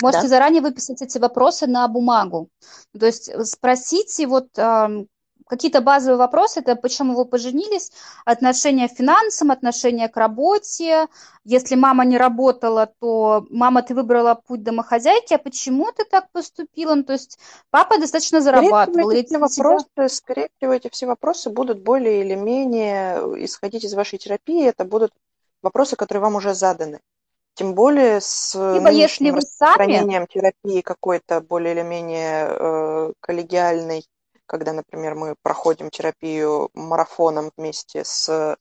Можете 0.02 0.24
да? 0.24 0.28
заранее 0.28 0.62
выписать 0.62 1.02
эти 1.02 1.18
вопросы 1.18 1.68
на 1.68 1.88
бумагу. 1.88 2.50
То 2.98 3.06
есть 3.06 3.30
э, 3.30 3.44
спросите 3.46 4.28
вот 4.28 4.48
э, 4.58 5.06
какие-то 5.48 5.82
базовые 5.82 6.18
вопросы, 6.18 6.60
это 6.60 6.76
почему 6.76 7.16
вы 7.16 7.26
поженились, 7.26 7.92
отношение 8.26 8.90
к 8.90 8.94
финансам, 8.94 9.52
отношение 9.52 10.10
к 10.10 10.18
работе. 10.18 11.08
Если 11.44 11.76
мама 11.76 12.06
не 12.06 12.18
работала, 12.18 12.92
то 13.00 13.46
мама, 13.50 13.84
ты 13.84 13.94
выбрала 13.94 14.36
путь 14.36 14.64
домохозяйки, 14.64 15.34
а 15.34 15.38
почему 15.38 15.92
ты 15.92 16.04
так 16.06 16.32
поступила? 16.32 16.96
Ну, 16.96 17.04
то 17.04 17.14
есть 17.14 17.38
папа 17.70 17.98
достаточно 17.98 18.42
зарабатывал. 18.42 19.12
Эти 19.12 19.36
вопросы, 19.36 19.86
тебя... 19.96 20.10
скорее 20.10 20.50
всего, 20.58 20.74
эти 20.74 20.90
все 20.90 21.06
вопросы 21.06 21.50
будут 21.50 21.82
более 21.82 22.22
или 22.22 22.36
менее 22.36 23.46
исходить 23.46 23.84
из 23.84 23.94
вашей 23.94 24.18
терапии. 24.18 24.66
Это 24.66 24.84
будут 24.84 25.12
вопросы, 25.62 25.96
которые 25.96 26.22
вам 26.22 26.36
уже 26.36 26.54
заданы. 26.54 27.00
Тем 27.56 27.74
более 27.74 28.20
с 28.20 28.54
Либо 28.54 28.90
если 28.90 29.32
вы 29.32 29.42
сами... 29.42 30.26
терапии 30.28 30.82
какой-то 30.82 31.40
более 31.40 31.74
или 31.74 31.84
менее 31.84 32.48
э, 32.50 33.14
коллегиальной, 33.22 34.06
когда, 34.46 34.74
например, 34.74 35.16
мы 35.16 35.36
проходим 35.42 35.90
терапию 35.90 36.70
марафоном 36.74 37.52
вместе 37.56 38.04
с 38.04 38.58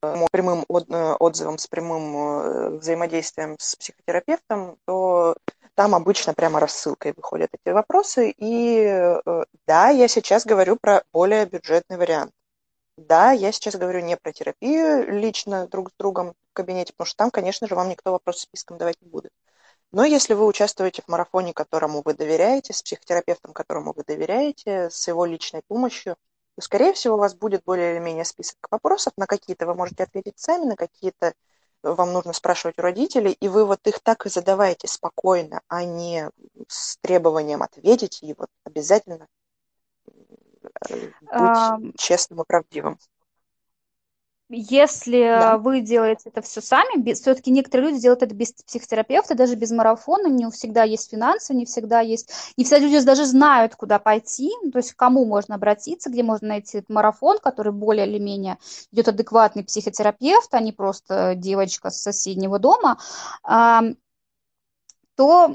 прямым 0.00 0.64
отзывом, 0.68 1.58
с 1.58 1.66
прямым 1.66 2.78
взаимодействием 2.78 3.56
с 3.58 3.76
психотерапевтом, 3.76 4.78
то 4.86 5.36
там 5.74 5.94
обычно 5.94 6.32
прямо 6.32 6.60
рассылкой 6.60 7.12
выходят 7.14 7.50
эти 7.52 7.72
вопросы. 7.72 8.32
И 8.34 9.18
да, 9.66 9.88
я 9.90 10.08
сейчас 10.08 10.46
говорю 10.46 10.76
про 10.76 11.02
более 11.12 11.44
бюджетный 11.44 11.98
вариант. 11.98 12.32
Да, 12.96 13.32
я 13.32 13.52
сейчас 13.52 13.76
говорю 13.76 14.00
не 14.00 14.16
про 14.16 14.32
терапию 14.32 15.12
лично 15.18 15.66
друг 15.66 15.90
с 15.90 15.94
другом 15.98 16.34
кабинете, 16.52 16.92
потому 16.92 17.06
что 17.06 17.16
там, 17.16 17.30
конечно 17.30 17.66
же, 17.66 17.74
вам 17.74 17.88
никто 17.88 18.12
вопрос 18.12 18.40
списком 18.40 18.78
давать 18.78 19.00
не 19.00 19.08
будет. 19.08 19.32
Но 19.92 20.04
если 20.04 20.34
вы 20.34 20.46
участвуете 20.46 21.02
в 21.02 21.08
марафоне, 21.08 21.52
которому 21.52 22.02
вы 22.04 22.14
доверяете, 22.14 22.72
с 22.72 22.82
психотерапевтом, 22.82 23.52
которому 23.52 23.92
вы 23.92 24.04
доверяете, 24.04 24.88
с 24.90 25.08
его 25.08 25.24
личной 25.24 25.62
помощью, 25.66 26.16
то, 26.54 26.62
скорее 26.62 26.92
всего, 26.92 27.16
у 27.16 27.18
вас 27.18 27.34
будет 27.34 27.64
более 27.64 27.92
или 27.92 28.00
менее 28.00 28.24
список 28.24 28.58
вопросов. 28.70 29.12
На 29.16 29.26
какие-то 29.26 29.66
вы 29.66 29.74
можете 29.74 30.04
ответить 30.04 30.38
сами, 30.38 30.64
на 30.64 30.76
какие-то 30.76 31.34
вам 31.82 32.12
нужно 32.12 32.32
спрашивать 32.32 32.78
у 32.78 32.82
родителей, 32.82 33.32
и 33.32 33.48
вы 33.48 33.64
вот 33.64 33.86
их 33.86 34.00
так 34.00 34.26
и 34.26 34.28
задаваете 34.28 34.86
спокойно, 34.86 35.62
а 35.68 35.84
не 35.84 36.30
с 36.68 36.98
требованием 36.98 37.62
ответить, 37.62 38.22
и 38.22 38.34
вот 38.34 38.48
обязательно 38.64 39.26
быть 40.88 41.12
а... 41.30 41.78
честным 41.96 42.42
и 42.42 42.44
правдивым. 42.44 42.98
Если 44.52 45.22
да. 45.22 45.58
вы 45.58 45.80
делаете 45.80 46.22
это 46.24 46.42
все 46.42 46.60
сами, 46.60 47.12
все-таки 47.14 47.52
некоторые 47.52 47.90
люди 47.90 48.02
делают 48.02 48.24
это 48.24 48.34
без 48.34 48.52
психотерапевта, 48.52 49.36
даже 49.36 49.54
без 49.54 49.70
марафона, 49.70 50.26
не 50.26 50.50
всегда 50.50 50.82
есть 50.82 51.08
финансы, 51.08 51.54
не 51.54 51.66
всегда 51.66 52.00
есть, 52.00 52.52
не 52.56 52.64
все 52.64 52.78
люди 52.78 53.00
даже 53.04 53.26
знают, 53.26 53.76
куда 53.76 54.00
пойти, 54.00 54.50
то 54.72 54.78
есть 54.78 54.92
к 54.94 54.96
кому 54.96 55.24
можно 55.24 55.54
обратиться, 55.54 56.10
где 56.10 56.24
можно 56.24 56.48
найти 56.48 56.78
этот 56.78 56.90
марафон, 56.90 57.38
который 57.38 57.72
более 57.72 58.08
или 58.08 58.18
менее 58.18 58.58
идет 58.90 59.06
адекватный 59.06 59.62
психотерапевт, 59.62 60.52
а 60.52 60.60
не 60.60 60.72
просто 60.72 61.34
девочка 61.36 61.90
с 61.90 62.02
соседнего 62.02 62.58
дома 62.58 62.98
то 65.16 65.54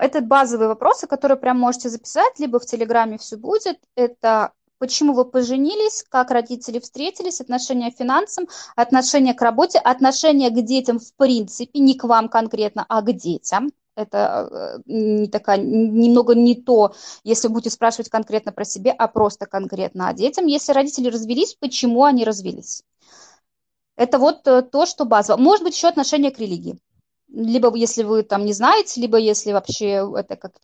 это 0.00 0.20
базовые 0.20 0.68
вопросы, 0.68 1.06
которые 1.06 1.38
прям 1.38 1.58
можете 1.58 1.88
записать, 1.88 2.38
либо 2.38 2.58
в 2.58 2.66
Телеграме 2.66 3.16
все 3.16 3.38
будет. 3.38 3.78
Это 3.94 4.52
почему 4.78 5.12
вы 5.12 5.24
поженились, 5.24 6.04
как 6.08 6.30
родители 6.30 6.78
встретились, 6.78 7.40
отношения 7.40 7.90
к 7.92 7.96
финансам, 7.96 8.48
отношения 8.76 9.34
к 9.34 9.42
работе, 9.42 9.78
отношения 9.78 10.50
к 10.50 10.64
детям 10.64 10.98
в 10.98 11.14
принципе, 11.14 11.78
не 11.78 11.94
к 11.94 12.04
вам 12.04 12.28
конкретно, 12.28 12.84
а 12.88 13.02
к 13.02 13.12
детям. 13.12 13.70
Это 13.96 14.48
э, 14.50 14.82
не 14.86 15.26
такая, 15.26 15.58
немного 15.58 16.34
не 16.34 16.54
то, 16.54 16.94
если 17.24 17.48
будете 17.48 17.70
спрашивать 17.70 18.08
конкретно 18.08 18.52
про 18.52 18.64
себя, 18.64 18.94
а 18.96 19.08
просто 19.08 19.46
конкретно 19.46 20.08
о 20.08 20.14
детям. 20.14 20.46
Если 20.46 20.72
родители 20.72 21.08
развелись, 21.08 21.54
почему 21.54 22.04
они 22.04 22.24
развелись? 22.24 22.84
Это 23.96 24.20
вот 24.20 24.46
э, 24.46 24.62
то, 24.62 24.86
что 24.86 25.04
базово. 25.04 25.36
Может 25.38 25.64
быть, 25.64 25.74
еще 25.74 25.88
отношение 25.88 26.30
к 26.30 26.38
религии 26.38 26.78
либо 27.30 27.74
если 27.74 28.02
вы 28.02 28.22
там 28.22 28.44
не 28.44 28.52
знаете, 28.52 29.00
либо 29.00 29.18
если 29.18 29.52
вообще 29.52 30.08
это 30.16 30.36
как-то 30.36 30.60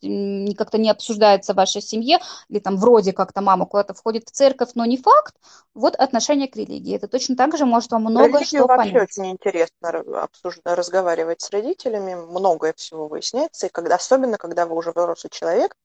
как 0.56 0.74
не 0.74 0.90
обсуждается 0.90 1.52
в 1.52 1.56
вашей 1.56 1.82
семье, 1.82 2.18
или 2.48 2.58
там 2.58 2.76
вроде 2.76 3.12
как-то 3.12 3.40
мама 3.40 3.66
куда-то 3.66 3.94
входит 3.94 4.28
в 4.28 4.32
церковь, 4.32 4.70
но 4.74 4.84
не 4.84 4.96
факт, 4.96 5.34
вот 5.74 5.94
отношение 5.96 6.48
к 6.48 6.56
религии. 6.56 6.96
Это 6.96 7.08
точно 7.08 7.36
так 7.36 7.56
же 7.56 7.66
может 7.66 7.90
вам 7.92 8.02
много 8.02 8.38
Религию 8.38 8.46
что 8.46 8.66
вообще 8.66 8.92
понять. 8.92 9.10
очень 9.10 9.30
интересно 9.32 10.22
обсуждать, 10.22 10.78
разговаривать 10.78 11.40
с 11.42 11.50
родителями, 11.50 12.14
многое 12.14 12.72
всего 12.74 13.08
выясняется, 13.08 13.66
и 13.66 13.70
когда, 13.70 13.96
особенно 13.96 14.38
когда 14.38 14.66
вы 14.66 14.76
уже 14.76 14.90
взрослый 14.90 15.30
человек, 15.30 15.76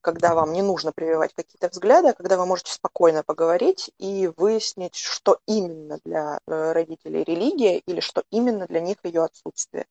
когда 0.00 0.34
вам 0.34 0.52
не 0.52 0.62
нужно 0.62 0.92
прививать 0.92 1.34
какие-то 1.34 1.68
взгляды, 1.68 2.10
а 2.10 2.12
когда 2.12 2.36
вы 2.36 2.46
можете 2.46 2.72
спокойно 2.72 3.24
поговорить 3.24 3.90
и 3.98 4.30
выяснить, 4.36 4.94
что 4.94 5.38
именно 5.46 5.98
для 6.04 6.38
э, 6.46 6.72
родителей 6.72 7.24
религия 7.24 7.78
или 7.78 7.98
что 7.98 8.22
именно 8.30 8.68
для 8.68 8.80
них 8.80 8.98
ее 9.02 9.24
отсутствие. 9.24 9.86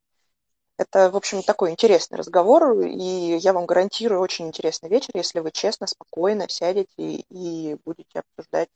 Это, 0.78 1.10
в 1.10 1.16
общем, 1.16 1.42
такой 1.42 1.72
интересный 1.72 2.18
разговор, 2.18 2.82
и 2.82 3.38
я 3.38 3.54
вам 3.54 3.66
гарантирую 3.66 4.20
очень 4.20 4.48
интересный 4.48 4.90
вечер, 4.90 5.12
если 5.14 5.40
вы 5.40 5.52
честно, 5.52 5.88
спокойно 5.88 6.50
сядете 6.50 6.88
и 6.98 7.78
будете 7.86 8.20
обсуждать 8.20 8.70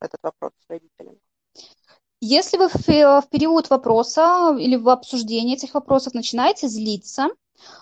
этот 0.00 0.20
вопрос 0.22 0.52
с 0.66 0.68
родителями. 0.68 1.18
Если 2.20 2.58
вы 2.58 2.68
в 2.68 3.28
период 3.28 3.70
вопроса 3.70 4.56
или 4.58 4.76
в 4.76 4.88
обсуждении 4.88 5.54
этих 5.54 5.74
вопросов 5.74 6.12
начинаете 6.14 6.68
злиться, 6.68 7.28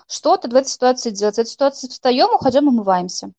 что-то 0.07 0.49
в 0.49 0.55
этой 0.55 0.69
ситуации 0.69 1.11
делать. 1.11 1.37
В 1.37 1.39
этой 1.39 1.51
ситуации 1.51 1.89
встаем, 1.89 2.29
уходим, 2.35 2.69
умываемся. 2.69 3.33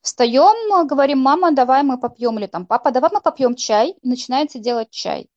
Встаем, 0.00 0.86
говорим, 0.86 1.18
мама, 1.18 1.52
давай 1.52 1.82
мы 1.82 1.98
попьем, 1.98 2.38
или 2.38 2.46
там, 2.46 2.66
папа, 2.66 2.90
давай 2.90 3.10
мы 3.12 3.20
попьем 3.20 3.54
чай, 3.54 3.96
и 4.00 4.08
начинаете 4.08 4.58
делать 4.58 4.90
чай. 4.90 5.28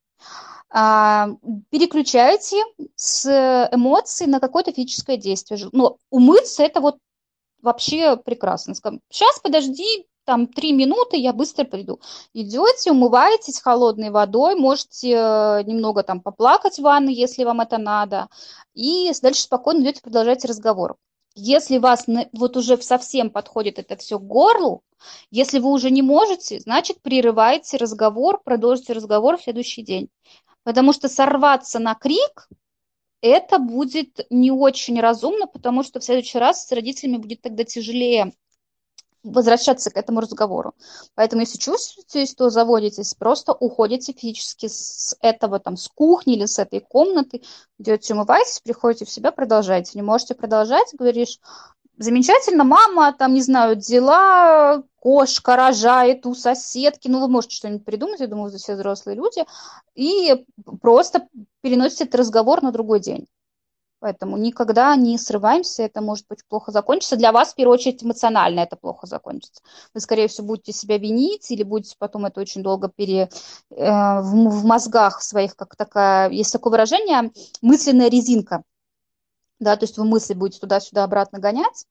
А, 0.72 1.30
переключаете 1.72 2.64
с 2.96 3.26
эмоций 3.72 4.28
на 4.28 4.40
какое-то 4.40 4.72
физическое 4.72 5.18
действие. 5.18 5.68
Но 5.72 5.98
умыться 6.10 6.64
это 6.64 6.80
вот 6.80 6.98
вообще 7.62 8.18
прекрасно. 8.18 8.76
Сейчас 8.76 9.40
подожди, 9.42 10.08
там 10.26 10.46
три 10.46 10.74
минуты, 10.74 11.18
я 11.18 11.34
быстро 11.34 11.66
приду. 11.66 12.00
Идете, 12.34 12.92
умываетесь 12.92 13.60
холодной 13.62 14.12
водой, 14.12 14.54
можете 14.54 15.12
э, 15.12 15.64
немного 15.64 16.04
там 16.04 16.22
поплакать 16.22 16.78
в 16.78 16.84
ванной, 16.84 17.16
если 17.16 17.44
вам 17.44 17.62
это 17.62 17.80
надо, 17.80 18.28
и 18.76 19.12
дальше 19.24 19.42
спокойно 19.42 19.82
идете, 19.82 20.02
продолжаете 20.04 20.48
разговор. 20.48 20.98
Если 21.34 21.80
вас 21.80 22.06
вот 22.32 22.58
уже 22.58 22.78
совсем 22.78 23.32
подходит 23.32 23.80
это 23.80 23.96
все 23.96 24.20
к 24.20 24.24
горлу, 24.24 24.84
если 25.32 25.58
вы 25.58 25.72
уже 25.72 25.90
не 25.90 26.04
можете, 26.04 26.60
значит, 26.60 27.02
прерываете 27.02 27.78
разговор, 27.78 28.40
продолжите 28.44 28.94
разговор 28.94 29.38
в 29.38 29.42
следующий 29.42 29.82
день. 29.82 30.10
Потому 30.70 30.94
что 30.94 31.10
сорваться 31.10 31.80
на 31.80 31.96
крик 31.96 32.48
это 33.22 33.58
будет 33.58 34.28
не 34.30 34.52
очень 34.52 35.00
разумно, 35.00 35.48
потому 35.48 35.82
что 35.82 36.00
в 36.00 36.04
следующий 36.04 36.38
раз 36.38 36.68
с 36.68 36.72
родителями 36.72 37.18
будет 37.18 37.42
тогда 37.42 37.64
тяжелее 37.64 38.34
возвращаться 39.24 39.90
к 39.90 39.98
этому 39.98 40.22
разговору. 40.22 40.76
Поэтому, 41.16 41.42
если 41.42 41.58
чувствуете, 41.58 42.32
то 42.36 42.52
заводитесь, 42.52 43.16
просто 43.16 43.52
уходите 43.52 44.14
физически 44.14 44.68
с 44.68 45.18
этого, 45.22 45.60
там, 45.60 45.76
с 45.76 45.88
кухни 45.88 46.36
или 46.36 46.46
с 46.46 46.60
этой 46.60 46.82
комнаты, 46.82 47.42
идете 47.80 48.14
умываетесь, 48.14 48.60
приходите 48.60 49.06
в 49.06 49.10
себя, 49.10 49.32
продолжаете. 49.32 49.94
Не 49.96 50.04
можете 50.04 50.36
продолжать, 50.36 50.94
говоришь, 50.94 51.40
замечательно, 52.00 52.64
мама, 52.64 53.14
там, 53.14 53.34
не 53.34 53.42
знаю, 53.42 53.76
дела, 53.76 54.84
кошка 55.00 55.56
рожает 55.56 56.26
у 56.26 56.34
соседки, 56.34 57.08
ну, 57.08 57.20
вы 57.20 57.28
можете 57.28 57.56
что-нибудь 57.56 57.86
придумать, 57.86 58.22
я 58.22 58.28
думаю, 58.28 58.52
все 58.58 58.76
взрослые 58.76 59.16
люди, 59.16 59.46
и 59.96 60.46
просто 60.82 61.28
переносите 61.62 62.06
этот 62.06 62.16
разговор 62.16 62.64
на 62.64 62.72
другой 62.72 63.00
день. 63.00 63.28
Поэтому 64.02 64.38
никогда 64.38 64.96
не 64.96 65.18
срываемся, 65.18 65.84
это 65.84 66.02
может 66.02 66.26
быть 66.30 66.46
плохо 66.48 66.72
закончиться. 66.72 67.18
Для 67.18 67.34
вас, 67.34 67.52
в 67.52 67.56
первую 67.56 67.74
очередь, 67.74 68.02
эмоционально 68.02 68.62
это 68.62 68.78
плохо 68.78 69.08
закончится. 69.08 69.62
Вы, 69.94 70.00
скорее 70.00 70.30
всего, 70.30 70.48
будете 70.48 70.72
себя 70.72 70.98
винить 70.98 71.52
или 71.52 71.64
будете 71.64 71.96
потом 72.00 72.26
это 72.26 72.40
очень 72.40 72.64
долго 72.64 72.88
пере, 72.88 73.30
э, 73.72 74.22
в, 74.22 74.50
в 74.50 74.66
мозгах 74.66 75.22
своих, 75.22 75.58
как 75.58 75.76
такая, 75.76 76.30
есть 76.30 76.54
такое 76.54 76.72
выражение, 76.72 77.32
мысленная 77.62 78.10
резинка 78.10 78.64
да, 79.60 79.76
то 79.76 79.84
есть 79.84 79.98
вы 79.98 80.06
мысли 80.06 80.34
будете 80.34 80.60
туда-сюда 80.60 81.04
обратно 81.04 81.40
гонять, 81.40 81.86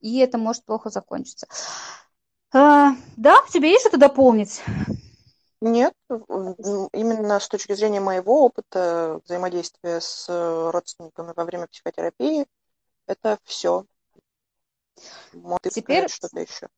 и 0.00 0.18
это 0.18 0.38
может 0.38 0.64
плохо 0.64 0.90
закончиться. 0.90 1.46
А, 2.52 2.92
да, 3.16 3.36
тебе 3.50 3.70
есть 3.70 3.82
что-то 3.82 3.98
дополнить? 3.98 4.62
Нет, 5.60 5.94
именно 6.08 7.40
с 7.40 7.48
точки 7.48 7.72
зрения 7.72 8.00
моего 8.00 8.44
опыта 8.44 9.20
взаимодействия 9.24 10.00
с 10.00 10.26
родственниками 10.70 11.32
во 11.34 11.44
время 11.44 11.66
психотерапии, 11.66 12.46
это 13.06 13.38
все. 13.44 13.86
Может, 15.32 15.72
Теперь 15.72 16.08
что-то 16.08 16.40
еще. 16.40 16.68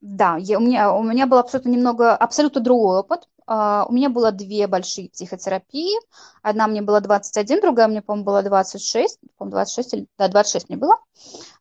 Да, 0.00 0.36
я, 0.38 0.58
у, 0.58 0.62
меня, 0.62 0.92
у 0.92 1.02
меня 1.02 1.26
был 1.26 1.38
абсолютно 1.38 1.68
немного, 1.68 2.16
абсолютно 2.16 2.60
другой 2.60 3.00
опыт. 3.00 3.28
Uh, 3.46 3.84
у 3.88 3.92
меня 3.92 4.08
было 4.08 4.30
две 4.30 4.66
большие 4.68 5.10
психотерапии. 5.10 5.98
Одна 6.40 6.68
мне 6.68 6.82
была 6.82 7.00
21, 7.00 7.60
другая 7.60 7.88
мне, 7.88 8.00
по-моему, 8.00 8.24
была 8.24 8.42
26. 8.42 9.18
По-моему, 9.36 9.56
26 9.56 9.94
или... 9.94 10.06
Да, 10.16 10.28
26 10.28 10.68
мне 10.68 10.78
было. 10.78 10.96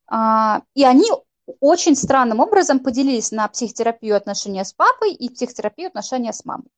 Uh, 0.10 0.62
и 0.76 0.86
они 0.86 1.10
очень 1.60 1.96
странным 1.96 2.40
образом 2.40 2.80
поделились 2.80 3.32
на 3.32 3.48
психотерапию 3.48 4.16
отношения 4.16 4.64
с 4.64 4.72
папой 4.72 5.14
и 5.14 5.30
психотерапию 5.30 5.88
отношения 5.88 6.32
с 6.32 6.46
мамой. 6.46 6.70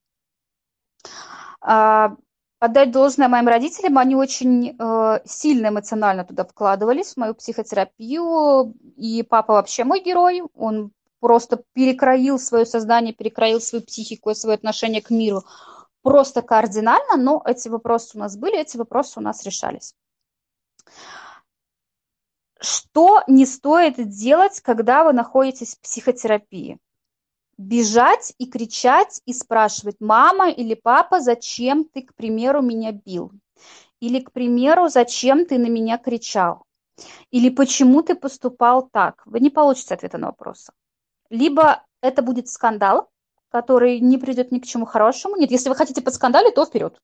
Uh, 1.61 2.15
отдать 2.61 2.91
должное 2.91 3.27
моим 3.27 3.47
родителям, 3.47 3.97
они 3.97 4.15
очень 4.15 4.77
э, 4.77 5.19
сильно 5.25 5.69
эмоционально 5.69 6.23
туда 6.23 6.45
вкладывались, 6.45 7.13
в 7.13 7.17
мою 7.17 7.33
психотерапию. 7.33 8.75
И 8.95 9.23
папа 9.23 9.53
вообще 9.53 9.83
мой 9.83 9.99
герой, 9.99 10.43
он 10.53 10.91
просто 11.21 11.63
перекроил 11.71 12.37
свое 12.37 12.65
сознание, 12.65 13.13
перекроил 13.13 13.61
свою 13.61 13.85
психику 13.85 14.31
и 14.31 14.35
свое 14.35 14.55
отношение 14.55 15.01
к 15.01 15.09
миру 15.09 15.43
просто 16.01 16.41
кардинально, 16.41 17.15
но 17.15 17.41
эти 17.45 17.69
вопросы 17.69 18.17
у 18.17 18.19
нас 18.19 18.35
были, 18.35 18.59
эти 18.59 18.75
вопросы 18.75 19.19
у 19.19 19.23
нас 19.23 19.45
решались. 19.45 19.95
Что 22.59 23.23
не 23.27 23.45
стоит 23.45 23.95
делать, 24.09 24.59
когда 24.59 25.03
вы 25.03 25.13
находитесь 25.13 25.75
в 25.75 25.81
психотерапии? 25.81 26.79
бежать 27.61 28.33
и 28.39 28.47
кричать 28.47 29.21
и 29.25 29.33
спрашивать, 29.33 29.97
мама 29.99 30.49
или 30.49 30.73
папа, 30.73 31.19
зачем 31.19 31.85
ты, 31.85 32.01
к 32.01 32.15
примеру, 32.15 32.61
меня 32.61 32.91
бил? 32.91 33.31
Или, 33.99 34.19
к 34.19 34.31
примеру, 34.31 34.89
зачем 34.89 35.45
ты 35.45 35.59
на 35.59 35.67
меня 35.67 35.97
кричал? 35.97 36.65
Или 37.29 37.49
почему 37.49 38.01
ты 38.01 38.15
поступал 38.15 38.89
так? 38.89 39.21
Вы 39.25 39.39
не 39.39 39.49
получите 39.49 39.93
ответа 39.93 40.17
на 40.17 40.27
вопросы. 40.27 40.73
Либо 41.31 41.83
это 42.01 42.21
будет 42.21 42.49
скандал, 42.49 43.09
который 43.49 43.99
не 43.99 44.17
придет 44.17 44.51
ни 44.51 44.59
к 44.59 44.65
чему 44.65 44.85
хорошему. 44.85 45.37
Нет, 45.37 45.49
если 45.49 45.69
вы 45.69 45.75
хотите 45.75 46.01
под 46.01 46.13
скандале, 46.13 46.51
то 46.51 46.65
вперед. 46.65 47.01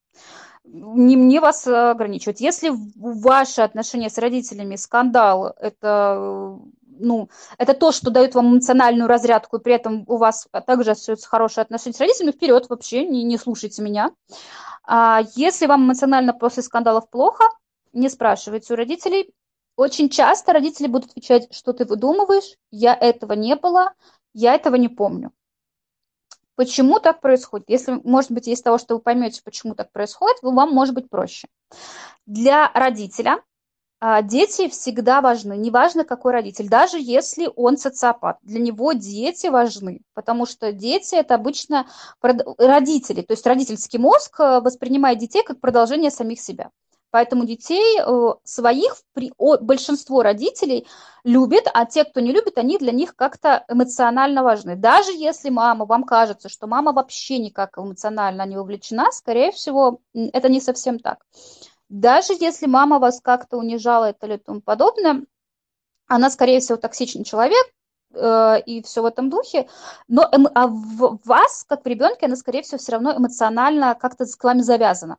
Не 0.65 1.15
мне 1.15 1.39
вас 1.39 1.65
ограничивать. 1.65 2.41
Если 2.41 2.71
ваши 2.95 3.61
отношения 3.61 4.09
с 4.09 4.17
родителями 4.17 4.75
скандал, 4.75 5.55
это 5.59 6.59
ну, 6.99 7.30
это 7.57 7.73
то, 7.73 7.91
что 7.91 8.09
дает 8.09 8.36
вам 8.36 8.53
эмоциональную 8.53 9.07
разрядку, 9.07 9.57
и 9.57 9.61
при 9.61 9.73
этом 9.73 10.03
у 10.07 10.17
вас 10.17 10.47
также 10.65 10.91
остаются 10.91 11.28
хорошие 11.28 11.61
отношения 11.61 11.95
с 11.95 11.99
родителями, 11.99 12.32
вперед 12.32 12.67
вообще, 12.69 13.05
не, 13.05 13.23
не 13.23 13.38
слушайте 13.38 13.82
меня. 13.82 14.11
А 14.84 15.21
если 15.36 15.67
вам 15.67 15.86
эмоционально 15.86 16.34
после 16.34 16.63
скандалов 16.63 17.09
плохо, 17.09 17.43
не 17.93 18.09
спрашивайте 18.09 18.73
у 18.73 18.78
родителей. 18.78 19.32
Очень 19.75 20.09
часто 20.09 20.53
родители 20.53 20.88
будут 20.88 21.11
отвечать, 21.11 21.53
что 21.53 21.71
ты 21.71 21.86
выдумываешь, 21.86 22.55
я 22.71 22.95
этого 22.95 23.34
не 23.34 23.55
было, 23.55 23.93
я 24.38 24.53
этого 24.53 24.75
не 24.75 24.88
помню. 24.88 25.31
Почему 26.55 26.99
так 26.99 27.21
происходит? 27.21 27.69
Если, 27.69 27.99
может 28.03 28.31
быть, 28.31 28.47
из 28.47 28.61
того, 28.61 28.77
что 28.77 28.95
вы 28.95 29.01
поймете, 29.01 29.41
почему 29.43 29.73
так 29.73 29.91
происходит, 29.91 30.38
вам 30.43 30.71
может 30.71 30.93
быть 30.93 31.09
проще. 31.09 31.47
Для 32.27 32.71
родителя 32.73 33.41
а, 33.99 34.21
дети 34.21 34.69
всегда 34.69 35.21
важны, 35.21 35.57
неважно 35.57 36.03
какой 36.03 36.33
родитель, 36.33 36.69
даже 36.69 36.99
если 36.99 37.49
он 37.55 37.77
социопат. 37.77 38.38
Для 38.43 38.59
него 38.59 38.93
дети 38.93 39.47
важны, 39.47 40.01
потому 40.13 40.45
что 40.45 40.71
дети 40.71 41.15
это 41.15 41.33
обычно 41.33 41.88
родители, 42.21 43.23
то 43.23 43.33
есть 43.33 43.47
родительский 43.47 43.97
мозг 43.97 44.39
э, 44.39 44.59
воспринимает 44.59 45.17
детей 45.17 45.43
как 45.43 45.59
продолжение 45.59 46.11
самих 46.11 46.39
себя. 46.39 46.69
Поэтому 47.10 47.45
детей 47.45 47.99
э, 47.99 48.34
своих 48.43 48.97
большинство 49.62 50.24
родителей 50.24 50.88
любит, 51.24 51.64
а 51.74 51.86
те, 51.86 52.03
кто 52.03 52.20
не 52.20 52.34
любит, 52.34 52.58
они 52.58 52.78
для 52.78 52.91
них 52.91 53.16
как-то 53.16 53.64
эмоционально 53.70 54.43
важны. 54.43 54.76
Даже 54.76 55.12
если 55.12 55.49
мама, 55.49 55.86
вам 55.86 56.03
кажется, 56.03 56.49
что 56.49 56.68
мама 56.68 56.91
вообще 56.91 57.39
никак 57.39 57.78
эмоционально 57.78 58.45
не 58.45 58.58
вовлечена, 58.58 59.12
скорее 59.12 59.51
всего, 59.51 60.01
это 60.14 60.49
не 60.49 60.60
совсем 60.60 60.99
так. 60.99 61.26
Даже 61.89 62.34
если 62.34 62.66
мама 62.68 62.99
вас 62.99 63.22
как-то 63.22 63.58
унижала 63.58 64.12
или 64.22 64.38
тому 64.38 64.62
подобное, 64.62 65.24
она, 66.08 66.30
скорее 66.30 66.60
всего, 66.60 66.78
токсичный 66.78 67.24
человек, 67.24 67.66
э, 68.14 68.62
и 68.66 68.84
все 68.84 69.01
в 69.01 69.05
этом 69.05 69.30
духе, 69.30 69.70
но 70.10 70.28
эм, 70.32 70.47
а 70.53 70.68
в 70.68 71.20
вас, 71.24 71.66
как 71.68 71.84
в 71.84 71.88
ребенке, 71.88 72.26
она, 72.26 72.36
скорее 72.36 72.64
всего, 72.64 72.78
все 72.78 72.93
равно 72.93 73.16
эмоционально 73.16 73.95
как-то 73.95 74.26
с 74.26 74.38
вами 74.41 74.62
завязана. 74.62 75.18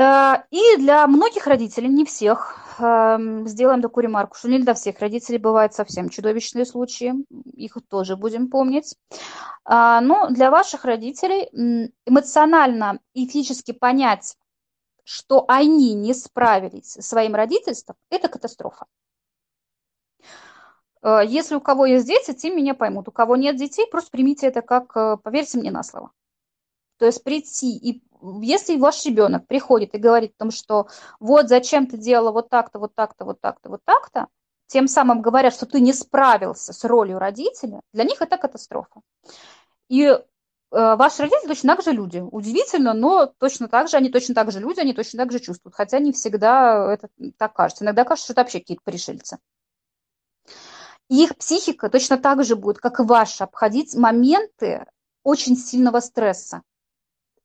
Э, 0.00 0.44
и 0.50 0.76
для 0.78 1.06
многих 1.06 1.46
родителей, 1.46 1.88
не 1.88 2.04
всех, 2.06 2.78
эм, 2.78 3.46
сделаем 3.46 3.82
такую 3.82 4.04
ремарку, 4.04 4.36
что 4.36 4.48
не 4.48 4.58
для 4.58 4.72
всех 4.74 4.98
родителей 5.00 5.38
бывают 5.38 5.74
совсем 5.74 6.08
чудовищные 6.08 6.64
случаи, 6.64 7.12
их 7.54 7.76
тоже 7.88 8.16
будем 8.16 8.48
помнить. 8.48 8.96
А, 9.64 10.00
но 10.00 10.30
для 10.30 10.50
ваших 10.50 10.84
родителей 10.84 11.50
эмоционально 12.06 13.00
и 13.12 13.26
физически 13.26 13.72
понять 13.72 14.36
что 15.02 15.44
они 15.48 15.94
не 15.94 16.14
справились 16.14 16.92
со 16.92 17.02
своим 17.02 17.34
родительством, 17.34 17.96
это 18.10 18.28
катастрофа. 18.28 18.86
Э, 21.02 21.22
если 21.26 21.56
у 21.56 21.60
кого 21.60 21.86
есть 21.86 22.06
дети, 22.06 22.32
те 22.32 22.54
меня 22.54 22.74
поймут. 22.74 23.08
У 23.08 23.10
кого 23.10 23.34
нет 23.34 23.56
детей, 23.56 23.86
просто 23.90 24.10
примите 24.12 24.46
это 24.46 24.62
как, 24.62 24.96
э, 24.96 25.16
поверьте 25.22 25.58
мне 25.58 25.72
на 25.72 25.82
слово. 25.82 26.12
То 27.00 27.06
есть 27.06 27.24
прийти, 27.24 27.76
и 27.76 28.02
если 28.42 28.76
ваш 28.76 29.04
ребенок 29.04 29.48
приходит 29.48 29.94
и 29.94 29.98
говорит 29.98 30.34
о 30.36 30.38
том, 30.38 30.50
что 30.52 30.86
вот 31.18 31.48
зачем 31.48 31.88
ты 31.88 31.96
делала 31.96 32.30
вот 32.30 32.48
так-то, 32.48 32.78
вот 32.78 32.94
так-то, 32.94 33.24
вот 33.24 33.40
так-то, 33.40 33.70
вот 33.70 33.80
так-то, 33.84 34.28
тем 34.68 34.86
самым 34.86 35.20
говорят, 35.20 35.52
что 35.52 35.66
ты 35.66 35.80
не 35.80 35.92
справился 35.92 36.72
с 36.72 36.84
ролью 36.84 37.18
родителя, 37.18 37.80
для 37.92 38.04
них 38.04 38.22
это 38.22 38.36
катастрофа. 38.36 39.00
И 39.88 40.16
Э, 40.72 40.94
ваши 40.96 41.22
родители 41.22 41.48
точно 41.48 41.74
так 41.74 41.84
же 41.84 41.92
люди. 41.92 42.18
Удивительно, 42.18 42.94
но 42.94 43.26
точно 43.26 43.68
так 43.68 43.88
же, 43.88 43.96
они 43.96 44.08
точно 44.08 44.34
так 44.34 44.52
же 44.52 44.60
люди, 44.60 44.80
они 44.80 44.94
точно 44.94 45.18
так 45.18 45.32
же 45.32 45.40
чувствуют. 45.40 45.74
Хотя 45.74 45.98
не 45.98 46.12
всегда 46.12 46.92
это 46.92 47.08
так 47.36 47.52
кажется. 47.54 47.84
Иногда 47.84 48.04
кажется, 48.04 48.26
что 48.26 48.32
это 48.34 48.42
вообще 48.42 48.60
какие-то 48.60 48.82
пришельцы. 48.84 49.38
их 51.08 51.36
психика 51.36 51.88
точно 51.88 52.18
так 52.18 52.44
же 52.44 52.56
будет, 52.56 52.78
как 52.78 53.00
и 53.00 53.02
ваша, 53.02 53.44
обходить 53.44 53.94
моменты 53.96 54.86
очень 55.24 55.56
сильного 55.56 56.00
стресса. 56.00 56.62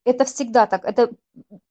Это 0.05 0.23
всегда 0.23 0.67
так. 0.67 0.85
Это 0.85 1.09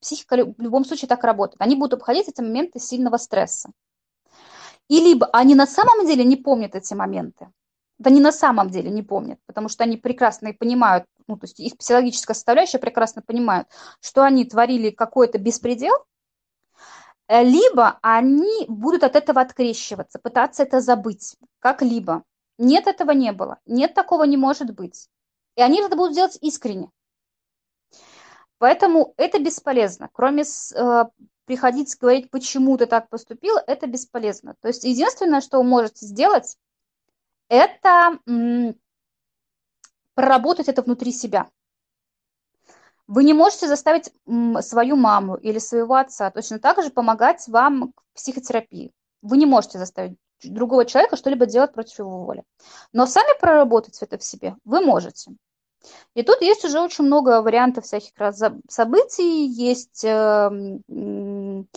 психика 0.00 0.36
в 0.44 0.60
любом 0.60 0.84
случае 0.84 1.08
так 1.08 1.22
работает. 1.22 1.62
Они 1.62 1.76
будут 1.76 1.94
обходить 1.94 2.28
эти 2.28 2.40
моменты 2.40 2.80
сильного 2.80 3.16
стресса. 3.16 3.70
И 4.88 5.00
либо 5.00 5.26
они 5.32 5.54
на 5.54 5.66
самом 5.66 6.06
деле 6.06 6.24
не 6.24 6.36
помнят 6.36 6.74
эти 6.74 6.92
моменты, 6.94 7.50
да 7.98 8.10
не 8.10 8.20
на 8.20 8.32
самом 8.32 8.70
деле 8.70 8.90
не 8.90 9.02
помнят, 9.02 9.38
потому 9.46 9.68
что 9.68 9.84
они 9.84 9.96
прекрасно 9.96 10.48
и 10.48 10.52
понимают, 10.52 11.06
ну, 11.26 11.38
то 11.38 11.44
есть 11.44 11.58
их 11.60 11.78
психологическая 11.78 12.34
составляющая 12.34 12.78
прекрасно 12.78 13.22
понимают, 13.22 13.68
что 14.00 14.22
они 14.22 14.44
творили 14.44 14.90
какой-то 14.90 15.38
беспредел, 15.38 15.94
э, 17.28 17.42
либо 17.44 17.98
они 18.02 18.66
будут 18.68 19.04
от 19.04 19.16
этого 19.16 19.40
открещиваться, 19.40 20.18
пытаться 20.18 20.64
это 20.64 20.80
забыть, 20.80 21.36
как-либо. 21.60 22.24
Нет, 22.58 22.86
этого 22.86 23.12
не 23.12 23.32
было, 23.32 23.58
нет, 23.64 23.94
такого 23.94 24.24
не 24.24 24.36
может 24.36 24.74
быть. 24.74 25.08
И 25.56 25.62
они 25.62 25.80
это 25.80 25.96
будут 25.96 26.14
делать 26.14 26.36
искренне. 26.42 26.90
Поэтому 28.64 29.12
это 29.18 29.38
бесполезно. 29.38 30.08
Кроме 30.14 30.42
э, 30.42 31.04
приходить 31.44 31.98
говорить, 32.00 32.30
почему 32.30 32.78
ты 32.78 32.86
так 32.86 33.10
поступил, 33.10 33.56
это 33.66 33.86
бесполезно. 33.86 34.54
То 34.62 34.68
есть 34.68 34.84
единственное, 34.84 35.42
что 35.42 35.58
вы 35.58 35.64
можете 35.64 36.06
сделать, 36.06 36.56
это 37.48 38.18
проработать 40.14 40.68
это 40.68 40.80
внутри 40.80 41.12
себя. 41.12 41.50
Вы 43.06 43.24
не 43.24 43.34
можете 43.34 43.68
заставить 43.68 44.10
свою 44.60 44.96
маму 44.96 45.34
или 45.34 45.58
своего 45.58 45.96
отца 45.96 46.30
точно 46.30 46.58
так 46.58 46.82
же 46.82 46.88
помогать 46.88 47.46
вам 47.48 47.92
в 47.92 48.14
психотерапии. 48.14 48.94
Вы 49.20 49.36
не 49.36 49.44
можете 49.44 49.78
заставить 49.78 50.16
другого 50.42 50.86
человека 50.86 51.16
что-либо 51.16 51.44
делать 51.44 51.74
против 51.74 51.98
его 51.98 52.24
воли. 52.24 52.44
Но 52.94 53.04
сами 53.04 53.38
проработать 53.38 53.98
это 54.00 54.16
в 54.16 54.24
себе 54.24 54.56
вы 54.64 54.80
можете. 54.80 55.32
И 56.14 56.22
тут 56.22 56.40
есть 56.42 56.64
уже 56.64 56.80
очень 56.80 57.04
много 57.04 57.42
вариантов 57.42 57.84
всяких 57.84 58.16
раз 58.16 58.42
событий. 58.68 59.46
Есть, 59.46 60.04
эм, 60.04 61.68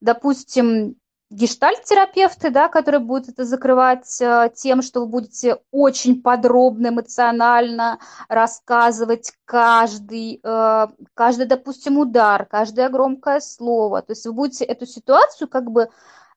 допустим, 0.00 0.96
гештальт-терапевты, 1.30 2.50
да, 2.50 2.68
которые 2.68 3.00
будут 3.00 3.28
это 3.30 3.44
закрывать 3.44 4.20
э, 4.20 4.50
тем, 4.54 4.82
что 4.82 5.00
вы 5.00 5.06
будете 5.06 5.58
очень 5.72 6.22
подробно, 6.22 6.88
эмоционально 6.88 7.98
рассказывать 8.28 9.32
каждый, 9.44 10.40
э, 10.42 10.86
каждый, 11.14 11.46
допустим, 11.46 11.98
удар, 11.98 12.46
каждое 12.46 12.88
громкое 12.88 13.40
слово. 13.40 14.02
То 14.02 14.12
есть 14.12 14.24
вы 14.26 14.32
будете 14.32 14.64
эту 14.64 14.86
ситуацию 14.86 15.48
как 15.48 15.70
бы 15.70 15.88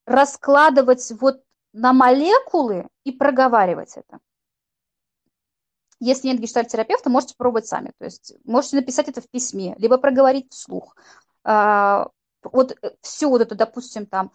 раскладывать 0.06 1.12
вот 1.20 1.42
на 1.72 1.94
молекулы 1.94 2.88
и 3.04 3.12
проговаривать 3.12 3.96
это. 3.96 4.20
Если 6.00 6.28
нет 6.28 6.40
гештальт-терапевта, 6.40 7.10
можете 7.10 7.36
пробовать 7.38 7.68
сами. 7.68 7.92
То 7.98 8.06
есть 8.06 8.34
можете 8.46 8.78
написать 8.78 9.10
это 9.10 9.22
в 9.22 9.30
письме, 9.30 9.76
либо 9.78 9.98
проговорить 9.98 10.52
вслух. 10.52 10.96
А, 11.44 12.08
вот 12.44 12.76
э, 12.82 12.92
все 13.02 13.30
вот 13.30 13.42
это, 13.42 13.56
допустим, 13.56 14.06
там, 14.06 14.32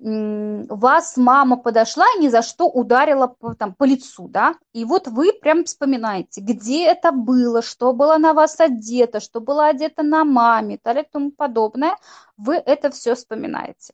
вас 0.00 1.16
мама 1.16 1.56
подошла 1.56 2.06
и 2.16 2.20
ни 2.20 2.28
за 2.28 2.42
что 2.42 2.68
ударила 2.68 3.26
по, 3.26 3.54
там, 3.54 3.74
по 3.74 3.82
лицу, 3.82 4.28
да, 4.28 4.54
и 4.72 4.84
вот 4.84 5.08
вы 5.08 5.32
прям 5.32 5.64
вспоминаете, 5.64 6.40
где 6.40 6.86
это 6.86 7.10
было, 7.10 7.62
что 7.62 7.92
было 7.92 8.16
на 8.16 8.32
вас 8.32 8.60
одето, 8.60 9.18
что 9.18 9.40
было 9.40 9.66
одето 9.66 10.04
на 10.04 10.24
маме 10.24 10.76
и 10.76 10.78
так 10.78 10.98
и 10.98 11.08
тому 11.10 11.32
подобное, 11.32 11.96
вы 12.36 12.54
это 12.54 12.90
все 12.90 13.16
вспоминаете. 13.16 13.92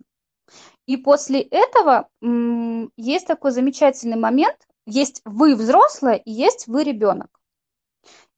И 0.84 0.98
после 0.98 1.40
этого 1.40 2.10
есть 2.96 3.26
такой 3.26 3.52
замечательный 3.52 4.18
момент, 4.18 4.58
есть 4.86 5.22
вы 5.24 5.56
взрослая 5.56 6.14
и 6.14 6.30
есть 6.30 6.66
вы 6.66 6.84
ребенок. 6.84 7.40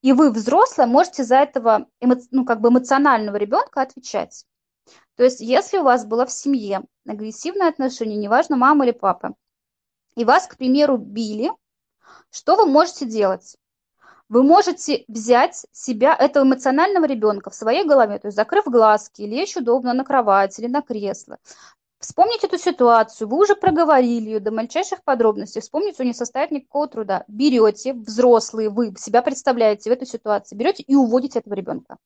И 0.03 0.13
вы 0.13 0.31
взрослая 0.31 0.87
можете 0.87 1.25
за 1.25 1.37
этого 1.37 1.89
ну, 2.01 2.45
как 2.45 2.61
бы 2.61 2.69
эмоционального 2.69 3.37
ребенка 3.37 3.83
отвечать. 3.83 4.45
То 5.17 5.25
есть, 5.25 5.41
если 5.41 5.79
у 5.79 5.83
вас 5.83 6.05
было 6.05 6.27
в 6.27 6.33
семье 6.33 6.83
агрессивное 7.07 7.69
отношение, 7.69 8.17
неважно, 8.17 8.57
мама 8.57 8.85
или 8.85 8.93
папа, 8.93 9.35
и 10.15 10.25
вас, 10.25 10.47
к 10.47 10.57
примеру, 10.57 10.97
били, 10.97 11.51
что 12.31 12.57
вы 12.57 12.67
можете 12.67 13.07
делать? 13.07 13.57
Вы 14.29 14.43
можете 14.43 15.05
взять 15.07 15.67
себя, 15.73 16.15
этого 16.15 16.45
эмоционального 16.45 17.05
ребенка 17.05 17.51
в 17.51 17.55
своей 17.55 17.85
голове, 17.85 18.19
то 18.19 18.29
есть 18.29 18.37
закрыв 18.37 18.65
глазки, 18.67 19.23
лечь 19.23 19.57
удобно 19.57 19.93
на 19.93 20.05
кровать 20.05 20.59
или 20.59 20.67
на 20.67 20.83
кресло, 20.83 21.39
Вспомнить 21.99 22.45
эту 22.45 22.59
ситуацию, 22.59 23.27
вы 23.29 23.39
уже 23.39 23.57
проговорили 23.57 24.27
ее 24.27 24.41
до 24.41 24.51
мельчайших 24.51 25.03
подробностей, 25.03 25.63
вспомнить 25.63 25.99
не 25.99 26.13
составит 26.13 26.51
никакого 26.51 26.89
труда. 26.89 27.25
Берете, 27.27 27.95
взрослые, 27.95 28.69
вы 28.69 28.95
себя 28.99 29.23
представляете 29.23 29.89
в 29.89 29.93
этой 29.93 30.07
ситуации, 30.07 30.57
берете 30.57 30.83
и 30.83 30.95
уводите 30.95 31.39
этого 31.39 31.55
ребенка. 31.55 31.97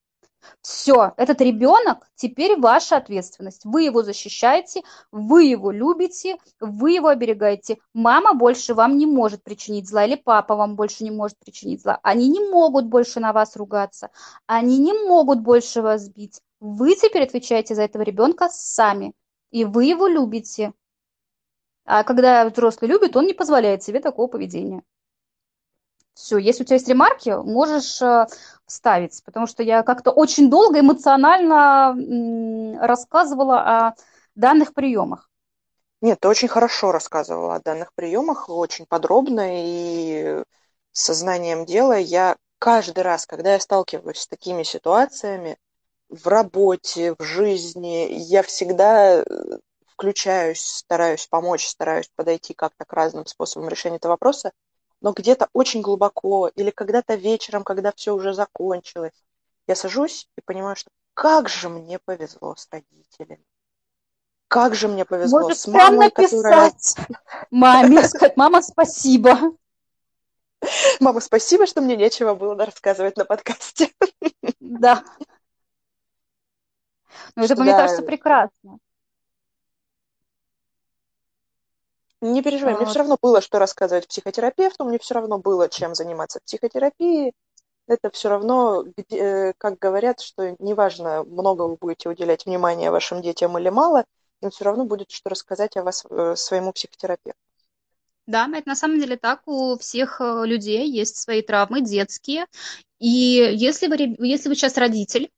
Все, 0.62 1.12
этот 1.16 1.40
ребенок 1.40 2.08
теперь 2.14 2.58
ваша 2.58 2.96
ответственность. 2.96 3.64
Вы 3.64 3.82
его 3.82 4.02
защищаете, 4.02 4.82
вы 5.10 5.44
его 5.44 5.70
любите, 5.70 6.36
вы 6.60 6.92
его 6.92 7.08
оберегаете. 7.08 7.78
Мама 7.92 8.34
больше 8.34 8.74
вам 8.74 8.96
не 8.96 9.06
может 9.06 9.42
причинить 9.42 9.88
зла, 9.88 10.04
или 10.04 10.16
папа 10.16 10.54
вам 10.56 10.76
больше 10.76 11.04
не 11.04 11.10
может 11.10 11.38
причинить 11.38 11.82
зла. 11.82 11.98
Они 12.02 12.28
не 12.28 12.40
могут 12.48 12.86
больше 12.86 13.20
на 13.20 13.32
вас 13.32 13.56
ругаться, 13.56 14.10
они 14.46 14.78
не 14.78 14.92
могут 14.92 15.40
больше 15.40 15.82
вас 15.82 16.08
бить. 16.08 16.40
Вы 16.60 16.94
теперь 16.94 17.24
отвечаете 17.24 17.74
за 17.74 17.82
этого 17.82 18.02
ребенка 18.02 18.48
сами, 18.50 19.14
и 19.50 19.64
вы 19.64 19.84
его 19.84 20.06
любите. 20.06 20.72
А 21.84 22.04
когда 22.04 22.48
взрослый 22.48 22.90
любит, 22.90 23.16
он 23.16 23.26
не 23.26 23.34
позволяет 23.34 23.82
себе 23.82 24.00
такого 24.00 24.28
поведения. 24.28 24.82
Все, 26.14 26.38
если 26.38 26.62
у 26.62 26.66
тебя 26.66 26.76
есть 26.76 26.88
ремарки, 26.88 27.30
можешь 27.30 28.02
э, 28.02 28.26
вставить, 28.66 29.22
потому 29.24 29.46
что 29.46 29.62
я 29.62 29.82
как-то 29.82 30.10
очень 30.10 30.50
долго 30.50 30.80
эмоционально 30.80 31.96
рассказывала 32.78 33.60
о 33.60 33.94
данных 34.34 34.74
приемах. 34.74 35.30
Нет, 36.02 36.20
ты 36.20 36.28
очень 36.28 36.48
хорошо 36.48 36.92
рассказывала 36.92 37.56
о 37.56 37.60
данных 37.60 37.92
приемах, 37.94 38.48
очень 38.48 38.86
подробно 38.86 39.46
и 39.50 40.42
сознанием 40.92 41.64
дела. 41.64 41.96
Я 41.96 42.36
каждый 42.58 43.02
раз, 43.02 43.26
когда 43.26 43.54
я 43.54 43.60
сталкиваюсь 43.60 44.20
с 44.20 44.28
такими 44.28 44.62
ситуациями 44.62 45.58
в 46.10 46.26
работе, 46.26 47.14
в 47.18 47.22
жизни, 47.22 48.08
я 48.10 48.42
всегда 48.42 49.20
э, 49.20 49.24
включаюсь, 49.86 50.62
стараюсь 50.62 51.26
помочь, 51.26 51.66
стараюсь 51.66 52.10
подойти 52.14 52.52
как-то 52.52 52.84
к 52.84 52.92
разным 52.92 53.26
способам 53.26 53.68
решения 53.68 53.96
этого 53.96 54.12
вопроса 54.12 54.52
но 55.00 55.12
где-то 55.12 55.48
очень 55.52 55.80
глубоко 55.80 56.48
или 56.48 56.70
когда-то 56.70 57.14
вечером, 57.14 57.64
когда 57.64 57.92
все 57.92 58.14
уже 58.14 58.34
закончилось, 58.34 59.24
я 59.66 59.74
сажусь 59.74 60.28
и 60.36 60.40
понимаю, 60.40 60.76
что 60.76 60.90
как 61.14 61.48
же 61.48 61.68
мне 61.68 61.98
повезло 61.98 62.54
с 62.56 62.68
родителями. 62.70 63.44
Как 64.48 64.74
же 64.74 64.88
мне 64.88 65.04
повезло 65.04 65.40
Может, 65.40 65.58
с 65.58 65.66
мамой, 65.68 66.10
которая... 66.10 66.72
Маме, 67.50 68.02
сказать, 68.08 68.36
мама, 68.36 68.62
спасибо. 68.62 69.38
Мама, 70.98 71.20
спасибо, 71.20 71.66
что 71.66 71.80
мне 71.80 71.96
нечего 71.96 72.34
было 72.34 72.54
рассказывать 72.56 73.16
на 73.16 73.24
подкасте. 73.24 73.90
Да. 74.60 75.04
Ну, 77.36 77.44
это, 77.44 77.56
мне 77.60 77.72
кажется, 77.72 78.02
прекрасно. 78.02 78.78
Не 82.20 82.42
переживай, 82.42 82.74
мне 82.74 82.84
все 82.84 82.98
равно 82.98 83.16
было, 83.20 83.40
что 83.40 83.58
рассказывать 83.58 84.06
психотерапевту, 84.06 84.84
мне 84.84 84.98
все 84.98 85.14
равно 85.14 85.38
было, 85.38 85.70
чем 85.70 85.94
заниматься 85.94 86.40
психотерапией. 86.44 87.32
Это 87.86 88.10
все 88.10 88.28
равно, 88.28 88.84
э, 89.10 89.52
как 89.56 89.78
говорят, 89.78 90.20
что 90.20 90.54
неважно, 90.58 91.24
много 91.24 91.62
вы 91.62 91.76
будете 91.76 92.08
уделять 92.10 92.44
внимания 92.44 92.90
вашим 92.90 93.22
детям 93.22 93.58
или 93.58 93.70
мало, 93.70 94.04
им 94.42 94.50
все 94.50 94.64
равно 94.64 94.84
будет 94.84 95.10
что 95.10 95.30
рассказать 95.30 95.76
о 95.76 95.82
вас 95.82 96.04
э, 96.08 96.36
своему 96.36 96.72
психотерапевту. 96.72 97.38
Да, 98.26 98.48
это 98.54 98.68
на 98.68 98.76
самом 98.76 99.00
деле 99.00 99.16
так. 99.16 99.42
У 99.46 99.76
всех 99.78 100.20
э, 100.20 100.42
людей 100.44 100.88
есть 100.88 101.16
свои 101.16 101.42
травмы 101.42 101.80
детские. 101.80 102.46
И 102.98 103.08
если 103.08 103.88
вы, 103.88 104.14
если 104.18 104.48
вы 104.50 104.54
сейчас 104.54 104.76
родитель, 104.76 105.30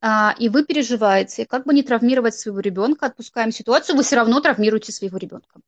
а, 0.00 0.34
и 0.38 0.48
вы 0.48 0.64
переживаете, 0.64 1.46
как 1.46 1.64
бы 1.64 1.74
не 1.74 1.82
травмировать 1.82 2.34
своего 2.34 2.60
ребенка, 2.60 3.06
отпускаем 3.06 3.52
ситуацию, 3.52 3.96
вы 3.96 4.02
все 4.02 4.16
равно 4.16 4.40
травмируете 4.40 4.92
своего 4.92 5.18
ребенка. 5.18 5.60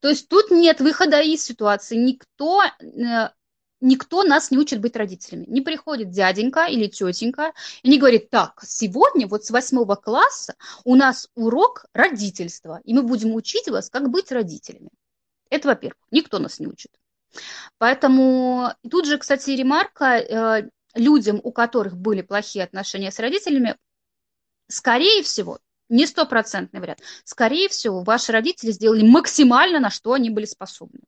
То 0.00 0.08
есть 0.08 0.28
тут 0.28 0.50
нет 0.50 0.80
выхода 0.80 1.20
из 1.20 1.44
ситуации. 1.44 1.96
Никто, 1.96 2.62
э, 2.62 3.30
никто 3.80 4.22
нас 4.22 4.50
не 4.50 4.58
учит 4.58 4.80
быть 4.80 4.96
родителями. 4.96 5.46
Не 5.48 5.62
приходит 5.62 6.10
дяденька 6.10 6.66
или 6.66 6.86
тетенька 6.86 7.52
и 7.82 7.88
не 7.88 7.98
говорит, 7.98 8.28
так, 8.30 8.60
сегодня 8.62 9.26
вот 9.26 9.44
с 9.44 9.50
восьмого 9.50 9.94
класса 9.94 10.54
у 10.84 10.94
нас 10.94 11.28
урок 11.34 11.86
родительства, 11.94 12.80
и 12.84 12.92
мы 12.92 13.02
будем 13.02 13.34
учить 13.34 13.68
вас, 13.68 13.88
как 13.88 14.10
быть 14.10 14.30
родителями. 14.30 14.90
Это, 15.48 15.68
во-первых, 15.68 16.02
никто 16.10 16.38
нас 16.38 16.58
не 16.60 16.66
учит. 16.66 16.90
Поэтому 17.78 18.72
тут 18.88 19.06
же, 19.06 19.18
кстати, 19.18 19.50
ремарка, 19.50 20.18
э, 20.18 20.68
людям, 20.96 21.40
у 21.42 21.52
которых 21.52 21.96
были 21.96 22.22
плохие 22.22 22.64
отношения 22.64 23.12
с 23.12 23.18
родителями, 23.18 23.76
скорее 24.68 25.22
всего, 25.22 25.60
не 25.88 26.06
стопроцентный 26.06 26.80
вариант. 26.80 27.00
Скорее 27.24 27.68
всего, 27.68 28.02
ваши 28.02 28.32
родители 28.32 28.72
сделали 28.72 29.06
максимально, 29.06 29.78
на 29.78 29.90
что 29.90 30.14
они 30.14 30.30
были 30.30 30.44
способны. 30.44 31.00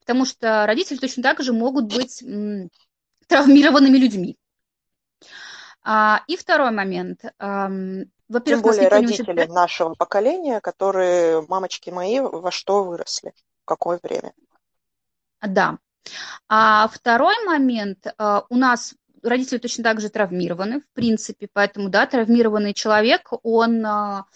Потому 0.00 0.24
что 0.24 0.64
родители 0.66 0.96
точно 0.96 1.22
так 1.22 1.42
же 1.42 1.52
могут 1.52 1.94
быть 1.94 2.22
м, 2.22 2.70
травмированными 3.26 3.98
людьми. 3.98 4.38
А, 5.82 6.22
и 6.26 6.36
второй 6.36 6.70
момент. 6.70 7.22
Во-первых, 8.26 8.44
Тем 8.44 8.62
более 8.62 8.88
родители 8.88 9.32
учат... 9.32 9.50
нашего 9.50 9.94
поколения, 9.94 10.60
которые, 10.60 11.44
мамочки 11.46 11.90
мои, 11.90 12.20
во 12.20 12.50
что 12.50 12.82
выросли, 12.82 13.34
в 13.62 13.66
какое 13.66 14.00
время. 14.02 14.32
Да. 15.42 15.78
А 16.48 16.88
второй 16.88 17.44
момент. 17.44 18.06
А, 18.16 18.44
у 18.48 18.56
нас 18.56 18.94
родители 19.24 19.58
точно 19.58 19.84
так 19.84 20.00
же 20.00 20.08
травмированы, 20.08 20.80
в 20.80 20.88
принципе, 20.92 21.48
поэтому, 21.52 21.88
да, 21.88 22.06
травмированный 22.06 22.74
человек, 22.74 23.30
он 23.42 23.84
а, 23.84 24.26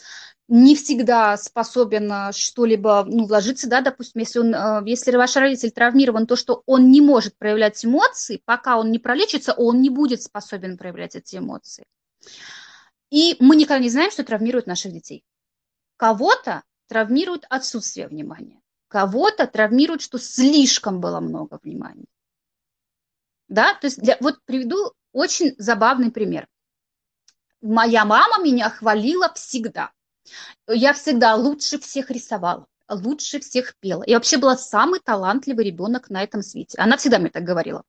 не 0.48 0.74
всегда 0.74 1.36
способен 1.36 2.10
а, 2.10 2.32
что-либо 2.32 3.04
ну, 3.06 3.26
вложиться, 3.26 3.68
да, 3.68 3.82
допустим, 3.82 4.20
если, 4.20 4.38
он, 4.38 4.54
а, 4.54 4.82
если 4.84 5.14
ваш 5.14 5.36
родитель 5.36 5.70
травмирован, 5.70 6.26
то, 6.26 6.36
что 6.36 6.62
он 6.66 6.90
не 6.90 7.00
может 7.00 7.36
проявлять 7.36 7.84
эмоции, 7.84 8.42
пока 8.44 8.78
он 8.78 8.90
не 8.90 8.98
пролечится, 8.98 9.52
он 9.52 9.82
не 9.82 9.90
будет 9.90 10.22
способен 10.22 10.78
проявлять 10.78 11.14
эти 11.14 11.36
эмоции. 11.36 11.84
И 13.10 13.36
мы 13.40 13.56
никогда 13.56 13.82
не 13.82 13.90
знаем, 13.90 14.10
что 14.10 14.24
травмирует 14.24 14.66
наших 14.66 14.92
детей. 14.92 15.22
Кого-то 15.96 16.62
травмирует 16.88 17.44
отсутствие 17.50 18.08
внимания, 18.08 18.60
кого-то 18.88 19.46
травмирует, 19.46 20.00
что 20.00 20.18
слишком 20.18 21.00
было 21.00 21.20
много 21.20 21.58
внимания. 21.62 22.06
Да, 23.48 23.74
то 23.74 23.86
есть 23.86 24.00
для, 24.00 24.16
вот 24.20 24.36
приведу 24.44 24.92
очень 25.12 25.54
забавный 25.58 26.10
пример. 26.10 26.46
Моя 27.60 28.04
мама 28.04 28.42
меня 28.42 28.70
хвалила 28.70 29.32
всегда. 29.34 29.90
Я 30.68 30.92
всегда 30.92 31.34
лучше 31.34 31.78
всех 31.78 32.10
рисовала, 32.10 32.66
лучше 32.88 33.40
всех 33.40 33.74
пела. 33.80 34.04
Я 34.06 34.16
вообще 34.16 34.36
была 34.36 34.56
самый 34.56 35.00
талантливый 35.00 35.64
ребенок 35.64 36.10
на 36.10 36.22
этом 36.22 36.42
свете. 36.42 36.78
Она 36.78 36.96
всегда 36.98 37.18
мне 37.18 37.30
так 37.30 37.44
говорила. 37.44 37.82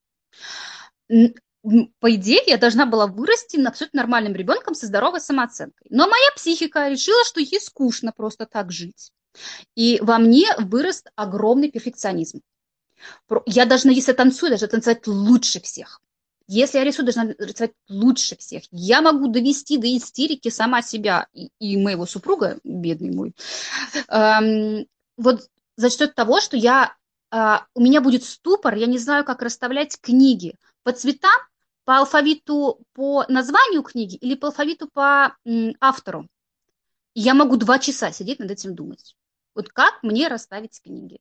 По 1.09 2.15
идее, 2.15 2.41
я 2.47 2.57
должна 2.57 2.85
была 2.85 3.07
вырасти 3.07 3.61
абсолютно 3.61 4.01
нормальным 4.01 4.33
ребенком 4.33 4.75
со 4.75 4.87
здоровой 4.87 5.19
самооценкой. 5.19 5.87
Но 5.89 6.07
моя 6.07 6.31
психика 6.35 6.87
решила, 6.87 7.23
что 7.25 7.41
ей 7.41 7.59
скучно 7.59 8.13
просто 8.15 8.45
так 8.45 8.71
жить. 8.71 9.11
И 9.75 9.99
во 10.01 10.17
мне 10.17 10.47
вырос 10.57 11.03
огромный 11.15 11.69
перфекционизм. 11.69 12.41
Я 13.45 13.65
должна, 13.65 13.91
если 13.91 14.13
танцую, 14.13 14.51
даже 14.51 14.67
танцевать 14.67 15.07
лучше 15.07 15.61
всех. 15.61 16.01
Если 16.47 16.79
я 16.79 16.83
рисую, 16.83 17.05
должна 17.05 17.25
рисовать 17.37 17.73
лучше 17.89 18.35
всех. 18.37 18.63
Я 18.71 19.01
могу 19.01 19.27
довести 19.27 19.77
до 19.77 19.85
истерики 19.95 20.49
сама 20.49 20.81
себя 20.81 21.27
и, 21.33 21.49
и 21.59 21.77
моего 21.77 22.05
супруга, 22.07 22.59
бедный 22.63 23.11
мой. 23.11 23.35
Эм, 24.09 24.87
вот 25.17 25.47
за 25.77 25.89
счет 25.89 26.15
того, 26.15 26.41
что 26.41 26.57
я, 26.57 26.95
э, 27.31 27.57
у 27.75 27.81
меня 27.81 28.01
будет 28.01 28.23
ступор, 28.23 28.75
я 28.75 28.87
не 28.87 28.97
знаю, 28.97 29.25
как 29.25 29.41
расставлять 29.43 29.99
книги 30.01 30.55
по 30.83 30.91
цветам, 30.91 31.39
по 31.85 31.97
алфавиту 31.99 32.79
по 32.93 33.25
названию 33.29 33.83
книги 33.83 34.15
или 34.15 34.35
по 34.35 34.47
алфавиту 34.47 34.89
по 34.93 35.35
м, 35.45 35.75
автору. 35.79 36.27
я 37.15 37.33
могу 37.33 37.57
два 37.57 37.79
часа 37.79 38.11
сидеть 38.11 38.39
над 38.39 38.51
этим 38.51 38.75
думать. 38.75 39.15
Вот 39.55 39.69
как 39.69 40.03
мне 40.03 40.27
расставить 40.27 40.81
книги? 40.81 41.19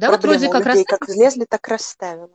Да, 0.00 0.08
Проблема 0.08 0.32
вот 0.32 0.40
вроде 0.40 0.64
как 0.64 0.66
людей, 0.66 0.84
как 0.84 1.08
влезли, 1.08 1.44
так 1.46 1.68
расставила. 1.68 2.34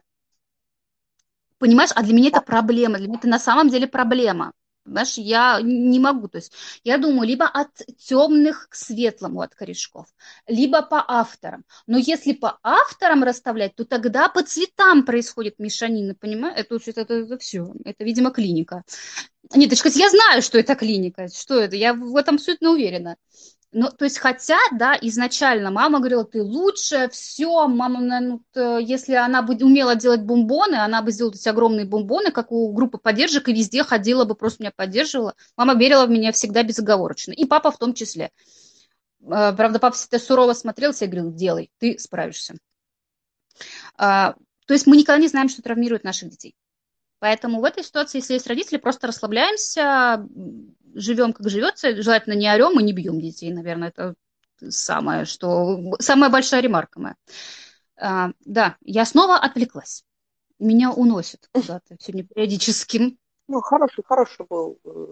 Понимаешь, 1.58 1.90
а 1.96 2.04
для 2.04 2.14
меня 2.14 2.30
да. 2.30 2.38
это 2.38 2.46
проблема, 2.46 3.00
для 3.00 3.08
меня 3.08 3.18
это 3.18 3.28
на 3.28 3.40
самом 3.40 3.70
деле 3.70 3.88
проблема. 3.88 4.52
Понимаешь, 4.84 5.16
я 5.18 5.60
не 5.64 6.00
могу. 6.00 6.28
То 6.28 6.38
есть 6.38 6.54
я 6.84 7.00
думаю, 7.00 7.28
либо 7.28 7.46
от 7.46 7.70
темных 7.98 8.68
к 8.70 8.76
светлому 8.76 9.42
от 9.42 9.56
корешков, 9.56 10.06
либо 10.46 10.84
по 10.84 11.04
авторам. 11.08 11.66
Но 11.88 11.98
если 11.98 12.34
по 12.34 12.60
авторам 12.62 13.24
расставлять, 13.24 13.74
то 13.76 13.84
тогда 13.84 14.30
по 14.30 14.44
цветам 14.44 15.04
происходит 15.04 15.58
мешанина, 15.58 16.14
понимаешь? 16.14 16.60
Это, 16.60 16.76
это, 16.76 17.02
это, 17.02 17.14
это 17.16 17.38
все. 17.40 17.74
Это, 17.84 18.04
видимо, 18.04 18.30
клиника. 18.30 18.84
Нет, 19.56 19.74
я 19.74 20.10
знаю, 20.12 20.44
что 20.44 20.60
это 20.60 20.76
клиника. 20.76 21.30
Что 21.30 21.60
это? 21.60 21.76
Я 21.76 21.96
в 21.96 22.16
этом 22.16 22.36
абсолютно 22.36 22.70
уверена. 22.70 23.18
Ну, 23.78 23.90
то 23.90 24.06
есть, 24.06 24.20
хотя, 24.20 24.58
да, 24.72 24.98
изначально 25.02 25.70
мама 25.70 26.00
говорила, 26.00 26.24
ты 26.24 26.42
лучше, 26.42 27.10
все, 27.12 27.68
мама, 27.68 28.00
ну, 28.22 28.42
если 28.80 29.16
она 29.16 29.42
бы 29.42 29.56
умела 29.56 29.96
делать 29.96 30.22
бомбоны, 30.22 30.76
она 30.76 31.02
бы 31.02 31.12
сделала 31.12 31.34
эти 31.34 31.50
огромные 31.50 31.86
бомбоны, 31.86 32.32
как 32.32 32.54
у 32.54 32.72
группы 32.72 32.98
поддержек, 32.98 33.50
и 33.50 33.54
везде 33.54 33.84
ходила 33.84 34.24
бы, 34.24 34.34
просто 34.34 34.64
меня 34.64 34.72
поддерживала. 34.74 35.36
Мама 35.58 35.74
верила 35.74 36.06
в 36.06 36.10
меня 36.10 36.32
всегда 36.32 36.64
безоговорочно, 36.64 37.34
и 37.34 37.44
папа 37.44 37.70
в 37.70 37.78
том 37.78 37.94
числе. 37.94 38.32
правда, 39.26 39.80
папа 39.80 39.96
всегда 39.96 40.20
сурово 40.20 40.54
смотрел 40.54 40.92
и 40.92 41.06
говорил, 41.06 41.34
делай, 41.34 41.70
ты 41.80 41.98
справишься. 42.00 42.56
То 43.98 44.36
есть 44.70 44.88
мы 44.88 44.98
никогда 44.98 45.22
не 45.22 45.28
знаем, 45.28 45.50
что 45.50 45.62
травмирует 45.62 46.04
наших 46.04 46.30
детей. 46.30 46.56
Поэтому 47.26 47.60
в 47.60 47.64
этой 47.64 47.84
ситуации, 47.84 48.20
если 48.20 48.34
есть 48.34 48.46
родители, 48.46 48.78
просто 48.78 49.08
расслабляемся, 49.08 50.30
живем 50.94 51.34
как 51.34 51.50
живется, 51.50 52.00
желательно 52.00 52.36
не 52.36 52.48
орем 52.48 52.80
и 52.80 52.84
не 52.84 52.94
бьем 52.94 53.20
детей, 53.20 53.52
наверное, 53.52 53.88
это 53.88 54.14
самое, 54.70 55.26
что 55.26 55.96
самая 55.98 56.30
большая 56.30 56.62
ремарка 56.62 57.00
моя. 57.00 57.16
А, 57.98 58.30
да, 58.42 58.78
я 58.82 59.06
снова 59.06 59.38
отвлеклась. 59.38 60.06
Меня 60.60 60.92
уносит 60.92 61.50
куда-то 61.52 61.98
сегодня 62.00 62.28
периодически. 62.28 63.18
Ну, 63.48 63.62
хороший, 63.62 64.04
хороший 64.08 64.46
был 64.48 64.78
э, 64.86 65.08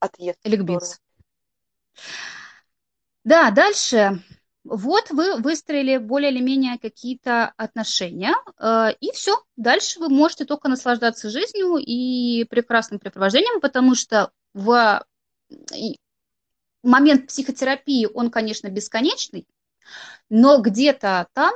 отъезд. 0.00 0.40
Ликбез. 0.42 1.00
Да, 3.22 3.52
дальше. 3.52 4.20
Вот 4.64 5.10
вы 5.10 5.36
выстроили 5.36 5.98
более 5.98 6.30
или 6.30 6.40
менее 6.40 6.78
какие-то 6.78 7.52
отношения, 7.56 8.34
э, 8.58 8.92
и 8.98 9.12
все. 9.12 9.36
Дальше 9.56 10.00
вы 10.00 10.08
можете 10.08 10.46
только 10.46 10.68
наслаждаться 10.68 11.28
жизнью 11.28 11.76
и 11.76 12.44
прекрасным 12.44 12.98
препровождением, 12.98 13.60
потому 13.60 13.94
что 13.94 14.30
в 14.54 15.04
момент 16.82 17.26
психотерапии, 17.26 18.08
он, 18.12 18.30
конечно, 18.30 18.68
бесконечный, 18.68 19.46
но 20.30 20.60
где-то 20.60 21.28
там, 21.32 21.52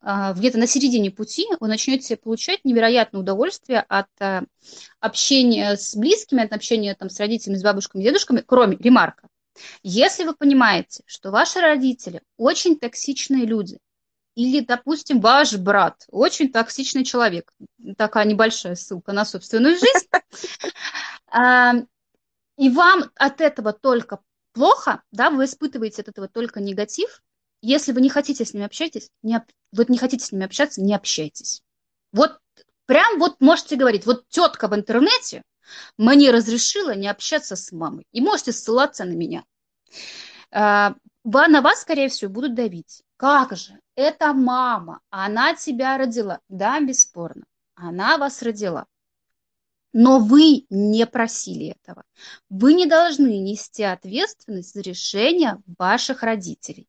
а, 0.00 0.32
где-то 0.32 0.58
на 0.58 0.66
середине 0.66 1.10
пути 1.10 1.46
вы 1.60 1.68
начнете 1.68 2.16
получать 2.16 2.64
невероятное 2.64 3.20
удовольствие 3.20 3.80
от 3.88 4.08
э, 4.18 4.42
общения 4.98 5.76
с 5.76 5.94
близкими, 5.94 6.42
от 6.42 6.52
общения 6.52 6.94
там, 6.94 7.08
с 7.08 7.20
родителями, 7.20 7.58
с 7.58 7.62
бабушками, 7.62 8.02
дедушками, 8.02 8.42
кроме 8.44 8.76
ремарка. 8.76 9.28
Если 9.82 10.24
вы 10.24 10.34
понимаете, 10.34 11.02
что 11.06 11.30
ваши 11.30 11.60
родители 11.60 12.22
очень 12.36 12.78
токсичные 12.78 13.44
люди, 13.44 13.78
или, 14.34 14.60
допустим, 14.60 15.20
ваш 15.20 15.54
брат 15.56 16.04
очень 16.08 16.50
токсичный 16.50 17.04
человек, 17.04 17.52
такая 17.96 18.24
небольшая 18.24 18.76
ссылка 18.76 19.12
на 19.12 19.24
собственную 19.24 19.74
жизнь, 19.74 20.08
а, 21.30 21.74
и 22.56 22.70
вам 22.70 23.10
от 23.16 23.40
этого 23.40 23.72
только 23.72 24.20
плохо, 24.52 25.02
да, 25.10 25.30
вы 25.30 25.44
испытываете 25.44 26.02
от 26.02 26.08
этого 26.08 26.28
только 26.28 26.60
негатив, 26.60 27.22
если 27.60 27.92
вы 27.92 28.00
не 28.00 28.08
хотите 28.08 28.44
с 28.44 28.54
ними 28.54 28.66
общаться, 28.66 29.00
не, 29.22 29.44
вот 29.72 29.88
не 29.88 29.98
хотите 29.98 30.24
с 30.24 30.32
ними 30.32 30.44
общаться, 30.44 30.82
не 30.82 30.94
общайтесь. 30.94 31.62
Вот 32.12 32.38
прям 32.86 33.18
вот 33.18 33.40
можете 33.40 33.76
говорить, 33.76 34.06
вот 34.06 34.28
тетка 34.28 34.68
в 34.68 34.74
интернете 34.74 35.42
мне 35.96 36.30
разрешила 36.30 36.94
не 36.94 37.08
общаться 37.08 37.56
с 37.56 37.72
мамой, 37.72 38.06
и 38.12 38.20
можете 38.20 38.52
ссылаться 38.52 39.04
на 39.04 39.12
меня. 39.12 39.44
А, 40.50 40.94
на 41.24 41.60
вас, 41.62 41.80
скорее 41.82 42.08
всего, 42.08 42.30
будут 42.30 42.54
давить. 42.54 43.02
Как 43.16 43.56
же? 43.56 43.78
Это 43.94 44.32
мама, 44.32 45.00
она 45.10 45.54
тебя 45.54 45.96
родила. 45.96 46.40
Да, 46.48 46.80
бесспорно, 46.80 47.44
она 47.74 48.18
вас 48.18 48.42
родила. 48.42 48.86
Но 49.92 50.18
вы 50.18 50.66
не 50.70 51.06
просили 51.06 51.76
этого. 51.78 52.04
Вы 52.48 52.72
не 52.74 52.86
должны 52.86 53.38
нести 53.38 53.82
ответственность 53.82 54.72
за 54.72 54.80
решение 54.80 55.62
ваших 55.78 56.22
родителей. 56.22 56.88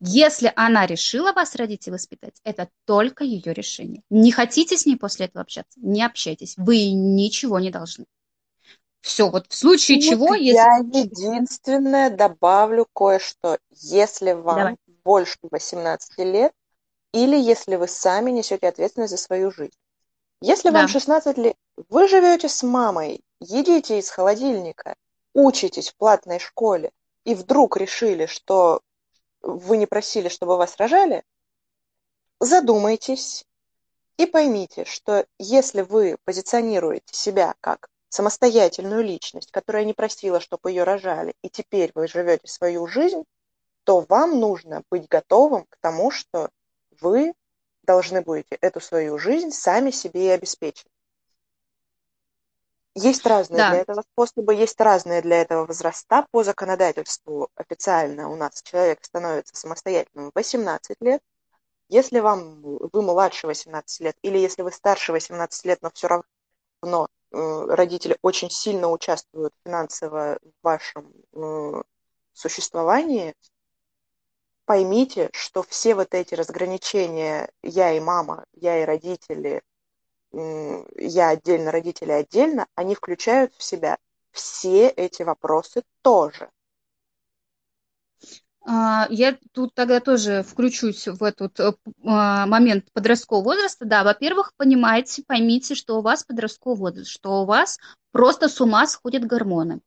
Если 0.00 0.52
она 0.56 0.86
решила 0.86 1.32
вас 1.32 1.54
родить 1.54 1.86
и 1.88 1.90
воспитать, 1.90 2.40
это 2.44 2.68
только 2.84 3.24
ее 3.24 3.52
решение. 3.54 4.02
Не 4.10 4.32
хотите 4.32 4.76
с 4.76 4.86
ней 4.86 4.96
после 4.96 5.26
этого 5.26 5.42
общаться, 5.42 5.78
не 5.80 6.04
общайтесь. 6.04 6.54
Вы 6.56 6.90
ничего 6.92 7.58
не 7.58 7.70
должны. 7.70 8.06
Все, 9.00 9.28
вот 9.28 9.46
в 9.48 9.54
случае 9.54 9.98
вот 9.98 10.04
чего... 10.04 10.34
Я 10.34 10.78
если... 10.78 10.98
единственное 10.98 12.08
добавлю 12.08 12.86
кое-что. 12.94 13.58
Если 13.70 14.32
вам 14.32 14.56
Давай. 14.56 14.76
больше 15.04 15.36
18 15.42 16.18
лет, 16.20 16.52
или 17.12 17.36
если 17.36 17.76
вы 17.76 17.86
сами 17.86 18.30
несете 18.30 18.66
ответственность 18.66 19.10
за 19.10 19.18
свою 19.18 19.50
жизнь. 19.50 19.76
Если 20.40 20.70
да. 20.70 20.80
вам 20.80 20.88
16 20.88 21.38
лет, 21.38 21.54
вы 21.88 22.08
живете 22.08 22.48
с 22.48 22.62
мамой, 22.62 23.22
едите 23.40 23.98
из 23.98 24.08
холодильника, 24.08 24.96
учитесь 25.32 25.90
в 25.90 25.96
платной 25.96 26.38
школе, 26.38 26.90
и 27.24 27.34
вдруг 27.34 27.76
решили, 27.76 28.26
что 28.26 28.80
вы 29.44 29.76
не 29.76 29.86
просили, 29.86 30.28
чтобы 30.28 30.56
вас 30.56 30.76
рожали, 30.76 31.22
задумайтесь 32.40 33.44
и 34.16 34.26
поймите, 34.26 34.84
что 34.84 35.26
если 35.38 35.82
вы 35.82 36.16
позиционируете 36.24 37.14
себя 37.14 37.54
как 37.60 37.88
самостоятельную 38.08 39.02
личность, 39.02 39.50
которая 39.50 39.84
не 39.84 39.92
просила, 39.92 40.40
чтобы 40.40 40.70
ее 40.70 40.84
рожали, 40.84 41.34
и 41.42 41.50
теперь 41.50 41.90
вы 41.94 42.08
живете 42.08 42.46
свою 42.46 42.86
жизнь, 42.86 43.24
то 43.84 44.00
вам 44.00 44.38
нужно 44.40 44.82
быть 44.90 45.08
готовым 45.08 45.64
к 45.68 45.76
тому, 45.80 46.10
что 46.10 46.48
вы 47.00 47.34
должны 47.82 48.22
будете 48.22 48.56
эту 48.60 48.80
свою 48.80 49.18
жизнь 49.18 49.50
сами 49.50 49.90
себе 49.90 50.26
и 50.26 50.30
обеспечить. 50.30 50.86
Есть 52.94 53.26
разные 53.26 53.58
да. 53.58 53.70
для 53.70 53.80
этого 53.80 54.02
способы, 54.02 54.54
есть 54.54 54.80
разные 54.80 55.20
для 55.20 55.42
этого 55.42 55.66
возраста. 55.66 56.26
По 56.30 56.44
законодательству 56.44 57.48
официально 57.56 58.28
у 58.30 58.36
нас 58.36 58.62
человек 58.62 59.04
становится 59.04 59.56
самостоятельным 59.56 60.30
в 60.30 60.34
18 60.36 60.96
лет. 61.00 61.20
Если 61.88 62.20
вам 62.20 62.62
вы 62.62 63.02
младше 63.02 63.48
18 63.48 64.00
лет, 64.00 64.16
или 64.22 64.38
если 64.38 64.62
вы 64.62 64.70
старше 64.70 65.12
18 65.12 65.64
лет, 65.64 65.82
но 65.82 65.90
все 65.92 66.06
равно 66.08 67.08
э, 67.32 67.66
родители 67.68 68.16
очень 68.22 68.48
сильно 68.48 68.88
участвуют 68.88 69.52
финансово 69.64 70.38
в 70.40 70.64
вашем 70.64 71.12
э, 71.32 71.82
существовании, 72.32 73.34
поймите, 74.66 75.30
что 75.32 75.62
все 75.62 75.94
вот 75.94 76.14
эти 76.14 76.34
разграничения 76.34 77.50
я 77.62 77.92
и 77.92 78.00
мама, 78.00 78.44
я 78.52 78.80
и 78.80 78.84
родители, 78.84 79.62
я 80.96 81.28
отдельно, 81.28 81.70
родители 81.70 82.10
отдельно, 82.10 82.66
они 82.74 82.94
включают 82.94 83.54
в 83.56 83.62
себя 83.62 83.98
все 84.32 84.88
эти 84.88 85.22
вопросы 85.22 85.82
тоже. 86.02 86.50
А, 88.66 89.06
я 89.10 89.36
тут 89.52 89.74
тогда 89.74 90.00
тоже 90.00 90.42
включусь 90.42 91.06
в 91.06 91.22
этот 91.22 91.60
э, 91.60 91.72
а, 92.04 92.46
момент 92.46 92.86
подросткового 92.92 93.44
возраста. 93.44 93.84
Да, 93.84 94.04
во-первых, 94.04 94.52
понимаете, 94.56 95.22
поймите, 95.26 95.74
что 95.74 95.98
у 95.98 96.02
вас 96.02 96.24
подростковый 96.24 96.78
возраст, 96.78 97.10
что 97.10 97.42
у 97.42 97.44
вас 97.44 97.78
просто 98.10 98.48
с 98.48 98.60
ума 98.60 98.86
сходят 98.86 99.24
гормоны. 99.24 99.80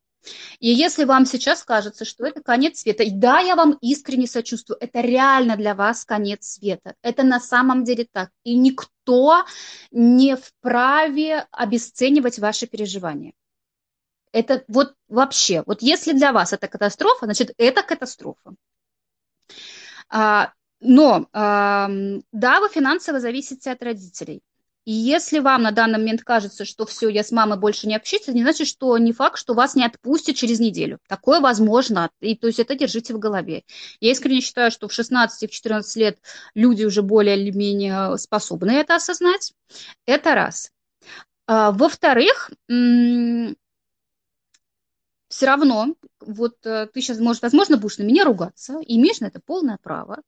И 0.60 0.70
если 0.70 1.06
вам 1.06 1.26
сейчас 1.26 1.64
кажется, 1.64 2.06
что 2.06 2.26
это 2.26 2.42
конец 2.42 2.82
света, 2.82 3.04
и 3.04 3.12
да, 3.12 3.40
я 3.40 3.56
вам 3.56 3.78
искренне 3.82 4.28
сочувствую, 4.28 4.78
это 4.80 5.02
реально 5.02 5.58
для 5.58 5.74
вас 5.74 6.06
конец 6.06 6.46
света. 6.46 6.94
Это 7.02 7.24
на 7.24 7.40
самом 7.40 7.84
деле 7.84 8.08
так. 8.12 8.30
И 8.44 8.56
никто 8.58 8.92
не 9.92 10.36
вправе 10.36 11.48
обесценивать 11.52 12.40
ваши 12.40 12.68
переживания. 12.68 13.34
Это 14.32 14.64
вот 14.68 14.94
вообще, 15.08 15.64
вот 15.66 15.82
если 15.82 16.14
для 16.14 16.34
вас 16.34 16.54
это 16.54 16.68
катастрофа, 16.68 17.26
значит, 17.26 17.54
это 17.58 17.82
катастрофа. 17.82 18.56
А, 20.10 20.54
но, 20.80 21.28
да, 21.34 22.60
вы 22.60 22.70
финансово 22.70 23.20
зависите 23.20 23.72
от 23.72 23.82
родителей. 23.82 24.42
И 24.88 24.94
если 24.94 25.40
вам 25.40 25.64
на 25.64 25.72
данный 25.72 26.00
момент 26.00 26.24
кажется, 26.24 26.64
что 26.64 26.86
все, 26.86 27.10
я 27.10 27.22
с 27.22 27.34
мамой 27.34 27.60
больше 27.60 27.88
не 27.88 27.96
общаюсь, 27.98 28.24
это 28.24 28.32
не 28.32 28.44
значит, 28.44 28.70
что 28.70 28.98
не 28.98 29.12
факт, 29.12 29.38
что 29.38 29.54
вас 29.54 29.76
не 29.76 29.84
отпустят 29.84 30.38
через 30.38 30.62
неделю. 30.62 31.00
Такое 31.10 31.42
возможно. 31.42 32.10
И 32.22 32.38
то 32.38 32.48
есть 32.48 32.60
это 32.60 32.74
держите 32.74 33.14
в 33.14 33.20
голове. 33.20 33.66
Я 34.00 34.12
искренне 34.12 34.40
считаю, 34.40 34.72
что 34.72 34.88
в 34.88 34.94
16 34.94 35.52
в 35.52 35.54
14 35.54 35.96
лет 35.98 36.20
люди 36.56 36.86
уже 36.86 37.02
более 37.02 37.38
или 37.38 37.52
менее 37.52 38.18
способны 38.18 38.72
это 38.72 38.96
осознать. 38.96 39.52
Это 40.06 40.36
раз. 40.36 40.72
А, 41.48 41.74
во-вторых, 41.74 42.52
все 45.30 45.46
равно, 45.46 45.96
вот 46.22 46.66
э, 46.66 46.88
ты 46.94 47.02
сейчас, 47.02 47.20
может, 47.20 47.42
возможно, 47.42 47.78
будешь 47.78 47.98
на 47.98 48.04
меня 48.04 48.24
ругаться, 48.24 48.80
имеешь 48.86 49.20
на 49.20 49.26
это 49.26 49.42
полное 49.46 49.78
право, 49.82 50.22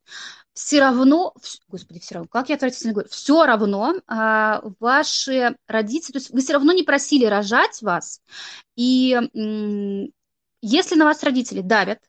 все 0.54 0.80
равно, 0.80 1.34
господи, 1.68 2.00
все 2.00 2.16
равно, 2.16 2.28
как 2.30 2.50
я 2.50 2.56
отвратительно 2.56 2.94
говорю, 2.94 3.10
все 3.10 3.46
равно 3.46 3.96
а, 4.08 4.62
ваши 4.80 5.56
родители, 5.68 6.14
то 6.14 6.20
есть 6.20 6.32
вы 6.32 6.42
все 6.42 6.54
равно 6.54 6.74
не 6.74 6.84
просили 6.84 7.26
рожать 7.26 7.82
вас, 7.82 8.22
и 8.76 9.18
если 10.62 10.96
на 10.96 11.06
вас 11.06 11.24
родители 11.24 11.62
давят, 11.62 12.00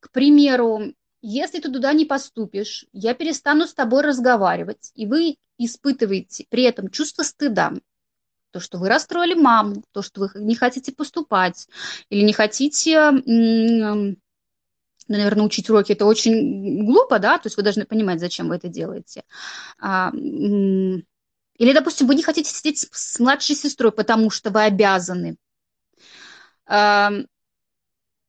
к 0.00 0.10
примеру, 0.10 0.94
если 1.20 1.60
ты 1.60 1.70
туда 1.70 1.92
не 1.92 2.04
поступишь, 2.04 2.86
я 2.92 3.14
перестану 3.14 3.66
с 3.68 3.74
тобой 3.74 4.02
разговаривать, 4.02 4.90
и 4.96 5.06
вы 5.06 5.36
испытываете 5.58 6.46
при 6.50 6.64
этом 6.64 6.90
чувство 6.90 7.22
стыда, 7.22 7.74
то, 8.52 8.60
что 8.60 8.78
вы 8.78 8.88
расстроили 8.88 9.34
маму, 9.34 9.82
то, 9.92 10.02
что 10.02 10.20
вы 10.20 10.30
не 10.36 10.54
хотите 10.54 10.92
поступать 10.92 11.68
или 12.10 12.22
не 12.22 12.32
хотите, 12.32 13.10
наверное, 15.08 15.44
учить 15.44 15.68
уроки, 15.68 15.92
это 15.92 16.06
очень 16.06 16.84
глупо, 16.84 17.18
да, 17.18 17.38
то 17.38 17.46
есть 17.46 17.56
вы 17.56 17.62
должны 17.62 17.84
понимать, 17.84 18.20
зачем 18.20 18.48
вы 18.48 18.56
это 18.56 18.68
делаете. 18.68 19.24
А, 19.80 20.12
или, 20.12 21.72
допустим, 21.72 22.06
вы 22.06 22.14
не 22.14 22.22
хотите 22.22 22.50
сидеть 22.50 22.86
с 22.90 23.18
младшей 23.18 23.56
сестрой, 23.56 23.92
потому 23.92 24.30
что 24.30 24.50
вы 24.50 24.62
обязаны. 24.62 25.36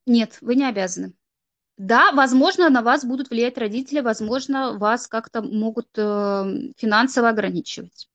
Нет, 0.06 0.38
вы 0.42 0.56
не 0.56 0.66
обязаны. 0.66 1.14
Да, 1.78 2.12
возможно, 2.12 2.70
на 2.70 2.82
вас 2.82 3.04
будут 3.04 3.30
влиять 3.30 3.58
родители, 3.58 4.00
возможно, 4.02 4.78
вас 4.78 5.08
как-то 5.08 5.42
могут 5.42 5.88
э, 5.98 6.72
финансово 6.78 7.30
ограничивать. 7.30 8.10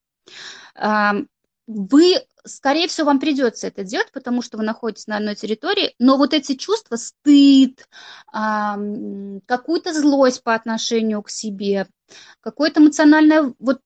Вы, 1.71 2.25
скорее 2.47 2.89
всего, 2.89 3.09
вам 3.09 3.21
придется 3.21 3.67
это 3.67 3.85
делать, 3.85 4.11
потому 4.11 4.41
что 4.41 4.57
вы 4.57 4.65
находитесь 4.65 5.07
на 5.07 5.19
одной 5.19 5.35
территории, 5.35 5.95
но 5.99 6.17
вот 6.17 6.33
эти 6.33 6.55
чувства, 6.55 6.97
стыд, 6.97 7.87
какую-то 8.33 9.93
злость 9.93 10.43
по 10.43 10.55
отношению 10.55 11.23
к 11.23 11.29
себе, 11.29 11.87
какое-то 12.41 12.81
эмоциональное, 12.81 13.53
вот 13.59 13.81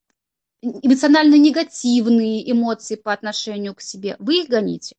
эмоционально 0.62 1.34
негативные 1.34 2.48
эмоции 2.48 2.94
по 2.94 3.12
отношению 3.12 3.74
к 3.74 3.80
себе, 3.80 4.14
вы 4.20 4.42
их 4.42 4.48
гоните. 4.48 4.94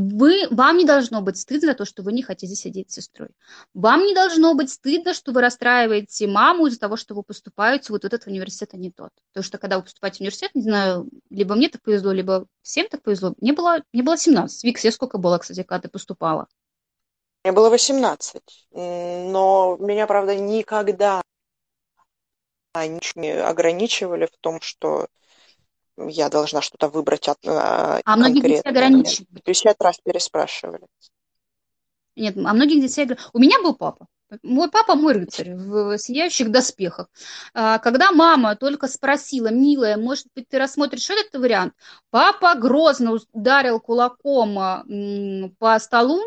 Вы, 0.00 0.46
вам 0.52 0.76
не 0.76 0.84
должно 0.84 1.22
быть 1.22 1.38
стыдно 1.38 1.70
за 1.70 1.74
то, 1.74 1.84
что 1.84 2.04
вы 2.04 2.12
не 2.12 2.22
хотите 2.22 2.54
сидеть 2.54 2.92
с 2.92 2.94
сестрой. 2.94 3.30
Вам 3.74 4.04
не 4.04 4.14
должно 4.14 4.54
быть 4.54 4.70
стыдно, 4.70 5.12
что 5.12 5.32
вы 5.32 5.40
расстраиваете 5.40 6.28
маму 6.28 6.68
из-за 6.68 6.78
того, 6.78 6.96
что 6.96 7.16
вы 7.16 7.24
поступаете 7.24 7.92
вот 7.92 8.04
этот 8.04 8.28
университет, 8.28 8.70
а 8.74 8.76
не 8.76 8.92
тот. 8.92 9.10
Потому 9.32 9.42
что 9.42 9.58
когда 9.58 9.76
вы 9.76 9.82
поступаете 9.82 10.18
в 10.18 10.20
университет, 10.20 10.52
не 10.54 10.62
знаю, 10.62 11.08
либо 11.30 11.56
мне 11.56 11.68
так 11.68 11.82
повезло, 11.82 12.12
либо 12.12 12.46
всем 12.62 12.88
так 12.88 13.02
повезло. 13.02 13.34
Мне 13.40 13.52
было, 13.52 13.82
мне 13.92 14.04
было 14.04 14.16
17. 14.16 14.62
Вик, 14.62 14.78
тебе 14.78 14.92
сколько 14.92 15.18
было, 15.18 15.38
кстати, 15.38 15.64
когда 15.64 15.80
ты 15.80 15.88
поступала? 15.88 16.46
Мне 17.42 17.52
было 17.52 17.68
18. 17.68 18.68
Но 18.70 19.76
меня, 19.80 20.06
правда, 20.06 20.36
никогда 20.36 21.22
не 22.76 23.32
ограничивали 23.32 24.26
в 24.26 24.36
том, 24.40 24.60
что 24.60 25.08
я 26.06 26.28
должна 26.28 26.60
что-то 26.60 26.88
выбрать 26.88 27.28
от, 27.28 27.38
а, 27.46 28.00
а 28.04 28.16
многих 28.16 28.42
детей 28.42 28.60
ограничивают. 28.60 29.42
50 29.44 29.82
раз 29.82 29.98
переспрашивали. 30.02 30.86
Нет, 32.16 32.36
а 32.36 32.52
многих 32.52 32.80
детей... 32.80 33.08
У 33.32 33.38
меня 33.38 33.60
был 33.62 33.74
папа. 33.74 34.06
Мой 34.42 34.70
папа 34.70 34.94
мой 34.94 35.14
рыцарь 35.14 35.54
в 35.54 35.96
сияющих 35.96 36.50
доспехах. 36.50 37.08
А, 37.54 37.78
когда 37.78 38.12
мама 38.12 38.56
только 38.56 38.86
спросила, 38.86 39.50
милая, 39.50 39.96
может 39.96 40.26
быть, 40.34 40.48
ты 40.48 40.58
рассмотришь 40.58 41.08
этот 41.08 41.40
вариант, 41.40 41.72
папа 42.10 42.54
грозно 42.54 43.18
ударил 43.32 43.80
кулаком 43.80 44.58
а, 44.58 44.84
по 45.58 45.78
столу 45.78 46.20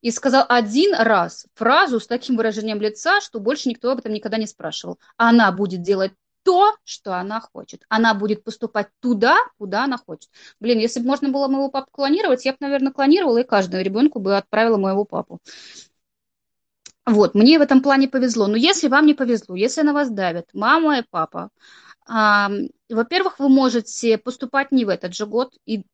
и 0.00 0.12
сказал 0.12 0.44
один 0.48 0.94
раз 0.94 1.46
фразу 1.54 1.98
с 1.98 2.06
таким 2.06 2.36
выражением 2.36 2.80
лица, 2.80 3.20
что 3.20 3.40
больше 3.40 3.68
никто 3.68 3.90
об 3.90 3.98
этом 3.98 4.12
никогда 4.12 4.38
не 4.38 4.46
спрашивал. 4.46 5.00
Она 5.16 5.50
будет 5.50 5.82
делать 5.82 6.12
то, 6.42 6.74
что 6.84 7.14
она 7.14 7.40
хочет. 7.40 7.82
Она 7.88 8.14
будет 8.14 8.44
поступать 8.44 8.88
туда, 9.00 9.36
куда 9.58 9.84
она 9.84 9.98
хочет. 9.98 10.30
Блин, 10.60 10.78
если 10.78 11.00
бы 11.00 11.06
можно 11.06 11.28
было 11.28 11.48
моего 11.48 11.70
папу 11.70 11.88
клонировать, 11.90 12.44
я 12.44 12.52
бы, 12.52 12.58
наверное, 12.60 12.92
клонировала 12.92 13.38
и 13.38 13.44
каждому 13.44 13.82
ребенку 13.82 14.20
бы 14.20 14.36
отправила 14.36 14.76
моего 14.76 15.04
папу. 15.04 15.40
Вот, 17.06 17.34
мне 17.34 17.58
в 17.58 17.62
этом 17.62 17.82
плане 17.82 18.08
повезло. 18.08 18.46
Но 18.46 18.56
если 18.56 18.88
вам 18.88 19.06
не 19.06 19.14
повезло, 19.14 19.56
если 19.56 19.82
на 19.82 19.92
вас 19.92 20.10
давят 20.10 20.46
мама 20.52 20.98
и 20.98 21.04
папа, 21.08 21.50
а, 22.06 22.50
во-первых, 22.88 23.38
вы 23.38 23.48
можете 23.48 24.18
поступать 24.18 24.72
не 24.72 24.84
в 24.84 24.88
этот 24.88 25.14
же 25.14 25.26
год. 25.26 25.54
И, 25.66 25.84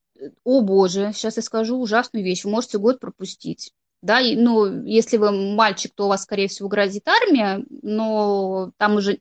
о 0.45 0.61
боже, 0.63 1.13
сейчас 1.15 1.37
я 1.37 1.43
скажу 1.43 1.79
ужасную 1.79 2.25
вещь, 2.25 2.45
вы 2.45 2.51
можете 2.51 2.79
год 2.79 3.01
пропустить. 3.01 3.73
Да, 4.03 4.21
и, 4.21 4.37
ну, 4.37 4.85
если 4.85 5.17
вы 5.17 5.33
мальчик, 5.33 5.93
то 5.95 6.05
у 6.05 6.09
вас, 6.09 6.23
скорее 6.23 6.49
всего, 6.49 6.69
грозит 6.69 7.09
армия, 7.09 7.65
но 7.83 8.73
там 8.77 8.97
уже 8.97 9.21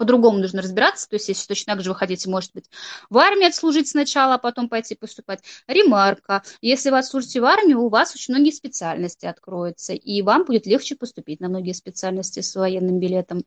по-другому 0.00 0.38
нужно 0.38 0.62
разбираться, 0.62 1.06
то 1.06 1.16
есть 1.16 1.28
если 1.28 1.46
точно 1.46 1.74
так 1.74 1.84
же 1.84 1.90
вы 1.90 1.94
хотите, 1.94 2.30
может 2.30 2.54
быть, 2.54 2.70
в 3.10 3.18
армии 3.18 3.46
отслужить 3.46 3.86
сначала, 3.86 4.36
а 4.36 4.38
потом 4.38 4.70
пойти 4.70 4.94
поступать. 4.94 5.40
Ремарка, 5.66 6.42
если 6.62 6.88
вы 6.88 6.96
отслужите 6.96 7.42
в 7.42 7.44
армии, 7.44 7.74
у 7.74 7.90
вас 7.90 8.14
очень 8.14 8.32
многие 8.32 8.50
специальности 8.50 9.26
откроются, 9.26 9.92
и 9.92 10.22
вам 10.22 10.46
будет 10.46 10.64
легче 10.64 10.96
поступить 10.96 11.40
на 11.40 11.50
многие 11.50 11.74
специальности 11.74 12.40
с 12.40 12.56
военным 12.56 12.98
билетом. 12.98 13.44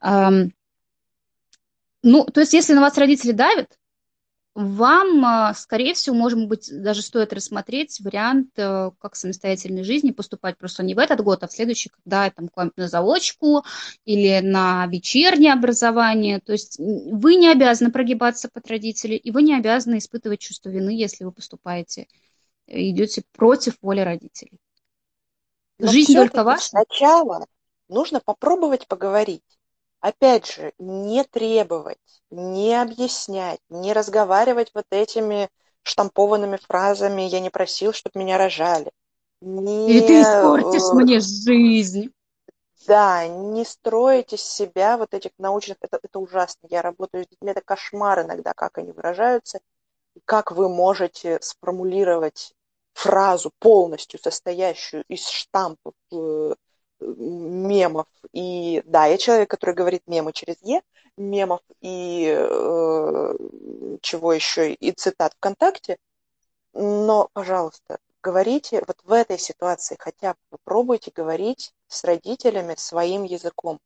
Ну, 0.00 0.50
то 2.26 2.40
есть 2.40 2.52
если 2.52 2.74
на 2.74 2.80
вас 2.80 2.96
родители 2.96 3.32
давят, 3.32 3.76
вам, 4.54 5.24
а, 5.24 5.54
скорее 5.54 5.94
всего, 5.94 6.14
может 6.14 6.46
быть, 6.46 6.68
даже 6.70 7.00
стоит 7.00 7.32
рассмотреть 7.32 8.00
вариант 8.00 8.50
э, 8.56 8.90
как 8.98 9.16
самостоятельной 9.16 9.82
жизни, 9.82 10.10
поступать 10.10 10.58
просто 10.58 10.82
не 10.82 10.94
в 10.94 10.98
этот 10.98 11.22
год, 11.22 11.42
а 11.42 11.48
в 11.48 11.52
следующий, 11.52 11.88
когда 11.88 12.28
там 12.30 12.50
на 12.76 12.88
заочку 12.88 13.64
или 14.04 14.40
на 14.40 14.86
вечернее 14.88 15.54
образование. 15.54 16.38
То 16.40 16.52
есть 16.52 16.78
вы 16.78 17.36
не 17.36 17.48
обязаны 17.48 17.90
прогибаться 17.90 18.50
под 18.52 18.66
родителей, 18.68 19.16
и 19.16 19.30
вы 19.30 19.42
не 19.42 19.56
обязаны 19.56 19.98
испытывать 19.98 20.40
чувство 20.40 20.68
вины, 20.68 20.90
если 20.90 21.24
вы 21.24 21.32
поступаете, 21.32 22.06
э, 22.66 22.90
идете 22.90 23.22
против 23.32 23.78
воли 23.80 24.00
родителей. 24.00 24.58
Но 25.78 25.90
Жизнь 25.90 26.12
только 26.12 26.44
ваша. 26.44 26.68
Сначала 26.68 27.46
нужно 27.88 28.20
попробовать 28.20 28.86
поговорить 28.86 29.42
опять 30.02 30.52
же, 30.52 30.72
не 30.78 31.24
требовать, 31.24 32.22
не 32.30 32.74
объяснять, 32.80 33.60
не 33.70 33.94
разговаривать 33.94 34.72
вот 34.74 34.84
этими 34.90 35.48
штампованными 35.84 36.58
фразами 36.58 37.22
«я 37.22 37.40
не 37.40 37.50
просил, 37.50 37.92
чтобы 37.92 38.18
меня 38.18 38.36
рожали». 38.36 38.90
Не, 39.40 39.90
Или 39.90 40.06
ты 40.06 40.22
испортишь 40.22 40.82
э, 40.82 40.94
мне 40.94 41.20
жизнь. 41.20 42.12
Да, 42.86 43.26
не 43.26 43.64
строить 43.64 44.32
из 44.32 44.42
себя 44.42 44.96
вот 44.96 45.14
этих 45.14 45.30
научных... 45.38 45.78
Это, 45.80 45.98
это 46.02 46.18
ужасно. 46.18 46.66
Я 46.68 46.82
работаю 46.82 47.24
с 47.24 47.28
детьми, 47.28 47.50
это 47.50 47.60
кошмар 47.60 48.22
иногда, 48.22 48.52
как 48.54 48.78
они 48.78 48.92
выражаются. 48.92 49.60
Как 50.24 50.52
вы 50.52 50.68
можете 50.68 51.40
сформулировать 51.40 52.54
фразу 52.92 53.52
полностью 53.58 54.20
состоящую 54.20 55.04
из 55.08 55.26
штампов, 55.26 55.94
э, 56.12 56.54
мемов 57.16 58.06
и 58.32 58.82
да, 58.86 59.06
я 59.06 59.18
человек, 59.18 59.50
который 59.50 59.74
говорит 59.74 60.02
мемы 60.06 60.32
через 60.32 60.56
Е, 60.62 60.82
мемов 61.16 61.60
и 61.80 62.34
э, 62.36 63.36
чего 64.00 64.32
еще 64.32 64.72
и 64.72 64.92
цитат 64.92 65.34
ВКонтакте, 65.34 65.98
но, 66.72 67.28
пожалуйста, 67.32 67.98
говорите 68.22 68.82
вот 68.86 68.96
в 69.04 69.12
этой 69.12 69.38
ситуации 69.38 69.96
хотя 69.98 70.32
бы 70.32 70.38
попробуйте 70.50 71.12
говорить 71.14 71.74
с 71.88 72.04
родителями 72.04 72.74
своим 72.76 73.24
языком 73.24 73.78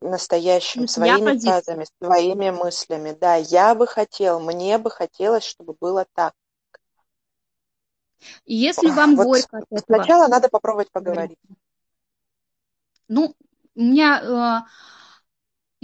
настоящим, 0.00 0.88
своими 0.88 1.38
фразами, 1.38 1.86
своими 2.00 2.50
мыслями. 2.50 3.16
Да, 3.18 3.36
я 3.36 3.74
бы 3.74 3.86
хотел, 3.86 4.40
мне 4.40 4.78
бы 4.78 4.90
хотелось, 4.90 5.44
чтобы 5.44 5.76
было 5.80 6.06
так. 6.14 6.34
Если 8.44 8.88
вам 8.90 9.16
вот 9.16 9.26
горько 9.26 9.58
от 9.58 9.64
этого... 9.70 9.84
Сначала 9.84 10.28
надо 10.28 10.48
попробовать 10.48 10.90
поговорить. 10.90 11.38
Ну, 13.08 13.34
у 13.74 13.80
меня... 13.80 14.64
Э, 14.66 14.68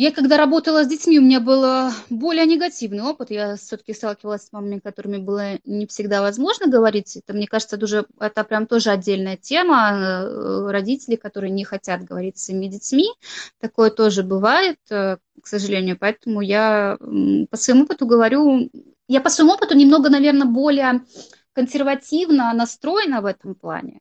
я 0.01 0.13
когда 0.13 0.37
работала 0.37 0.85
с 0.85 0.87
детьми, 0.87 1.19
у 1.19 1.23
меня 1.23 1.41
был 1.41 1.91
более 2.09 2.47
негативный 2.47 3.03
опыт. 3.03 3.33
Я 3.33 3.57
все-таки 3.57 3.93
сталкивалась 3.93 4.45
с 4.47 4.53
мамами, 4.53 4.79
которыми 4.79 5.17
было 5.17 5.59
не 5.65 5.89
всегда 5.89 6.23
возможно 6.23 6.69
говорить. 6.69 7.17
Это, 7.17 7.33
мне 7.33 7.49
кажется, 7.49 7.79
тоже, 7.79 8.07
это 8.21 8.45
прям 8.45 8.69
тоже 8.69 8.91
отдельная 8.91 9.37
тема. 9.37 9.91
Э, 9.91 10.71
родители, 10.71 11.17
которые 11.17 11.51
не 11.51 11.65
хотят 11.65 12.05
говорить 12.05 12.39
с 12.39 12.45
своими 12.45 12.69
детьми. 12.69 13.09
Такое 13.59 13.91
тоже 13.91 14.23
бывает, 14.23 14.79
э, 14.89 15.17
к 15.43 15.47
сожалению. 15.49 15.99
Поэтому 15.99 16.43
я 16.43 16.97
по 17.51 17.57
своему 17.57 17.83
опыту 17.83 18.07
говорю... 18.07 18.71
Я 19.09 19.21
по 19.21 19.31
своему 19.31 19.55
опыту 19.55 19.77
немного, 19.77 20.11
наверное, 20.11 20.47
более 20.47 21.01
консервативно 21.55 22.53
настроена 22.55 23.21
в 23.21 23.27
этом 23.27 23.57
плане 23.57 23.99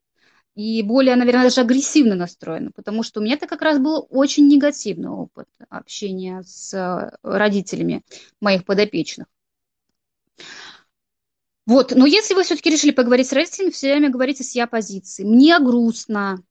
и 0.58 0.82
более, 0.82 1.16
наверное, 1.16 1.44
даже 1.44 1.62
агрессивно 1.62 2.16
настроена, 2.16 2.72
потому 2.72 3.04
что 3.04 3.20
у 3.20 3.24
меня 3.24 3.36
это 3.36 3.46
как 3.46 3.62
раз 3.62 3.78
был 3.78 4.08
очень 4.10 4.48
негативный 4.48 5.10
опыт 5.10 5.48
общения 5.70 6.42
с 6.42 6.74
э, 6.74 7.16
родителями 7.22 8.04
моих 8.42 8.66
подопечных. 8.66 9.28
Вот, 11.68 11.92
но 11.92 12.08
если 12.08 12.34
вы 12.34 12.42
все-таки 12.42 12.72
решили 12.72 12.90
поговорить 12.90 13.28
с 13.28 13.34
родителями, 13.34 13.70
все 13.70 13.92
время 13.92 14.10
говорите 14.10 14.44
с 14.44 14.56
я 14.56 14.66
позиции. 14.66 15.24
Мне 15.24 15.60
грустно, 15.60 16.42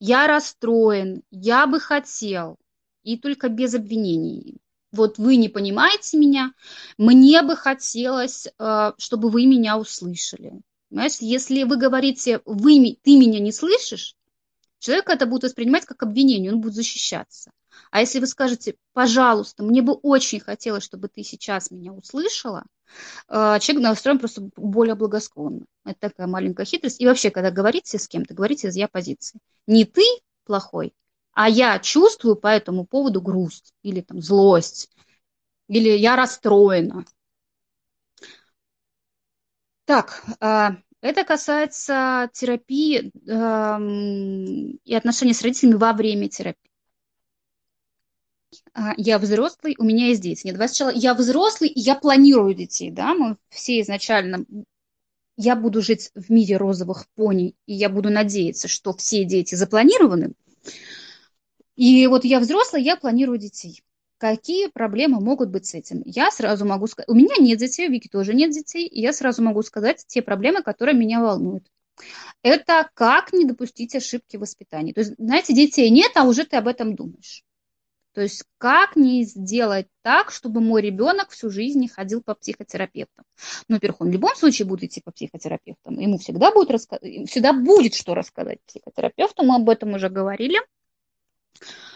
я 0.00 0.26
расстроен, 0.26 1.22
я 1.30 1.68
бы 1.68 1.78
хотел, 1.78 2.56
и 3.04 3.16
только 3.16 3.48
без 3.48 3.74
обвинений. 3.74 4.56
Вот 4.90 5.18
вы 5.18 5.36
не 5.36 5.48
понимаете 5.48 6.18
меня, 6.18 6.52
мне 6.98 7.42
бы 7.42 7.54
хотелось, 7.54 8.48
э, 8.58 8.92
чтобы 8.98 9.30
вы 9.30 9.46
меня 9.46 9.78
услышали. 9.78 10.62
Понимаешь, 10.92 11.20
если 11.20 11.62
вы 11.62 11.78
говорите, 11.78 12.42
вы, 12.44 12.98
ты 13.02 13.18
меня 13.18 13.40
не 13.40 13.50
слышишь, 13.50 14.14
человек 14.78 15.08
это 15.08 15.24
будет 15.24 15.44
воспринимать 15.44 15.86
как 15.86 16.02
обвинение, 16.02 16.52
он 16.52 16.60
будет 16.60 16.74
защищаться. 16.74 17.50
А 17.90 18.00
если 18.00 18.20
вы 18.20 18.26
скажете, 18.26 18.74
пожалуйста, 18.92 19.62
мне 19.62 19.80
бы 19.80 19.94
очень 19.94 20.38
хотелось, 20.38 20.84
чтобы 20.84 21.08
ты 21.08 21.22
сейчас 21.22 21.70
меня 21.70 21.94
услышала, 21.94 22.64
э, 23.28 23.58
человек 23.60 23.82
настроен 23.82 24.18
просто 24.18 24.50
более 24.54 24.94
благосклонно. 24.94 25.64
Это 25.86 26.10
такая 26.10 26.26
маленькая 26.26 26.66
хитрость. 26.66 27.00
И 27.00 27.06
вообще, 27.06 27.30
когда 27.30 27.50
говорите 27.50 27.98
с 27.98 28.06
кем-то, 28.06 28.34
говорите 28.34 28.68
из 28.68 28.76
я 28.76 28.86
позиции. 28.86 29.40
Не 29.66 29.86
ты 29.86 30.04
плохой, 30.44 30.92
а 31.32 31.48
я 31.48 31.78
чувствую 31.78 32.36
по 32.36 32.48
этому 32.48 32.84
поводу 32.84 33.22
грусть 33.22 33.72
или 33.82 34.02
там 34.02 34.20
злость, 34.20 34.90
или 35.68 35.88
я 35.88 36.16
расстроена. 36.16 37.06
Так, 39.84 40.24
а, 40.40 40.76
Это 41.00 41.24
касается 41.24 42.30
терапии 42.32 43.10
э, 43.28 44.78
и 44.84 44.94
отношений 44.94 45.34
с 45.34 45.42
родителями 45.42 45.74
во 45.74 45.92
время 45.92 46.28
терапии. 46.28 46.70
А, 48.74 48.92
я 48.96 49.18
взрослый, 49.18 49.74
у 49.78 49.84
меня 49.84 50.06
есть 50.08 50.22
дети. 50.22 50.46
Нет, 50.46 50.54
давай 50.54 50.68
сначала 50.68 50.90
я 50.90 51.14
взрослый, 51.14 51.72
я 51.74 51.96
планирую 51.96 52.54
детей, 52.54 52.90
да, 52.90 53.14
мы 53.14 53.36
все 53.48 53.80
изначально 53.80 54.44
я 55.36 55.56
буду 55.56 55.82
жить 55.82 56.10
в 56.14 56.30
мире 56.30 56.56
розовых 56.56 57.06
пони, 57.14 57.54
и 57.66 57.74
я 57.74 57.88
буду 57.88 58.10
надеяться, 58.10 58.68
что 58.68 58.92
все 58.92 59.24
дети 59.24 59.54
запланированы. 59.54 60.32
И 61.74 62.06
вот 62.06 62.24
я 62.24 62.38
взрослый, 62.38 62.82
я 62.82 62.96
планирую 62.96 63.38
детей. 63.38 63.82
Какие 64.22 64.68
проблемы 64.68 65.20
могут 65.20 65.48
быть 65.48 65.66
с 65.66 65.74
этим? 65.74 66.00
Я 66.04 66.30
сразу 66.30 66.64
могу 66.64 66.86
сказать, 66.86 67.08
у 67.08 67.14
меня 67.14 67.34
нет 67.40 67.58
детей, 67.58 67.88
у 67.88 67.90
Вики 67.90 68.06
тоже 68.06 68.34
нет 68.34 68.52
детей, 68.52 68.86
и 68.86 69.00
я 69.00 69.12
сразу 69.12 69.42
могу 69.42 69.62
сказать 69.62 70.04
те 70.06 70.22
проблемы, 70.22 70.62
которые 70.62 70.96
меня 70.96 71.20
волнуют. 71.20 71.66
Это 72.40 72.88
как 72.94 73.32
не 73.32 73.46
допустить 73.46 73.96
ошибки 73.96 74.36
в 74.36 74.42
воспитании. 74.42 74.92
То 74.92 75.00
есть, 75.00 75.14
знаете, 75.18 75.54
детей 75.54 75.90
нет, 75.90 76.12
а 76.14 76.22
уже 76.22 76.44
ты 76.44 76.56
об 76.56 76.68
этом 76.68 76.94
думаешь. 76.94 77.42
То 78.14 78.20
есть 78.20 78.44
как 78.58 78.94
не 78.94 79.24
сделать 79.24 79.88
так, 80.02 80.30
чтобы 80.30 80.60
мой 80.60 80.82
ребенок 80.82 81.30
всю 81.30 81.50
жизнь 81.50 81.80
не 81.80 81.88
ходил 81.88 82.22
по 82.22 82.36
психотерапевтам? 82.36 83.24
Ну, 83.66 83.74
во-первых, 83.74 84.02
он 84.02 84.10
в 84.10 84.12
любом 84.12 84.36
случае 84.36 84.68
будет 84.68 84.84
идти 84.84 85.00
по 85.00 85.10
психотерапевтам. 85.10 85.98
Ему 85.98 86.18
всегда 86.18 86.52
будет, 86.52 86.70
раска... 86.70 87.00
всегда 87.26 87.52
будет 87.52 87.94
что 87.94 88.14
рассказать 88.14 88.60
психотерапевту, 88.68 89.42
мы 89.42 89.56
об 89.56 89.68
этом 89.68 89.94
уже 89.94 90.08
говорили. 90.10 90.60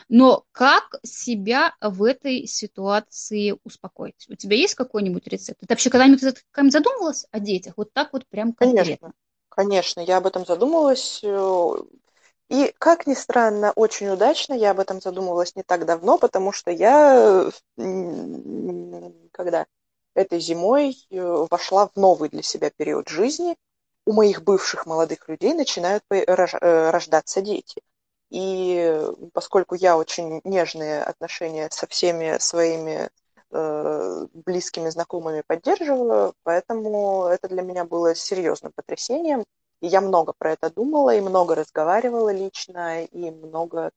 Но 0.08 0.44
как 0.52 0.94
себя 1.02 1.74
в 1.80 2.04
этой 2.04 2.46
ситуации 2.46 3.56
успокоить? 3.64 4.26
У 4.28 4.34
тебя 4.34 4.56
есть 4.56 4.74
какой-нибудь 4.74 5.26
рецепт? 5.26 5.60
Ты 5.60 5.66
вообще 5.68 5.90
когда-нибудь, 5.90 6.22
когда 6.52 6.70
задумывалась 6.70 7.26
о 7.32 7.40
детях? 7.40 7.74
Вот 7.76 7.92
так 7.92 8.12
вот 8.12 8.26
прям 8.28 8.52
конкретно? 8.52 9.08
Конечно, 9.08 9.12
конечно, 9.48 10.00
я 10.00 10.18
об 10.18 10.26
этом 10.26 10.46
задумывалась. 10.46 11.20
Э, 11.24 11.70
и, 12.48 12.72
как 12.78 13.08
ни 13.08 13.14
странно, 13.14 13.72
очень 13.74 14.08
удачно, 14.08 14.54
я 14.54 14.70
об 14.70 14.78
этом 14.80 15.00
задумывалась 15.00 15.56
не 15.56 15.64
так 15.64 15.84
давно, 15.84 16.18
потому 16.18 16.52
что 16.52 16.70
я, 16.70 17.50
когда 19.32 19.66
этой 20.14 20.40
зимой 20.40 20.96
э, 21.10 21.46
вошла 21.50 21.88
в 21.88 21.96
новый 21.96 22.28
для 22.28 22.42
себя 22.42 22.70
период 22.70 23.08
жизни, 23.08 23.56
у 24.06 24.12
моих 24.12 24.44
бывших 24.44 24.86
молодых 24.86 25.28
людей 25.28 25.52
начинают 25.52 26.04
э, 26.10 26.24
рождаться 26.90 27.42
дети. 27.42 27.82
И 28.30 29.00
поскольку 29.32 29.74
я 29.74 29.96
очень 29.96 30.40
нежные 30.44 31.02
отношения 31.02 31.68
со 31.70 31.86
всеми 31.86 32.38
своими 32.38 33.08
э, 33.52 34.26
близкими 34.32 34.88
знакомыми 34.88 35.42
поддерживаю, 35.46 36.34
поэтому 36.42 37.26
это 37.26 37.48
для 37.48 37.62
меня 37.62 37.84
было 37.84 38.14
серьезным 38.14 38.72
потрясением. 38.72 39.44
И 39.80 39.86
я 39.86 40.00
много 40.00 40.32
про 40.36 40.52
это 40.52 40.70
думала, 40.70 41.14
и 41.14 41.20
много 41.20 41.54
разговаривала 41.54 42.32
лично, 42.32 43.04
и 43.04 43.30
много 43.30 43.90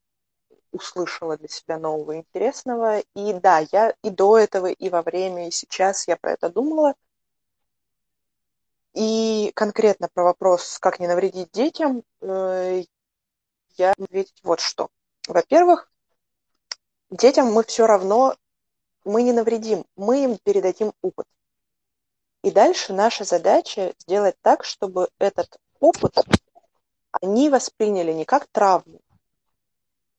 услышала 0.72 1.38
для 1.38 1.48
себя 1.48 1.78
нового 1.78 2.18
интересного. 2.18 3.00
И 3.16 3.34
да, 3.34 3.66
я 3.72 3.94
и 4.04 4.10
до 4.10 4.38
этого, 4.38 4.68
и 4.68 4.90
во 4.90 5.02
время, 5.02 5.48
и 5.48 5.52
сейчас 5.52 6.08
я 6.08 6.18
про 6.18 6.32
это 6.34 6.50
думала. 6.50 6.94
И 8.94 9.52
конкретно 9.56 10.10
про 10.14 10.24
вопрос, 10.24 10.78
как 10.80 11.00
не 11.00 11.08
навредить 11.08 11.52
детям, 11.52 12.04
э, 12.22 12.84
я 13.80 13.94
ответить 13.94 14.40
вот 14.44 14.60
что. 14.60 14.90
Во-первых, 15.28 15.92
детям 17.10 17.52
мы 17.52 17.64
все 17.64 17.88
равно, 17.88 18.36
мы 19.06 19.24
не 19.24 19.34
навредим, 19.34 19.86
мы 19.96 20.24
им 20.24 20.38
передадим 20.38 20.94
опыт. 21.02 21.26
И 22.44 22.52
дальше 22.52 22.94
наша 22.94 23.24
задача 23.24 23.94
сделать 24.00 24.36
так, 24.42 24.64
чтобы 24.64 25.10
этот 25.18 25.58
опыт 25.80 26.16
они 27.12 27.50
восприняли 27.50 28.14
не 28.14 28.24
как 28.24 28.48
травму, 28.48 29.02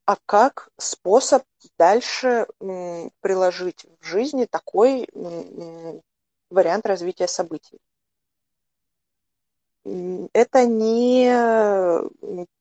а 0.04 0.16
как 0.26 0.70
способ 0.76 1.44
дальше 1.78 2.46
приложить 3.20 3.86
в 4.00 4.04
жизни 4.04 4.44
такой 4.44 5.08
вариант 6.50 6.86
развития 6.86 7.28
событий. 7.28 7.78
Это 9.84 10.66
не 10.66 11.32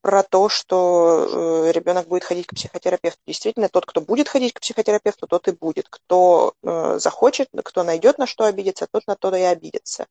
про 0.01 0.23
то, 0.23 0.47
что 0.47 1.65
э, 1.67 1.71
ребенок 1.73 2.07
будет 2.07 2.23
ходить 2.23 2.47
к 2.47 2.55
психотерапевту. 2.55 3.19
Действительно, 3.27 3.67
тот, 3.67 3.85
кто 3.85 3.99
будет 3.99 4.29
ходить 4.29 4.53
к 4.53 4.61
психотерапевту, 4.61 5.27
тот 5.27 5.47
и 5.49 5.51
будет. 5.51 5.89
Кто 5.89 6.53
э, 6.63 6.97
захочет, 6.99 7.49
кто 7.65 7.83
найдет 7.83 8.19
на 8.19 8.25
что 8.25 8.45
обидеться, 8.45 8.87
тот 8.89 9.05
на 9.05 9.17
то 9.17 9.35
и 9.35 9.41
обидится. 9.41 10.07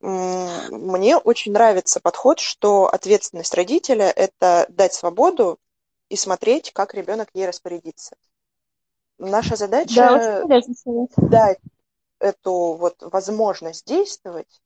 Мне 0.00 1.16
очень 1.16 1.52
нравится 1.52 2.00
подход, 2.00 2.40
что 2.40 2.86
ответственность 2.86 3.54
родителя– 3.54 4.10
это 4.16 4.66
дать 4.68 4.94
свободу 4.94 5.60
и 6.08 6.16
смотреть, 6.16 6.72
как 6.72 6.94
ребенок 6.94 7.28
ей 7.34 7.46
распорядится. 7.46 8.16
Наша 9.18 9.54
задача 9.54 10.44
да, 10.48 10.58
дать 11.16 11.58
эту 12.22 12.74
вот 12.74 12.96
возможность 13.00 13.86
действовать 13.86 14.62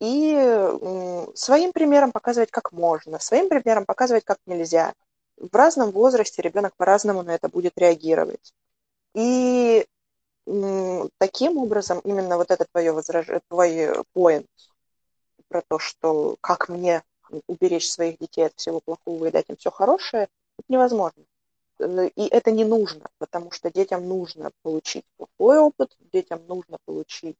и 0.00 1.28
своим 1.34 1.72
примером 1.72 2.12
показывать, 2.12 2.50
как 2.50 2.72
можно, 2.72 3.18
своим 3.18 3.48
примером 3.48 3.86
показывать, 3.86 4.24
как 4.24 4.38
нельзя. 4.46 4.94
В 5.36 5.54
разном 5.56 5.90
возрасте 5.90 6.42
ребенок 6.42 6.74
по-разному 6.76 7.22
на 7.22 7.34
это 7.34 7.48
будет 7.48 7.72
реагировать. 7.76 8.52
И 9.14 9.86
таким 11.18 11.56
образом 11.58 12.00
именно 12.00 12.36
вот 12.36 12.50
это 12.50 12.66
твое 12.70 12.92
возраж... 12.92 13.26
твой 13.48 14.04
поинт 14.12 14.46
про 15.48 15.62
то, 15.68 15.78
что 15.78 16.36
как 16.40 16.68
мне 16.68 17.02
уберечь 17.46 17.90
своих 17.90 18.18
детей 18.18 18.46
от 18.46 18.54
всего 18.56 18.80
плохого 18.80 19.26
и 19.26 19.30
дать 19.30 19.48
им 19.48 19.56
все 19.56 19.70
хорошее, 19.70 20.28
это 20.58 20.66
невозможно. 20.68 21.24
Э, 21.82 22.08
и 22.16 22.26
это 22.28 22.50
не 22.50 22.64
нужно, 22.64 23.06
потому 23.18 23.50
что 23.50 23.70
детям 23.70 24.06
нужно 24.08 24.50
получить 24.62 25.04
плохой 25.16 25.58
опыт, 25.58 25.96
детям 26.12 26.46
нужно 26.46 26.78
получить 26.84 27.36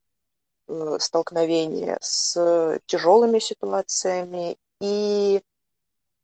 э, 0.69 0.97
столкновение 1.01 1.99
с 2.01 2.81
тяжелыми 2.87 3.39
ситуациями, 3.39 4.57
и 4.81 5.43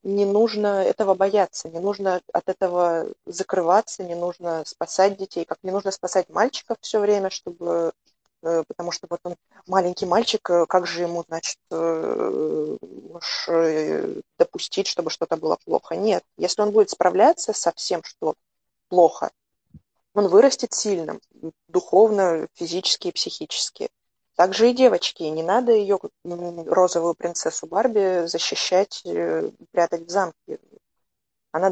не 0.03 0.25
нужно 0.25 0.85
этого 0.85 1.15
бояться, 1.15 1.69
не 1.69 1.81
нужно 1.81 2.21
от 2.33 2.49
этого 2.49 3.13
закрываться, 3.27 4.05
не 4.05 4.15
нужно 4.15 4.65
спасать 4.65 5.17
детей, 5.19 5.45
как 5.45 5.59
не 5.63 5.71
нужно 5.71 5.91
спасать 5.91 6.29
мальчиков 6.29 6.79
все 6.81 7.01
время, 7.01 7.31
чтобы 7.31 7.93
потому 8.41 8.93
что 8.93 9.07
вот 9.11 9.21
он 9.25 9.37
маленький 9.67 10.07
мальчик, 10.07 10.49
э, 10.51 10.67
как 10.67 10.87
же 10.87 11.03
ему, 11.03 11.25
значит, 11.29 11.59
э, 11.71 12.77
уж 12.81 13.49
допустить, 14.39 14.87
чтобы 14.87 15.11
что-то 15.11 15.37
было 15.37 15.57
плохо? 15.65 15.97
Нет, 15.97 16.25
если 16.37 16.63
он 16.63 16.73
будет 16.73 16.91
справляться 16.91 17.53
со 17.53 17.73
всем, 17.73 18.03
что 18.05 18.35
плохо, 18.89 19.31
он 20.15 20.29
вырастет 20.29 20.73
сильным, 20.73 21.21
духовно, 21.69 22.49
физически 22.55 23.09
и 23.09 23.13
психически. 23.13 23.89
Также 24.35 24.71
и 24.71 24.73
девочки. 24.73 25.25
Не 25.25 25.43
надо 25.43 25.73
ее, 25.73 25.99
розовую 26.25 27.15
принцессу 27.15 27.67
Барби, 27.67 28.27
защищать, 28.27 29.03
э, 29.05 29.51
прятать 29.73 30.03
в 30.03 30.11
замке. 30.11 30.61
Она 31.51 31.71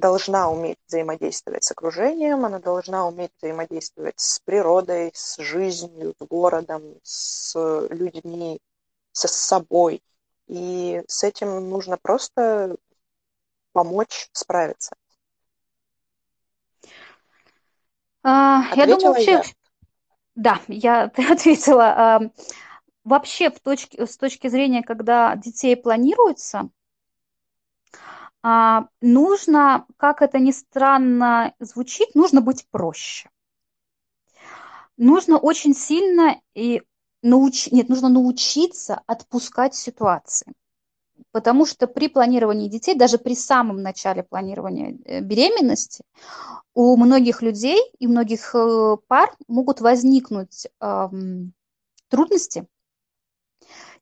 должна 0.00 0.50
уметь 0.50 0.78
взаимодействовать 0.88 1.62
с 1.62 1.70
окружением, 1.70 2.44
она 2.44 2.58
должна 2.58 3.06
уметь 3.06 3.30
взаимодействовать 3.38 4.18
с 4.18 4.40
природой, 4.40 5.12
с 5.14 5.40
жизнью, 5.40 6.14
с 6.18 6.26
городом, 6.26 6.82
с 7.02 7.54
людьми, 7.90 8.60
со 9.12 9.28
собой. 9.28 10.02
И 10.48 11.02
с 11.06 11.22
этим 11.22 11.68
нужно 11.70 11.96
просто 11.96 12.76
помочь 13.72 14.28
справиться. 14.32 14.96
А, 18.22 18.62
я 18.74 18.86
думаю, 18.86 19.12
вообще, 19.12 19.30
я. 19.30 19.42
Да, 20.34 20.60
я 20.66 21.08
ты 21.08 21.22
ответила. 21.32 22.32
Вообще, 23.02 23.50
в 23.50 23.60
точке, 23.60 24.06
с 24.06 24.16
точки 24.16 24.48
зрения, 24.48 24.82
когда 24.82 25.34
детей 25.36 25.74
планируется, 25.76 26.68
а, 28.42 28.88
нужно, 29.00 29.86
как 29.96 30.22
это 30.22 30.38
ни 30.38 30.50
странно 30.50 31.54
звучит, 31.58 32.14
нужно 32.14 32.40
быть 32.40 32.66
проще. 32.70 33.28
Нужно 34.96 35.38
очень 35.38 35.74
сильно 35.74 36.40
и 36.54 36.82
науч... 37.22 37.68
Нет, 37.70 37.88
нужно 37.88 38.08
научиться 38.08 39.02
отпускать 39.06 39.74
ситуации. 39.74 40.52
Потому 41.32 41.66
что 41.66 41.86
при 41.86 42.08
планировании 42.08 42.68
детей, 42.68 42.94
даже 42.94 43.18
при 43.18 43.34
самом 43.34 43.82
начале 43.82 44.22
планирования 44.22 44.98
э, 45.04 45.20
беременности, 45.20 46.02
у 46.74 46.96
многих 46.96 47.42
людей 47.42 47.78
и 47.98 48.06
многих 48.06 48.54
э, 48.54 48.96
пар 49.06 49.34
могут 49.48 49.80
возникнуть 49.80 50.66
эм, 50.80 51.52
трудности 52.08 52.66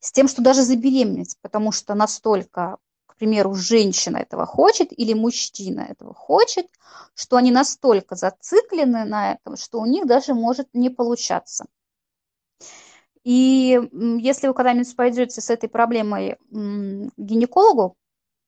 с 0.00 0.12
тем, 0.12 0.28
что 0.28 0.42
даже 0.42 0.62
забеременеть, 0.62 1.36
потому 1.42 1.72
что 1.72 1.94
настолько, 1.94 2.78
примеру, 3.18 3.54
женщина 3.54 4.18
этого 4.18 4.46
хочет 4.46 4.88
или 4.98 5.12
мужчина 5.12 5.80
этого 5.80 6.14
хочет, 6.14 6.66
что 7.14 7.36
они 7.36 7.50
настолько 7.50 8.16
зациклены 8.16 9.04
на 9.04 9.32
этом, 9.32 9.56
что 9.56 9.80
у 9.80 9.86
них 9.86 10.06
даже 10.06 10.34
может 10.34 10.68
не 10.72 10.90
получаться. 10.90 11.66
И 13.24 13.78
если 14.20 14.48
вы 14.48 14.54
когда-нибудь 14.54 14.96
пойдете 14.96 15.40
с 15.40 15.50
этой 15.50 15.68
проблемой 15.68 16.36
к 16.36 17.12
гинекологу, 17.16 17.96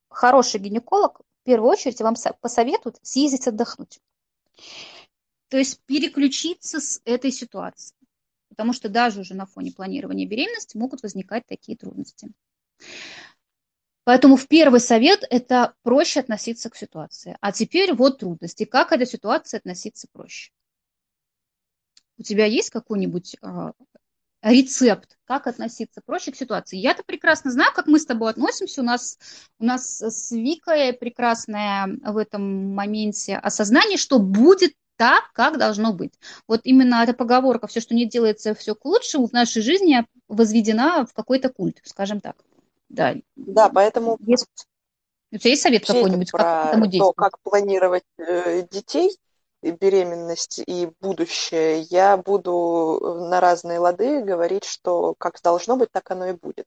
хороший 0.09 0.61
гинеколог 0.61 1.21
в 1.21 1.45
первую 1.45 1.71
очередь 1.71 2.01
вам 2.01 2.15
посоветует 2.41 2.99
съездить 3.03 3.47
отдохнуть. 3.47 4.01
То 5.49 5.59
есть 5.59 5.81
переключиться 5.87 6.81
с 6.81 7.01
этой 7.05 7.33
ситуации. 7.33 7.97
Потому 8.49 8.73
что 8.73 8.89
даже 8.89 9.21
уже 9.21 9.35
на 9.35 9.47
фоне 9.47 9.73
планирования 9.73 10.27
беременности 10.27 10.77
могут 10.77 11.03
возникать 11.03 11.47
такие 11.47 11.77
трудности. 11.77 12.31
Поэтому 14.05 14.37
в 14.37 14.49
первый 14.49 14.81
совет– 14.81 15.25
это 15.31 15.75
проще 15.83 16.21
относиться 16.21 16.71
к 16.71 16.77
ситуации. 16.77 17.37
А 17.41 17.53
теперь 17.53 17.93
вот 17.93 18.19
трудности. 18.19 18.65
Как 18.65 18.89
к 18.89 18.93
этой 18.93 19.07
ситуации 19.07 19.59
относиться 19.59 20.09
проще? 20.13 20.53
У 22.19 22.23
тебя 22.23 22.47
есть 22.47 22.71
какой-нибудь 22.71 23.37
а, 23.41 23.73
рецепт, 24.43 25.19
как 25.25 25.47
относиться 25.47 26.01
проще 26.05 26.33
к 26.33 26.37
ситуации. 26.37 26.79
Я-то 26.79 27.03
прекрасно 27.05 27.51
знаю, 27.51 27.73
как 27.75 27.87
мы 27.87 27.99
с 27.99 28.07
тобой 28.07 28.31
относимся. 28.31 28.81
У 28.81 28.85
нас, 28.85 29.19
у 29.59 29.65
нас 29.65 30.01
с 30.01 30.31
Викой 30.31 30.93
прекрасное 30.93 31.89
в 32.03 32.17
этом 32.17 32.75
моменте 32.75 33.37
осознание, 33.37 33.99
что 33.99 34.19
будет 34.19 34.73
так, 34.97 35.33
как 35.33 35.59
должно 35.59 35.93
быть. 35.95 36.13
Вот 36.47 36.61
именно 36.65 37.03
эта 37.03 37.15
поговорка 37.15 37.67
«все, 37.67 37.81
что 37.81 37.95
не 37.95 38.07
делается, 38.07 38.55
все 38.55 38.75
к 38.75 38.85
лучшему» 38.85 39.27
в 39.27 39.33
нашей 39.33 39.63
жизни 39.63 40.05
возведена 40.29 41.07
в 41.07 41.15
какой-то 41.15 41.49
культ, 41.49 41.81
скажем 41.85 42.21
так. 42.21 42.37
Да, 42.91 43.15
да 43.37 43.71
поэтому... 43.71 44.19
Есть... 44.21 44.47
У 45.33 45.39
тебя 45.39 45.51
есть 45.51 45.63
совет 45.63 45.87
какой-нибудь, 45.87 46.31
как 46.31 46.41
к 46.41 46.69
этому 46.69 46.87
действовать? 46.87 47.17
То, 47.17 47.23
как 47.23 47.41
планировать 47.41 48.05
э, 48.19 48.63
детей– 48.71 49.17
беременность 49.63 50.61
и 50.67 50.91
будущее, 51.01 51.83
я 51.83 52.17
буду 52.17 53.27
на 53.29 53.41
разные 53.41 53.79
лады 53.79 54.23
говорить, 54.23 54.65
что 54.65 55.15
как 55.19 55.41
должно 55.43 55.77
быть, 55.77 55.91
так 55.93 56.11
оно 56.11 56.29
и 56.29 56.33
будет. 56.33 56.67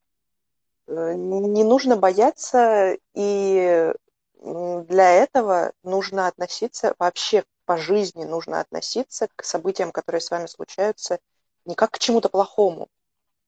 Э, 0.88 1.14
не 1.16 1.64
нужно 1.64 1.98
бояться, 1.98 2.98
и 3.16 3.94
для 4.42 5.12
этого 5.12 5.72
нужно 5.84 6.28
относиться 6.28 6.94
вообще 7.00 7.44
по 7.66 7.78
жизни, 7.78 8.26
нужно 8.26 8.60
относиться 8.60 9.30
к 9.36 9.44
событиям, 9.44 9.92
которые 9.92 10.22
с 10.22 10.30
вами 10.30 10.48
случаются, 10.48 11.20
не 11.66 11.76
как 11.76 11.92
к 11.92 12.00
чему-то 12.00 12.30
плохому. 12.30 12.90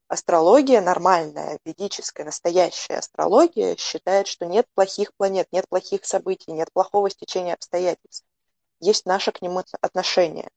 Астрология 0.07 0.81
нормальная, 0.81 1.59
ведическая, 1.65 2.25
настоящая 2.25 2.97
астрология 2.97 3.75
считает, 3.75 4.27
что 4.27 4.45
нет 4.45 4.67
плохих 4.75 5.13
планет, 5.15 5.47
нет 5.51 5.67
плохих 5.67 6.05
событий, 6.05 6.51
нет 6.51 6.71
плохого 6.71 7.09
стечения 7.09 7.53
обстоятельств 7.53 8.25
есть 8.79 9.05
наше 9.05 9.31
к 9.31 9.41
нему 9.41 9.63
отношение. 9.81 10.49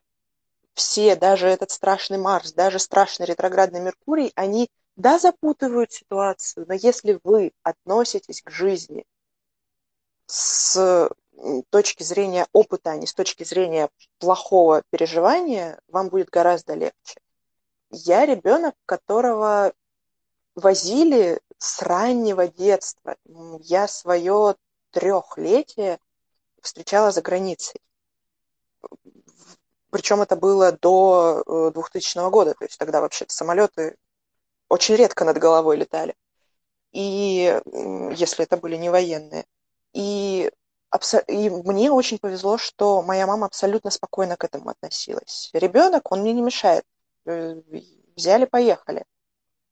Все, 0.74 1.16
даже 1.16 1.48
этот 1.48 1.70
страшный 1.70 2.18
Марс, 2.18 2.52
даже 2.52 2.78
страшный 2.78 3.26
ретроградный 3.26 3.80
Меркурий, 3.80 4.32
они, 4.36 4.70
да, 4.96 5.18
запутывают 5.18 5.92
ситуацию, 5.92 6.66
но 6.68 6.74
если 6.74 7.18
вы 7.24 7.52
относитесь 7.62 8.42
к 8.42 8.50
жизни 8.50 9.04
с 10.26 11.10
точки 11.70 12.02
зрения 12.02 12.46
опыта, 12.52 12.90
а 12.90 12.96
не 12.96 13.06
с 13.06 13.14
точки 13.14 13.44
зрения 13.44 13.88
плохого 14.18 14.82
переживания, 14.90 15.80
вам 15.88 16.08
будет 16.08 16.30
гораздо 16.30 16.74
легче. 16.74 17.20
Я 17.90 18.26
ребенок, 18.26 18.74
которого 18.86 19.72
возили 20.54 21.40
с 21.58 21.82
раннего 21.82 22.48
детства. 22.48 23.16
Я 23.60 23.88
свое 23.88 24.56
трехлетие 24.90 25.98
встречала 26.60 27.10
за 27.10 27.22
границей 27.22 27.80
причем 29.90 30.20
это 30.20 30.36
было 30.36 30.72
до 30.72 31.42
2000 31.74 32.18
э, 32.18 32.30
года, 32.30 32.54
то 32.54 32.64
есть 32.64 32.78
тогда 32.78 33.00
вообще 33.00 33.24
самолеты 33.28 33.96
очень 34.68 34.96
редко 34.96 35.24
над 35.24 35.38
головой 35.38 35.76
летали, 35.76 36.14
и 36.92 37.58
если 38.14 38.44
это 38.44 38.56
были 38.56 38.76
не 38.76 38.90
военные. 38.90 39.44
И, 39.94 40.50
и 41.28 41.50
мне 41.50 41.90
очень 41.90 42.18
повезло, 42.18 42.58
что 42.58 43.02
моя 43.02 43.26
мама 43.26 43.46
абсолютно 43.46 43.90
спокойно 43.90 44.36
к 44.36 44.44
этому 44.44 44.68
относилась. 44.70 45.50
Ребенок, 45.54 46.12
он 46.12 46.20
мне 46.20 46.34
не 46.34 46.42
мешает. 46.42 46.84
Э, 47.28 47.60
взяли, 48.16 48.46
поехали. 48.46 49.04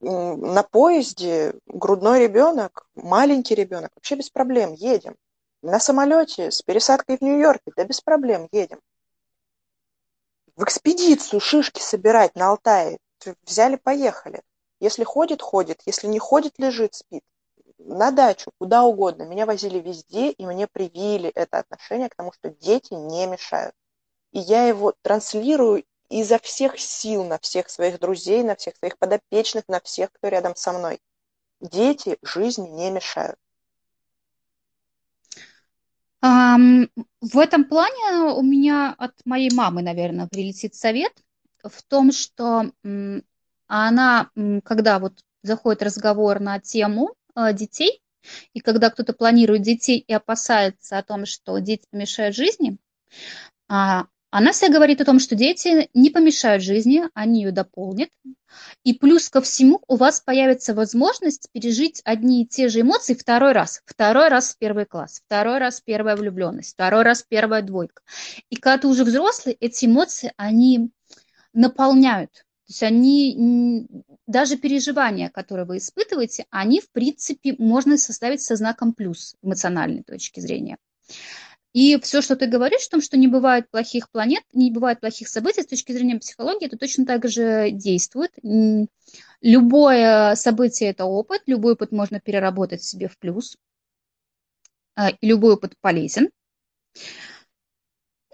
На 0.01 0.63
поезде 0.63 1.55
грудной 1.67 2.21
ребенок, 2.21 2.89
маленький 2.95 3.55
ребенок, 3.55 3.91
вообще 3.95 4.17
без 4.17 4.31
проблем, 4.31 4.75
едем. 4.75 5.17
На 5.63 5.81
самолете 5.81 6.51
с 6.51 6.63
пересадкой 6.63 7.17
в 7.17 7.23
Нью-Йорке, 7.23 7.73
да 7.75 7.85
без 7.85 8.01
проблем, 8.01 8.47
едем 8.53 8.81
в 10.57 10.65
экспедицию 10.65 11.41
шишки 11.41 11.81
собирать 11.81 12.35
на 12.35 12.49
Алтае. 12.49 12.99
Взяли, 13.45 13.77
поехали. 13.77 14.43
Если 14.81 15.05
ходит, 15.05 15.43
ходит. 15.43 15.83
Если 15.87 16.07
не 16.07 16.19
ходит, 16.19 16.59
лежит, 16.59 16.95
спит. 16.95 17.23
На 17.79 18.11
дачу, 18.11 18.51
куда 18.59 18.83
угодно. 18.83 19.25
Меня 19.25 19.47
возили 19.47 19.79
везде, 19.79 20.31
и 20.31 20.47
мне 20.47 20.67
привили 20.67 21.29
это 21.31 21.59
отношение 21.59 22.09
к 22.09 22.15
тому, 22.15 22.33
что 22.33 22.51
дети 22.51 22.95
не 22.95 23.27
мешают. 23.27 23.75
И 24.33 24.39
я 24.39 24.67
его 24.67 24.95
транслирую 25.03 25.85
изо 26.09 26.39
всех 26.39 26.79
сил 26.79 27.25
на 27.25 27.39
всех 27.39 27.69
своих 27.69 27.99
друзей, 27.99 28.43
на 28.43 28.55
всех 28.57 28.77
своих 28.77 28.99
подопечных, 28.99 29.65
на 29.69 29.81
всех, 29.81 30.13
кто 30.13 30.29
рядом 30.29 30.55
со 30.57 30.73
мной. 30.73 31.01
Дети 31.61 32.19
жизни 32.23 32.69
не 32.69 32.91
мешают. 32.91 33.39
В 36.21 37.39
этом 37.39 37.65
плане 37.65 38.33
у 38.35 38.43
меня 38.43 38.95
от 38.99 39.13
моей 39.25 39.51
мамы, 39.55 39.83
наверное, 39.83 40.27
прилетит 40.27 40.75
совет 40.75 41.13
в 41.63 41.83
том, 41.83 42.13
что 42.13 42.71
она, 43.67 44.31
когда 44.65 44.99
вот 44.99 45.21
заходит 45.43 45.83
разговор 45.83 46.41
на 46.41 46.61
тему 46.61 47.15
э, 47.35 47.53
детей, 47.53 48.03
и 48.53 48.61
когда 48.61 48.91
кто-то 48.91 49.13
планирует 49.13 49.63
детей 49.63 49.99
и 49.99 50.13
опасается 50.13 50.99
о 50.99 51.03
том, 51.03 51.27
что 51.27 51.59
дети 51.59 51.87
помешают 51.91 52.35
жизни, 52.35 52.79
а, 53.69 54.07
она 54.31 54.53
вся 54.53 54.69
говорит 54.69 55.01
о 55.01 55.05
том, 55.05 55.19
что 55.19 55.35
дети 55.35 55.89
не 55.95 56.11
помешают 56.11 56.63
жизни, 56.63 57.05
они 57.15 57.43
ее 57.43 57.53
дополнят. 57.53 58.11
И 58.85 58.95
плюс 58.95 59.29
ко 59.29 59.41
всему 59.41 59.81
у 59.87 59.97
вас 59.97 60.21
появится 60.21 60.75
возможность 60.75 61.49
пережить 61.53 62.01
одни 62.05 62.43
и 62.43 62.47
те 62.47 62.69
же 62.69 62.81
эмоции 62.81 63.15
второй 63.15 63.53
раз. 63.53 63.83
Второй 63.85 64.29
раз 64.29 64.55
в 64.55 64.59
первый 64.59 64.87
класс, 64.87 65.21
второй 65.27 65.59
раз 65.59 65.81
первая 65.81 66.17
влюбленность, 66.17 66.73
второй 66.73 67.03
раз 67.03 67.25
первая 67.29 67.63
двойка. 67.63 68.03
И 68.51 68.57
когда 68.57 68.79
ты 68.79 68.89
уже 68.89 69.05
взрослый, 69.05 69.57
эти 69.61 69.87
эмоции, 69.87 70.33
они 70.37 70.91
наполняют. 71.53 72.33
То 72.67 72.71
есть 72.71 72.83
они, 72.83 73.87
даже 74.27 74.57
переживания, 74.57 75.31
которые 75.31 75.67
вы 75.67 75.77
испытываете, 75.77 76.47
они, 76.51 76.81
в 76.81 76.91
принципе, 76.91 77.55
можно 77.59 77.97
составить 77.97 78.43
со 78.43 78.57
знаком 78.57 78.93
плюс 78.93 79.37
эмоциональной 79.41 80.03
точки 80.03 80.41
зрения. 80.41 80.77
И 81.77 82.01
все, 82.01 82.23
что 82.23 82.37
ты 82.37 82.47
говоришь, 82.47 82.87
о 82.87 82.93
том, 82.93 83.03
что 83.03 83.19
не 83.19 83.29
бывает 83.29 83.69
плохих 83.71 84.09
планет, 84.09 84.43
не 84.55 84.71
бывает 84.71 84.99
плохих 84.99 85.29
событий 85.29 85.61
с 85.61 85.67
точки 85.67 85.93
зрения 85.93 86.19
психологии, 86.19 86.69
это 86.69 86.79
точно 86.79 87.05
так 87.05 87.29
же 87.29 87.71
действует. 87.71 88.33
Любое 89.43 90.35
событие– 90.37 90.89
это 90.91 91.05
опыт, 91.05 91.43
любой 91.45 91.75
опыт 91.75 91.93
можно 91.93 92.19
переработать 92.19 92.83
себе 92.83 93.09
в 93.09 93.19
плюс, 93.19 93.59
а, 94.95 95.11
любой 95.21 95.53
опыт 95.53 95.75
полезен. 95.83 96.31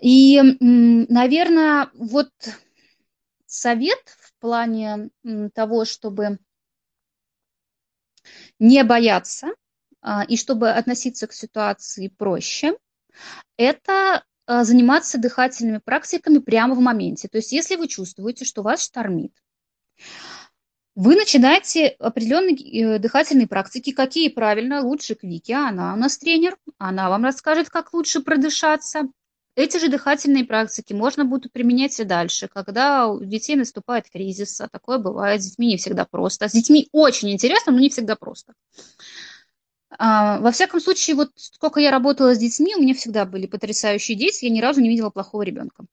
И, 0.01 0.41
наверное, 0.61 1.91
вот 1.95 2.31
совет 3.47 3.99
в 4.07 4.35
плане 4.39 5.11
того, 5.53 5.85
чтобы 5.85 6.39
не 8.61 8.85
бояться 8.85 9.49
а, 10.01 10.23
и 10.29 10.37
чтобы 10.37 10.71
относиться 10.71 11.27
к 11.27 11.33
ситуации 11.33 12.07
проще– 12.07 12.77
это 13.57 14.25
а, 14.47 14.65
заниматься 14.65 15.19
дыхательными 15.19 15.79
практиками 15.79 16.39
прямо 16.39 16.75
в 16.75 16.81
моменте. 16.81 17.29
То 17.29 17.39
есть 17.39 17.53
если 17.53 17.77
вы 17.77 17.89
чувствуете, 17.89 18.45
что 18.45 18.63
вас 18.63 18.83
штормит, 18.83 19.33
вы 20.95 21.17
начинаете 21.17 21.87
определенные 21.99 22.55
э, 22.57 22.99
дыхательные 22.99 23.47
практики. 23.47 23.93
Какие 23.93 24.29
правильно? 24.29 24.83
Лучше 24.83 25.15
к 25.15 25.23
Вике. 25.23 25.55
Она 25.55 25.95
у 25.95 25.97
нас 25.97 26.19
тренер. 26.19 26.57
Она 26.77 27.09
вам 27.09 27.25
расскажет, 27.25 27.71
как 27.71 27.95
лучше 27.95 28.21
продышаться. 28.21 29.09
Эти 29.55 29.79
же 29.79 29.89
дыхательные 29.89 30.45
практики 30.45 30.93
можно 30.93 31.25
будет 31.25 31.53
применять 31.53 31.99
и 32.01 32.05
дальше, 32.05 32.49
когда 32.49 33.07
у 33.07 33.25
детей 33.25 33.57
наступает 33.57 34.11
кризис. 34.11 34.61
А 34.61 34.69
такое 34.69 34.99
бывает. 34.99 35.43
С 35.43 35.47
детьми 35.47 35.69
не 35.69 35.77
всегда 35.79 36.05
просто. 36.05 36.49
С 36.49 36.53
детьми 36.53 36.89
очень 36.93 37.31
интересно, 37.33 37.73
но 37.73 37.79
не 37.79 37.89
всегда 37.89 38.17
просто. 38.17 38.53
А, 39.99 40.39
во 40.41 40.51
всяком 40.53 40.81
случае, 40.81 41.17
вот 41.17 41.31
сколько 41.37 41.81
я 41.81 41.91
работала 41.91 42.35
с 42.35 42.39
детьми, 42.39 42.75
у 42.75 42.81
меня 42.81 42.95
всегда 42.95 43.25
были 43.25 43.47
потрясающие 43.47 44.17
дети, 44.17 44.45
я 44.45 44.51
ни 44.51 44.61
разу 44.61 44.81
не 44.81 44.89
видела 44.89 45.11
плохого 45.11 45.43
ребенка. 45.43 45.85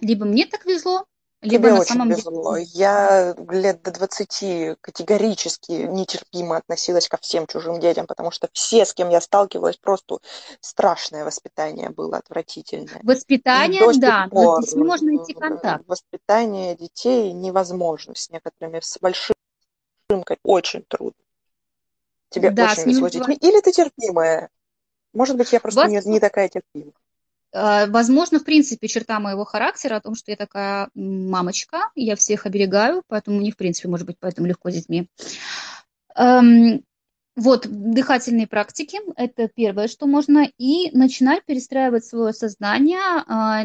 Либо 0.00 0.24
мне 0.24 0.46
так 0.46 0.64
везло, 0.64 1.06
Либо 1.40 1.68
Тебе 1.68 1.74
на 1.74 1.80
очень 1.80 1.92
самом 1.92 2.10
везло. 2.10 2.56
Деле... 2.56 2.68
Я 2.74 3.34
лет 3.50 3.82
до 3.82 3.92
20 3.92 4.80
категорически 4.80 5.70
нетерпимо 5.70 6.56
относилась 6.56 7.08
ко 7.08 7.16
всем 7.16 7.46
чужим 7.46 7.78
детям, 7.78 8.08
потому 8.08 8.32
что 8.32 8.48
все, 8.52 8.84
с 8.84 8.92
кем 8.92 9.08
я 9.08 9.20
сталкивалась, 9.20 9.76
просто 9.76 10.18
страшное 10.60 11.24
воспитание 11.24 11.90
было, 11.90 12.16
отвратительное. 12.16 13.00
Воспитание, 13.04 13.82
да, 14.00 14.26
пор, 14.28 14.58
но 14.58 14.62
здесь 14.62 14.74
можно 14.74 15.12
найти 15.12 15.32
контакт. 15.32 15.84
Воспитание 15.86 16.76
детей 16.76 17.32
невозможно 17.32 18.16
с 18.16 18.30
некоторыми, 18.30 18.80
с 18.82 18.98
большим, 19.00 19.36
очень 20.42 20.82
трудно. 20.88 21.22
Тебе 22.30 22.50
да, 22.50 22.72
очень 22.72 22.84
везло 22.84 23.08
с 23.08 23.12
детьми. 23.12 23.36
Или 23.40 23.60
ты 23.60 23.72
терпимая. 23.72 24.50
Может 25.12 25.36
быть, 25.36 25.52
я 25.52 25.60
просто 25.60 25.88
не, 25.88 26.00
не 26.04 26.20
такая 26.20 26.48
терпимая. 26.48 26.92
А, 27.52 27.86
возможно, 27.86 28.38
в 28.38 28.44
принципе, 28.44 28.88
черта 28.88 29.20
моего 29.20 29.44
характера 29.44 29.96
о 29.96 30.00
том, 30.00 30.14
что 30.14 30.30
я 30.30 30.36
такая 30.36 30.90
мамочка, 30.94 31.90
я 31.94 32.16
всех 32.16 32.46
оберегаю, 32.46 33.02
поэтому 33.08 33.38
мне, 33.38 33.50
в 33.50 33.56
принципе, 33.56 33.88
может 33.88 34.06
быть, 34.06 34.16
поэтому 34.20 34.46
легко 34.46 34.70
с 34.70 34.74
детьми. 34.74 35.08
Эм, 36.14 36.84
вот, 37.36 37.66
дыхательные 37.68 38.46
практики– 38.46 38.98
это 39.16 39.48
первое, 39.48 39.88
что 39.88 40.06
можно, 40.06 40.46
и 40.58 40.90
начинать 40.96 41.44
перестраивать 41.44 42.04
свое 42.04 42.32
сознание 42.32 42.98
а, 42.98 43.62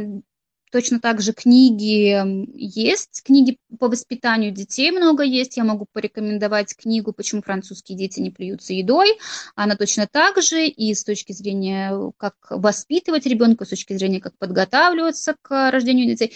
Точно 0.73 0.99
так 0.99 1.21
же 1.21 1.33
книги 1.33 2.17
есть, 2.57 3.21
книги 3.23 3.59
по 3.77 3.89
воспитанию 3.89 4.51
детей 4.51 4.89
много 4.89 5.21
есть. 5.21 5.55
Я 5.55 5.65
могу 5.65 5.85
порекомендовать 5.93 6.75
книгу 6.75 7.13
«Почему 7.13 7.43
французские 7.43 7.95
дети 7.95 8.21
не 8.21 8.31
плюются 8.31 8.73
едой». 8.73 9.19
Она 9.53 9.75
точно 9.75 10.07
так 10.11 10.41
же 10.41 10.65
и 10.65 10.95
с 10.95 11.03
точки 11.03 11.31
зрения, 11.31 12.11
как 12.17 12.33
воспитывать 12.49 13.27
ребенка, 13.27 13.65
с 13.65 13.69
точки 13.69 13.93
зрения, 13.93 14.19
как 14.19 14.35
подготавливаться 14.39 15.35
к 15.43 15.69
рождению 15.69 16.07
детей. 16.07 16.33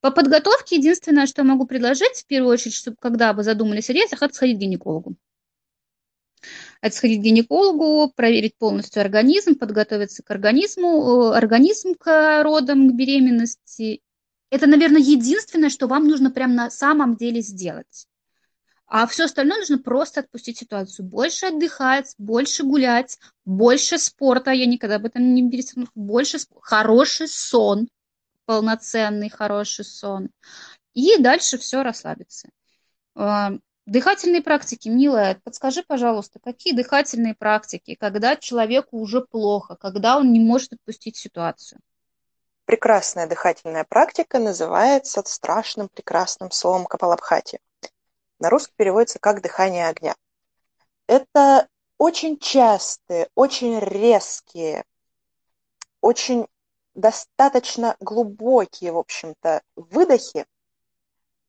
По 0.00 0.12
подготовке 0.12 0.76
единственное, 0.76 1.26
что 1.26 1.42
я 1.42 1.48
могу 1.48 1.66
предложить, 1.66 2.18
в 2.18 2.26
первую 2.26 2.52
очередь, 2.52 2.74
чтобы 2.74 2.96
когда 3.00 3.32
вы 3.32 3.42
задумались 3.42 3.90
о 3.90 3.94
детях, 3.94 4.22
это 4.22 4.32
сходить 4.32 4.58
к 4.58 4.60
гинекологу 4.60 5.16
это 6.80 6.96
сходить 6.96 7.20
к 7.20 7.24
гинекологу, 7.24 8.12
проверить 8.14 8.56
полностью 8.56 9.00
организм, 9.00 9.54
подготовиться 9.54 10.22
к 10.22 10.30
организму, 10.30 11.32
э, 11.32 11.36
организм 11.36 11.94
к 11.94 12.42
родам, 12.42 12.88
к 12.90 12.94
беременности. 12.94 14.02
Это, 14.50 14.66
наверное, 14.66 15.00
единственное, 15.00 15.70
что 15.70 15.86
вам 15.86 16.08
нужно 16.08 16.30
прямо 16.30 16.54
на 16.54 16.70
самом 16.70 17.16
деле 17.16 17.40
сделать. 17.40 18.06
А 18.86 19.06
все 19.06 19.24
остальное 19.24 19.60
нужно 19.60 19.78
просто 19.78 20.20
отпустить 20.20 20.58
ситуацию. 20.58 21.06
Больше 21.06 21.46
отдыхать, 21.46 22.14
больше 22.18 22.62
гулять, 22.62 23.18
больше 23.46 23.96
спорта. 23.96 24.50
Я 24.50 24.66
никогда 24.66 24.96
об 24.96 25.06
этом 25.06 25.34
не 25.34 25.50
перестану. 25.50 25.86
Больше 25.94 26.38
хороший 26.60 27.28
сон, 27.28 27.88
полноценный 28.44 29.30
хороший 29.30 29.86
сон. 29.86 30.28
И 30.92 31.16
дальше 31.16 31.56
все 31.56 31.82
расслабиться. 31.82 32.50
Дыхательные 33.86 34.42
практики, 34.42 34.88
милая, 34.88 35.40
подскажи, 35.42 35.82
пожалуйста, 35.82 36.38
какие 36.38 36.72
дыхательные 36.72 37.34
практики, 37.34 37.96
когда 37.96 38.36
человеку 38.36 38.98
уже 38.98 39.22
плохо, 39.22 39.74
когда 39.74 40.18
он 40.18 40.32
не 40.32 40.38
может 40.38 40.72
отпустить 40.74 41.16
ситуацию? 41.16 41.80
Прекрасная 42.64 43.26
дыхательная 43.26 43.84
практика 43.84 44.38
называется 44.38 45.22
страшным 45.26 45.88
прекрасным 45.88 46.52
словом 46.52 46.86
капалабхати. 46.86 47.58
На 48.38 48.50
русский 48.50 48.72
переводится 48.76 49.18
как 49.18 49.42
дыхание 49.42 49.88
огня. 49.88 50.14
Это 51.08 51.66
очень 51.98 52.38
частые, 52.38 53.28
очень 53.34 53.80
резкие, 53.80 54.84
очень 56.00 56.46
достаточно 56.94 57.96
глубокие, 57.98 58.92
в 58.92 58.98
общем-то, 58.98 59.62
выдохи, 59.74 60.46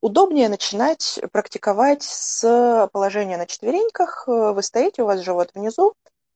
Удобнее 0.04 0.50
начинать 0.50 1.18
практиковать 1.32 2.04
с 2.04 2.90
положения 2.92 3.38
на 3.38 3.46
четвереньках. 3.46 4.28
Вы 4.28 4.62
стоите, 4.62 5.02
у 5.02 5.06
вас 5.06 5.22
живот 5.22 5.52
внизу, 5.54 5.94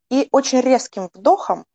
и 0.10 0.30
очень 0.32 0.62
резким 0.62 1.10
вдохом 1.14 1.66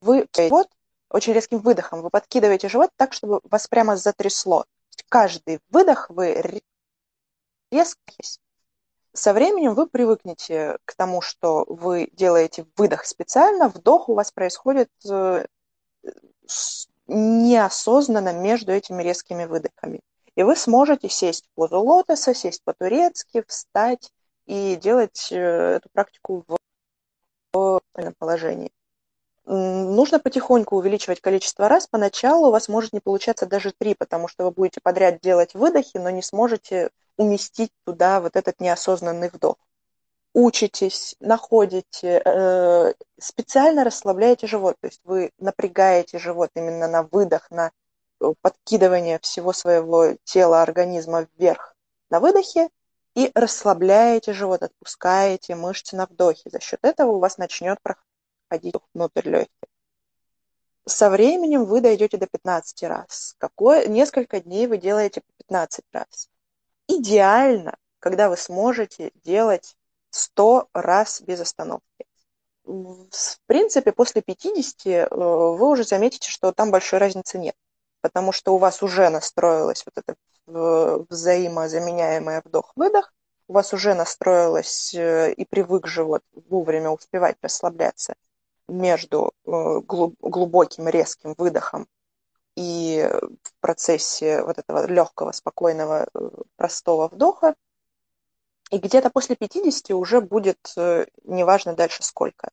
вы 0.00 0.26
вот 0.48 0.70
очень 1.10 1.34
резким 1.34 1.58
выдохом 1.58 2.00
вы 2.00 2.08
подкидываете 2.08 2.70
живот 2.70 2.88
так, 2.96 3.12
чтобы 3.12 3.42
вас 3.44 3.66
прямо 3.66 3.98
затрясло. 3.98 4.64
Каждый 5.10 5.60
выдох 5.68 6.08
вы 6.08 6.62
резко 7.70 8.00
со 9.12 9.34
временем 9.34 9.74
вы 9.74 9.86
привыкнете 9.86 10.78
к 10.86 10.94
тому, 10.94 11.20
что 11.20 11.66
вы 11.68 12.08
делаете 12.14 12.64
выдох 12.78 13.04
специально, 13.04 13.68
вдох 13.68 14.08
у 14.08 14.14
вас 14.14 14.32
происходит 14.32 14.88
э, 15.04 15.44
неосознанно 17.08 18.32
между 18.32 18.72
этими 18.72 19.02
резкими 19.02 19.44
выдохами. 19.44 20.00
И 20.36 20.42
вы 20.42 20.54
сможете 20.54 21.08
сесть 21.08 21.46
в 21.46 21.54
позу 21.54 21.80
лотоса, 21.80 22.34
сесть 22.34 22.62
по-турецки, 22.62 23.42
встать 23.46 24.12
и 24.46 24.76
делать 24.76 25.28
э, 25.32 25.76
эту 25.76 25.88
практику 25.90 26.44
в, 26.46 26.58
в 27.52 27.80
положении. 28.18 28.70
Нужно 29.46 30.20
потихоньку 30.20 30.76
увеличивать 30.76 31.22
количество 31.22 31.68
раз. 31.68 31.86
Поначалу 31.86 32.48
у 32.48 32.50
вас 32.50 32.68
может 32.68 32.92
не 32.92 33.00
получаться 33.00 33.46
даже 33.46 33.72
три, 33.76 33.94
потому 33.94 34.28
что 34.28 34.44
вы 34.44 34.50
будете 34.50 34.80
подряд 34.82 35.20
делать 35.20 35.54
выдохи, 35.54 35.96
но 35.96 36.10
не 36.10 36.22
сможете 36.22 36.90
уместить 37.16 37.72
туда 37.84 38.20
вот 38.20 38.36
этот 38.36 38.60
неосознанный 38.60 39.30
вдох 39.30 39.56
учитесь, 40.38 41.16
находите, 41.18 42.22
э, 42.24 42.92
специально 43.18 43.82
расслабляете 43.82 44.46
живот, 44.46 44.76
то 44.80 44.86
есть 44.86 45.00
вы 45.02 45.32
напрягаете 45.38 46.20
живот 46.20 46.50
именно 46.54 46.86
на 46.86 47.02
выдох, 47.02 47.50
на 47.50 47.72
э, 48.20 48.32
подкидывание 48.40 49.18
всего 49.18 49.52
своего 49.52 50.14
тела, 50.22 50.62
организма 50.62 51.26
вверх 51.36 51.74
на 52.08 52.20
выдохе 52.20 52.68
и 53.16 53.32
расслабляете 53.34 54.32
живот, 54.32 54.62
отпускаете 54.62 55.56
мышцы 55.56 55.96
на 55.96 56.06
вдохе. 56.06 56.50
За 56.50 56.60
счет 56.60 56.78
этого 56.82 57.10
у 57.10 57.18
вас 57.18 57.36
начнет 57.38 57.78
проходить 57.82 58.76
внутрь 58.94 59.28
легких. 59.28 59.68
Со 60.86 61.10
временем 61.10 61.64
вы 61.64 61.80
дойдете 61.80 62.16
до 62.16 62.28
15 62.28 62.84
раз. 62.84 63.34
Какое, 63.38 63.88
несколько 63.88 64.40
дней 64.40 64.68
вы 64.68 64.78
делаете 64.78 65.20
по 65.20 65.32
15 65.48 65.84
раз. 65.92 66.30
Идеально, 66.86 67.76
когда 67.98 68.28
вы 68.28 68.36
сможете 68.36 69.10
делать 69.24 69.74
100 70.10 70.68
раз 70.72 71.20
без 71.20 71.40
остановки. 71.40 72.06
В 72.64 73.38
принципе, 73.46 73.92
после 73.92 74.20
50 74.22 74.86
э, 74.86 75.08
вы 75.10 75.70
уже 75.70 75.84
заметите, 75.84 76.30
что 76.30 76.52
там 76.52 76.70
большой 76.70 76.98
разницы 76.98 77.38
нет, 77.38 77.54
потому 78.02 78.32
что 78.32 78.54
у 78.54 78.58
вас 78.58 78.82
уже 78.82 79.08
настроилась 79.08 79.84
вот 79.86 79.94
эта 79.96 80.16
взаимозаменяемая 81.10 82.42
вдох-выдох, 82.44 83.12
у 83.48 83.54
вас 83.54 83.72
уже 83.72 83.94
настроилась 83.94 84.92
э, 84.94 85.32
и 85.32 85.44
привык 85.46 85.86
живот 85.86 86.22
вовремя 86.32 86.90
успевать 86.90 87.36
расслабляться 87.40 88.14
между 88.68 89.32
э, 89.46 89.80
глубоким 89.86 90.88
резким 90.88 91.34
выдохом 91.38 91.86
и 92.54 93.08
в 93.42 93.60
процессе 93.60 94.42
вот 94.42 94.58
этого 94.58 94.86
легкого, 94.86 95.32
спокойного, 95.32 96.08
простого 96.56 97.08
вдоха, 97.08 97.54
и 98.70 98.78
где-то 98.78 99.10
после 99.10 99.36
50 99.36 99.90
уже 99.90 100.20
будет 100.20 100.58
э, 100.76 101.06
неважно 101.24 101.74
дальше 101.74 102.02
сколько. 102.02 102.50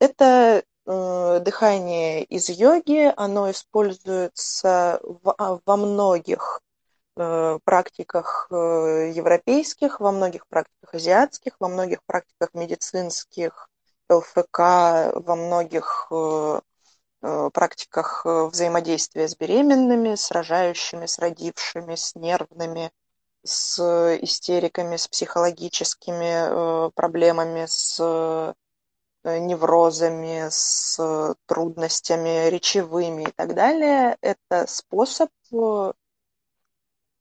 Это 0.00 0.62
э, 0.86 1.40
дыхание 1.40 2.24
из 2.24 2.48
йоги, 2.48 3.12
оно 3.16 3.50
используется 3.50 5.00
а, 5.36 5.58
во 5.64 5.76
многих 5.76 6.60
э, 7.16 7.58
практиках 7.64 8.48
европейских, 8.50 10.00
во 10.00 10.12
многих 10.12 10.46
практиках 10.46 10.94
азиатских, 10.94 11.56
во 11.60 11.68
многих 11.68 12.02
практиках 12.04 12.50
медицинских, 12.54 13.68
ЛФК, 14.10 14.58
во 14.58 15.36
многих 15.36 16.10
практиках 17.52 18.24
взаимодействия 18.24 19.28
с 19.28 19.36
беременными, 19.36 20.14
с 20.14 20.30
рожающими, 20.30 21.04
с 21.04 21.18
родившими, 21.18 21.96
с 21.96 22.14
нервными, 22.14 22.90
с 23.44 23.78
истериками, 24.22 24.96
с 24.96 25.08
психологическими 25.08 26.88
э, 26.88 26.90
проблемами, 26.94 27.66
с 27.66 27.98
э, 28.00 28.54
неврозами, 29.38 30.48
с 30.50 31.34
трудностями 31.46 32.48
речевыми 32.48 33.24
и 33.24 33.32
так 33.32 33.54
далее. 33.54 34.16
Это 34.20 34.66
способ 34.66 35.30
э, 35.52 35.92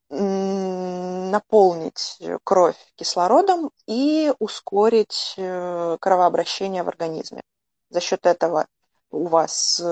наполнить 0.09 2.17
кровь 2.43 2.77
кислородом 2.95 3.71
и 3.87 4.33
ускорить 4.39 5.33
кровообращение 5.35 6.83
в 6.83 6.87
организме. 6.87 7.41
За 7.89 7.99
счет 7.99 8.25
этого 8.25 8.67
у 9.11 9.27
вас 9.27 9.83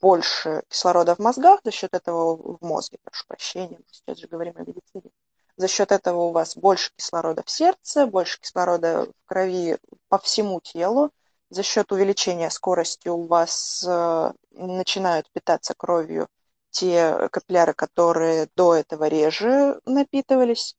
больше 0.00 0.64
кислорода 0.68 1.14
в 1.14 1.20
мозгах, 1.20 1.60
за 1.62 1.70
счет 1.70 1.94
этого 1.94 2.36
в 2.36 2.58
мозге, 2.60 2.98
прошу 3.04 3.24
прощения, 3.28 3.76
мы 3.78 3.84
сейчас 3.88 4.18
же 4.18 4.26
говорим 4.26 4.54
о 4.56 4.62
медицине, 4.62 5.12
за 5.56 5.68
счет 5.68 5.92
этого 5.92 6.22
у 6.22 6.32
вас 6.32 6.56
больше 6.56 6.90
кислорода 6.96 7.42
в 7.44 7.50
сердце, 7.50 8.06
больше 8.06 8.40
кислорода 8.40 9.06
в 9.06 9.12
крови 9.26 9.78
по 10.08 10.18
всему 10.18 10.60
телу. 10.60 11.12
За 11.50 11.62
счет 11.62 11.92
увеличения 11.92 12.50
скорости 12.50 13.06
у 13.08 13.26
вас 13.26 13.84
э, 13.86 14.32
начинают 14.52 15.30
питаться 15.32 15.74
кровью 15.74 16.28
те 16.70 17.28
капилляры, 17.30 17.74
которые 17.74 18.48
до 18.56 18.74
этого 18.74 19.06
реже 19.06 19.78
напитывались. 19.84 20.76